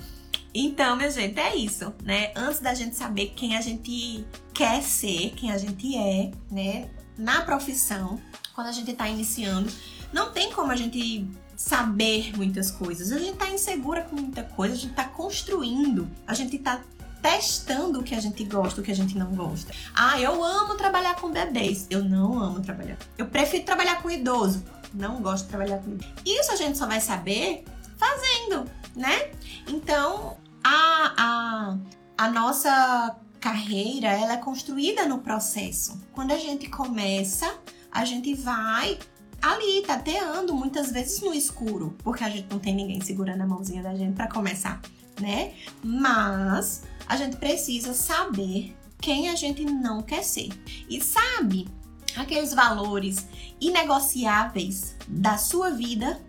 Então, 0.55 0.97
meu 0.97 1.11
gente, 1.11 1.39
é 1.39 1.55
isso, 1.55 1.93
né? 2.03 2.33
Antes 2.35 2.61
da 2.61 2.73
gente 2.73 2.97
saber 2.97 3.33
quem 3.37 3.57
a 3.57 3.61
gente 3.61 4.27
quer 4.55 4.83
ser, 4.83 5.35
quem 5.37 5.53
a 5.53 5.59
gente 5.59 5.97
é, 5.97 6.31
né? 6.51 6.91
Na 7.19 7.43
profissão, 7.43 8.19
quando 8.55 8.69
a 8.69 8.73
gente 8.73 8.93
tá 8.95 9.07
iniciando, 9.09 9.71
não 10.13 10.33
tem 10.33 10.51
como 10.51 10.73
a 10.73 10.77
gente 10.77 11.29
saber 11.55 12.33
muitas 12.37 12.71
coisas. 12.71 13.13
A 13.13 13.19
gente 13.19 13.37
tá 13.37 13.51
insegura 13.51 14.03
com 14.03 14.17
muita 14.17 14.43
coisa, 14.43 14.75
a 14.75 14.79
gente 14.79 14.95
tá 14.95 15.05
construindo, 15.05 16.09
a 16.27 16.33
gente 16.33 16.59
tá 16.59 16.81
testando 17.21 18.01
o 18.01 18.03
que 18.03 18.15
a 18.15 18.21
gente 18.21 18.45
gosta, 18.45 18.81
o 18.81 18.85
que 18.85 18.93
a 18.93 18.97
gente 18.97 19.19
não 19.19 19.35
gosta. 19.35 19.73
Ah, 19.95 20.21
eu 20.21 20.43
amo 20.43 20.77
trabalhar 20.77 21.17
com 21.17 21.31
bebês. 21.31 21.87
Eu 21.91 22.03
não 22.05 22.41
amo 22.41 22.61
trabalhar. 22.61 22.97
Eu 23.19 23.27
prefiro 23.27 23.65
trabalhar 23.65 24.01
com 24.01 24.11
idoso. 24.11 24.65
Não 24.95 25.21
gosto 25.21 25.45
de 25.45 25.51
trabalhar 25.51 25.79
com 25.79 25.91
idoso. 25.91 26.11
Isso 26.25 26.53
a 26.53 26.57
gente 26.57 26.79
só 26.79 26.87
vai 26.87 27.01
saber 27.01 27.65
fazendo, 27.99 28.71
né? 28.97 29.33
Então, 29.67 30.39
a, 30.65 31.15
a, 31.19 31.79
a 32.17 32.31
nossa 32.31 33.17
carreira, 33.41 34.09
ela 34.09 34.35
é 34.35 34.37
construída 34.37 35.07
no 35.07 35.19
processo. 35.19 36.01
Quando 36.13 36.33
a 36.33 36.39
gente 36.39 36.69
começa, 36.69 37.53
a 37.91 38.05
gente 38.05 38.35
vai 38.35 38.99
ali 39.41 39.83
tateando 39.87 40.55
muitas 40.55 40.91
vezes 40.91 41.21
no 41.21 41.33
escuro, 41.33 41.97
porque 42.03 42.25
a 42.25 42.31
gente 42.31 42.49
não 42.51 42.59
tem 42.59 42.75
ninguém 42.75 43.01
segurando 43.01 43.43
a 43.43 43.47
mãozinha 43.47 43.83
da 43.83 43.95
gente 43.95 44.15
para 44.15 44.29
começar, 44.29 44.81
né? 45.21 45.55
Mas 45.83 46.83
a 47.07 47.17
gente 47.17 47.37
precisa 47.37 47.95
saber 47.95 48.77
quem 49.01 49.29
a 49.29 49.37
gente 49.37 49.65
não 49.65 50.03
quer 50.03 50.23
ser. 50.25 50.49
E 50.89 51.01
sabe 51.01 51.69
aqueles 52.17 52.53
valores 52.53 53.27
inegociáveis 53.61 54.97
da 55.07 55.39
sua 55.39 55.71
vida 55.71 56.21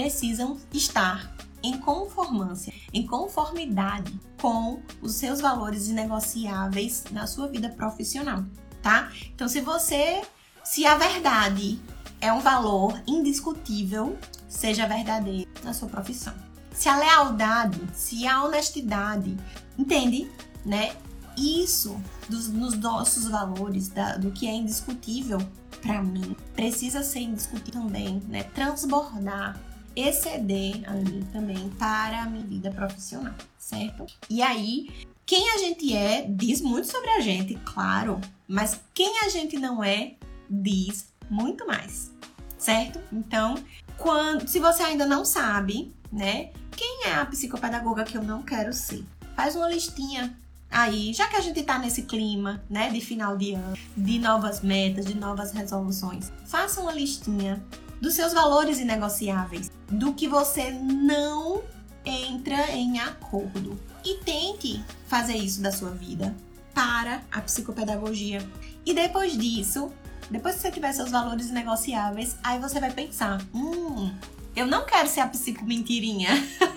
precisam 0.00 0.56
estar 0.72 1.30
em 1.62 1.76
conformância, 1.76 2.72
em 2.90 3.06
conformidade 3.06 4.18
com 4.40 4.80
os 5.02 5.12
seus 5.16 5.42
valores 5.42 5.88
inegociáveis 5.88 7.04
na 7.10 7.26
sua 7.26 7.48
vida 7.48 7.68
profissional, 7.68 8.42
tá? 8.80 9.12
Então, 9.34 9.46
se 9.46 9.60
você, 9.60 10.22
se 10.64 10.86
a 10.86 10.96
verdade 10.96 11.78
é 12.18 12.32
um 12.32 12.40
valor 12.40 12.98
indiscutível, 13.06 14.18
seja 14.48 14.86
verdadeiro 14.86 15.50
na 15.62 15.74
sua 15.74 15.88
profissão. 15.88 16.32
Se 16.72 16.88
a 16.88 16.96
lealdade, 16.96 17.78
se 17.92 18.26
a 18.26 18.42
honestidade 18.42 19.36
entende, 19.78 20.30
né? 20.64 20.96
Isso 21.36 22.00
dos, 22.26 22.48
nos 22.48 22.74
nossos 22.78 23.28
valores, 23.28 23.88
da, 23.88 24.16
do 24.16 24.30
que 24.30 24.48
é 24.48 24.54
indiscutível 24.54 25.38
para 25.82 26.02
mim, 26.02 26.34
precisa 26.54 27.02
ser 27.02 27.20
indiscutível 27.20 27.82
também, 27.82 28.22
né? 28.28 28.44
Transbordar, 28.44 29.60
exceder 29.94 30.82
ali 30.90 31.24
também 31.32 31.68
para 31.78 32.22
a 32.22 32.26
minha 32.26 32.44
vida 32.44 32.70
profissional, 32.70 33.34
certo? 33.58 34.06
E 34.28 34.42
aí, 34.42 34.88
quem 35.26 35.50
a 35.50 35.58
gente 35.58 35.94
é 35.94 36.26
diz 36.28 36.60
muito 36.60 36.90
sobre 36.90 37.10
a 37.10 37.20
gente, 37.20 37.54
claro, 37.64 38.20
mas 38.48 38.80
quem 38.94 39.20
a 39.20 39.28
gente 39.28 39.58
não 39.58 39.82
é 39.82 40.14
diz 40.48 41.06
muito 41.30 41.66
mais, 41.66 42.10
certo? 42.58 43.00
Então, 43.12 43.54
quando, 43.96 44.48
se 44.48 44.58
você 44.58 44.82
ainda 44.82 45.06
não 45.06 45.24
sabe, 45.24 45.94
né, 46.10 46.50
quem 46.76 47.04
é 47.06 47.14
a 47.14 47.26
psicopedagoga 47.26 48.04
que 48.04 48.16
eu 48.16 48.22
não 48.22 48.42
quero 48.42 48.72
ser? 48.72 49.04
Faz 49.36 49.54
uma 49.54 49.68
listinha 49.68 50.36
aí, 50.70 51.12
já 51.12 51.26
que 51.26 51.36
a 51.36 51.40
gente 51.40 51.62
tá 51.62 51.78
nesse 51.78 52.02
clima, 52.02 52.62
né, 52.70 52.90
de 52.90 53.00
final 53.00 53.36
de 53.36 53.54
ano, 53.54 53.76
de 53.96 54.18
novas 54.18 54.60
metas, 54.60 55.04
de 55.04 55.14
novas 55.14 55.52
resoluções. 55.52 56.32
Faça 56.46 56.80
uma 56.80 56.92
listinha 56.92 57.62
dos 58.00 58.14
seus 58.14 58.32
valores 58.32 58.78
inegociáveis, 58.78 59.70
do 59.88 60.14
que 60.14 60.26
você 60.26 60.70
não 60.70 61.62
entra 62.04 62.70
em 62.72 62.98
acordo. 62.98 63.78
E 64.04 64.16
tente 64.18 64.82
fazer 65.06 65.36
isso 65.36 65.60
da 65.60 65.70
sua 65.70 65.90
vida 65.90 66.34
para 66.74 67.22
a 67.30 67.40
psicopedagogia. 67.40 68.40
E 68.86 68.94
depois 68.94 69.36
disso, 69.36 69.92
depois 70.30 70.54
que 70.56 70.62
você 70.62 70.70
tiver 70.70 70.92
seus 70.92 71.10
valores 71.10 71.50
negociáveis, 71.50 72.36
aí 72.42 72.58
você 72.58 72.80
vai 72.80 72.90
pensar: 72.90 73.40
hum, 73.52 74.10
Eu 74.56 74.66
não 74.66 74.84
quero 74.84 75.08
ser 75.08 75.20
a 75.20 75.26
psico 75.26 75.64
mentirinha. 75.64 76.30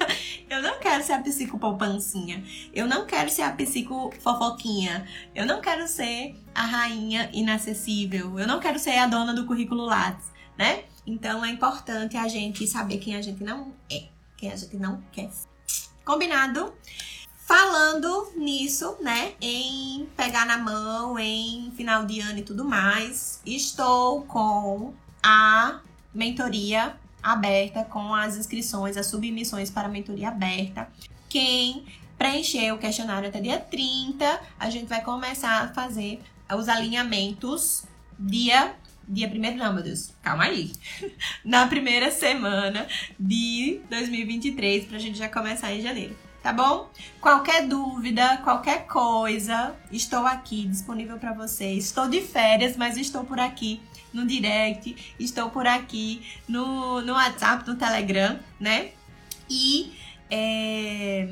eu 0.49 0.61
não 0.61 0.80
quero 0.80 1.03
ser 1.03 1.13
a 1.13 1.19
psico 1.19 1.57
poupancinha. 1.57 2.43
Eu 2.74 2.88
não 2.88 3.05
quero 3.05 3.30
ser 3.30 3.43
a 3.43 3.51
psico 3.51 4.13
fofoquinha. 4.19 5.07
Eu 5.34 5.45
não 5.45 5.61
quero 5.61 5.88
ser 5.88 6.36
a 6.53 6.63
rainha 6.63 7.30
inacessível. 7.32 8.38
Eu 8.39 8.47
não 8.47 8.59
quero 8.59 8.78
ser 8.78 8.97
a 8.97 9.07
dona 9.07 9.34
do 9.34 9.45
currículo 9.45 9.86
Lattes, 9.86 10.32
né? 10.57 10.84
Então 11.05 11.43
é 11.43 11.49
importante 11.49 12.15
a 12.17 12.27
gente 12.27 12.65
saber 12.67 12.97
quem 12.97 13.15
a 13.15 13.21
gente 13.21 13.43
não 13.43 13.73
é, 13.91 14.05
quem 14.37 14.51
a 14.51 14.55
gente 14.55 14.77
não 14.77 15.01
quer. 15.11 15.29
Combinado? 16.05 16.73
Falando 17.45 18.31
nisso, 18.37 18.95
né, 19.01 19.33
em 19.41 20.07
pegar 20.15 20.45
na 20.45 20.57
mão, 20.57 21.19
em 21.19 21.71
final 21.75 22.05
de 22.05 22.21
ano 22.21 22.39
e 22.39 22.43
tudo 22.43 22.63
mais, 22.63 23.41
estou 23.45 24.23
com 24.23 24.93
a 25.21 25.81
mentoria 26.13 26.95
aberta, 27.21 27.83
com 27.83 28.13
as 28.13 28.37
inscrições, 28.37 28.95
as 28.97 29.07
submissões 29.07 29.69
para 29.69 29.87
a 29.87 29.91
mentoria 29.91 30.29
aberta. 30.29 30.87
Quem 31.27 31.85
preencher 32.17 32.71
o 32.71 32.77
questionário 32.77 33.27
até 33.27 33.41
dia 33.41 33.59
30, 33.59 34.41
a 34.57 34.69
gente 34.69 34.87
vai 34.87 35.01
começar 35.01 35.63
a 35.63 35.73
fazer 35.73 36.21
os 36.55 36.69
alinhamentos 36.69 37.83
dia 38.17 38.75
dia 39.07 39.27
1 39.27 39.57
não, 39.57 39.73
meu 39.73 39.83
Deus, 39.83 40.13
calma 40.21 40.45
aí. 40.45 40.71
Na 41.43 41.67
primeira 41.67 42.11
semana 42.11 42.87
de 43.19 43.81
2023, 43.89 44.85
pra 44.85 44.99
gente 44.99 45.17
já 45.17 45.29
começar 45.29 45.73
em 45.73 45.81
janeiro 45.81 46.15
tá 46.43 46.51
bom? 46.51 46.89
Qualquer 47.21 47.65
dúvida, 47.65 48.37
qualquer 48.43 48.85
coisa, 48.85 49.73
estou 49.89 50.27
aqui 50.27 50.67
disponível 50.67 51.17
para 51.17 51.31
vocês. 51.31 51.85
Estou 51.85 52.09
de 52.09 52.21
férias, 52.21 52.75
mas 52.75 52.97
estou 52.97 53.23
por 53.23 53.39
aqui 53.39 53.81
no 54.11 54.27
direct, 54.27 55.15
estou 55.17 55.49
por 55.49 55.65
aqui 55.65 56.21
no, 56.45 57.01
no 57.01 57.13
WhatsApp, 57.13 57.65
no 57.65 57.77
Telegram, 57.77 58.37
né? 58.59 58.91
E 59.49 59.93
é, 60.29 61.29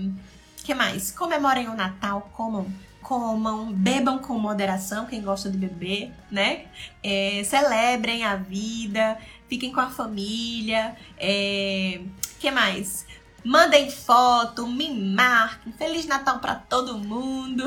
que 0.63 0.73
mais? 0.73 1.11
Comemorem 1.11 1.67
o 1.67 1.75
Natal, 1.75 2.31
comam, 2.33 2.71
comam, 3.11 3.73
bebam 3.73 4.19
com 4.19 4.39
moderação, 4.39 5.05
quem 5.05 5.21
gosta 5.21 5.49
de 5.49 5.57
beber, 5.57 6.13
né? 6.31 6.67
É, 7.03 7.43
celebrem 7.43 8.23
a 8.23 8.37
vida, 8.37 9.17
fiquem 9.49 9.69
com 9.69 9.81
a 9.81 9.89
família. 9.89 10.95
É, 11.17 11.99
que 12.39 12.49
mais? 12.49 13.05
Mandem 13.43 13.91
foto, 13.91 14.65
me 14.65 14.89
marquem. 15.13 15.73
Feliz 15.73 16.05
Natal 16.05 16.39
para 16.39 16.55
todo 16.55 16.99
mundo. 16.99 17.65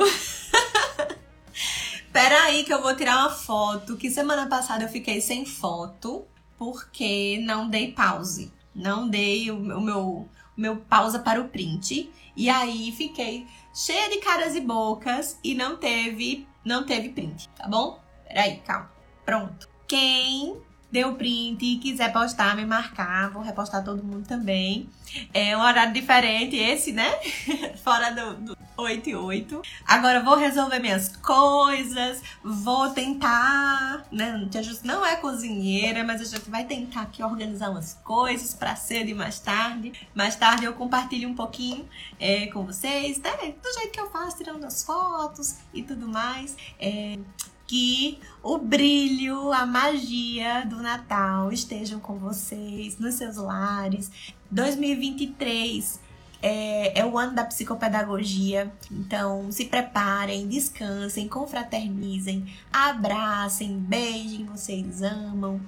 Pera 2.11 2.45
aí 2.45 2.64
que 2.64 2.72
eu 2.72 2.80
vou 2.80 2.97
tirar 2.97 3.18
uma 3.18 3.30
foto, 3.30 3.99
que 3.99 4.11
semana 4.11 4.47
passada 4.47 4.84
eu 4.84 4.88
fiquei 4.88 5.20
sem 5.20 5.45
foto 5.45 6.24
porque 6.57 7.38
não 7.45 7.68
dei 7.68 7.92
pause. 7.92 8.51
Não 8.74 9.07
dei 9.07 9.51
o, 9.51 9.59
meu 9.59 10.26
o 10.57 10.61
meu 10.61 10.76
pausa 10.76 11.18
para 11.18 11.40
o 11.40 11.49
print 11.49 12.11
e 12.37 12.49
aí 12.49 12.93
fiquei 12.93 13.47
cheia 13.72 14.09
de 14.11 14.18
caras 14.18 14.55
e 14.55 14.61
bocas 14.61 15.39
e 15.43 15.55
não 15.55 15.76
teve 15.76 16.47
não 16.64 16.85
teve 16.87 17.11
print, 17.11 17.49
tá 17.51 17.68
bom? 17.68 18.01
Peraí, 18.26 18.57
calma. 18.64 18.91
Pronto. 19.24 19.68
Quem 19.87 20.62
deu 20.95 21.12
print 21.16 21.64
e 21.64 21.78
quiser 21.78 22.12
postar, 22.12 22.55
me 22.55 22.64
marcar, 22.64 23.28
vou 23.30 23.42
repostar 23.42 23.84
todo 23.84 24.05
mundo 24.05 24.24
também. 24.28 24.88
É 25.34 25.57
um 25.57 25.61
horário 25.61 25.92
diferente 25.92 26.55
esse, 26.55 26.92
né? 26.92 27.11
Fora 27.82 28.12
do, 28.12 28.34
do 28.36 28.59
8 28.76 29.11
e 29.11 29.16
8. 29.16 29.61
Agora 29.84 30.22
vou 30.22 30.36
resolver 30.36 30.78
minhas 30.78 31.16
coisas, 31.16 32.22
vou 32.45 32.90
tentar, 32.90 34.07
né? 34.12 34.47
Tia 34.49 34.62
Justo 34.62 34.86
não 34.86 35.05
é 35.05 35.16
cozinheira, 35.16 36.05
mas 36.05 36.20
a 36.20 36.24
gente 36.24 36.49
vai 36.49 36.64
tentar 36.64 37.03
aqui 37.03 37.24
organizar 37.24 37.70
umas 37.70 37.95
coisas 38.05 38.55
para 38.55 38.76
cedo 38.76 39.11
e 39.11 39.14
mais 39.14 39.40
tarde. 39.40 39.92
Mais 40.14 40.36
tarde 40.36 40.64
eu 40.64 40.74
compartilho 40.74 41.28
um 41.28 41.34
pouquinho 41.34 41.88
é, 42.20 42.47
com 42.47 42.64
vocês, 42.64 43.18
né? 43.18 43.32
Do 43.61 43.72
jeito 43.80 43.90
que 43.90 44.01
eu 44.01 44.09
faço, 44.11 44.36
tirando 44.36 44.62
as 44.62 44.84
fotos 44.84 45.57
e 45.72 45.82
tudo 45.82 46.07
mais. 46.07 46.57
É, 46.78 47.18
que 47.67 48.19
o 48.43 48.59
brilho, 48.59 49.53
a 49.53 49.65
magia 49.65 50.65
do 50.67 50.77
Natal 50.83 51.51
estejam 51.53 51.99
com 51.99 52.19
vocês, 52.19 52.99
nos 52.99 53.15
seus 53.15 53.37
lares. 53.37 54.11
2023 54.51 56.01
é, 56.43 57.01
é, 57.01 57.07
o 57.07 57.17
ano 57.17 57.35
da 57.35 57.45
psicopedagogia, 57.45 58.71
então 58.91 59.51
se 59.51 59.65
preparem, 59.65 60.47
descansem, 60.47 61.27
confraternizem, 61.27 62.45
abracem, 62.71 63.79
beijem, 63.79 64.45
vocês 64.45 65.01
amam, 65.01 65.59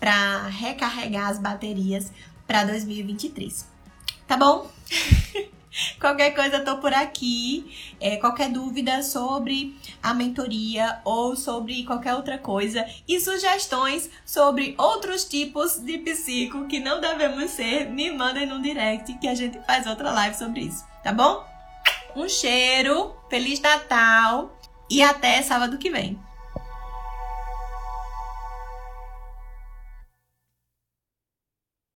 para 0.00 0.48
recarregar 0.48 1.28
as 1.28 1.38
baterias 1.38 2.10
para 2.46 2.64
2023. 2.64 3.68
Tá 4.26 4.36
bom? 4.38 4.70
Qualquer 6.00 6.34
coisa, 6.34 6.56
eu 6.56 6.64
tô 6.64 6.78
por 6.78 6.92
aqui. 6.92 7.92
É, 8.00 8.16
qualquer 8.16 8.50
dúvida 8.50 9.02
sobre 9.02 9.76
a 10.02 10.12
mentoria 10.12 11.00
ou 11.04 11.36
sobre 11.36 11.84
qualquer 11.84 12.14
outra 12.14 12.38
coisa 12.38 12.84
e 13.06 13.20
sugestões 13.20 14.10
sobre 14.24 14.74
outros 14.76 15.24
tipos 15.24 15.78
de 15.78 15.98
psico 15.98 16.66
que 16.66 16.80
não 16.80 17.00
devemos 17.00 17.50
ser, 17.50 17.88
me 17.88 18.10
mandem 18.10 18.46
no 18.46 18.60
direct 18.60 19.12
que 19.18 19.28
a 19.28 19.34
gente 19.34 19.58
faz 19.66 19.86
outra 19.86 20.10
live 20.10 20.36
sobre 20.36 20.62
isso, 20.62 20.84
tá 21.02 21.12
bom? 21.12 21.44
Um 22.16 22.28
cheiro, 22.28 23.14
Feliz 23.30 23.60
Natal 23.60 24.58
e 24.90 25.02
até 25.02 25.40
sábado 25.42 25.78
que 25.78 25.90
vem. 25.90 26.18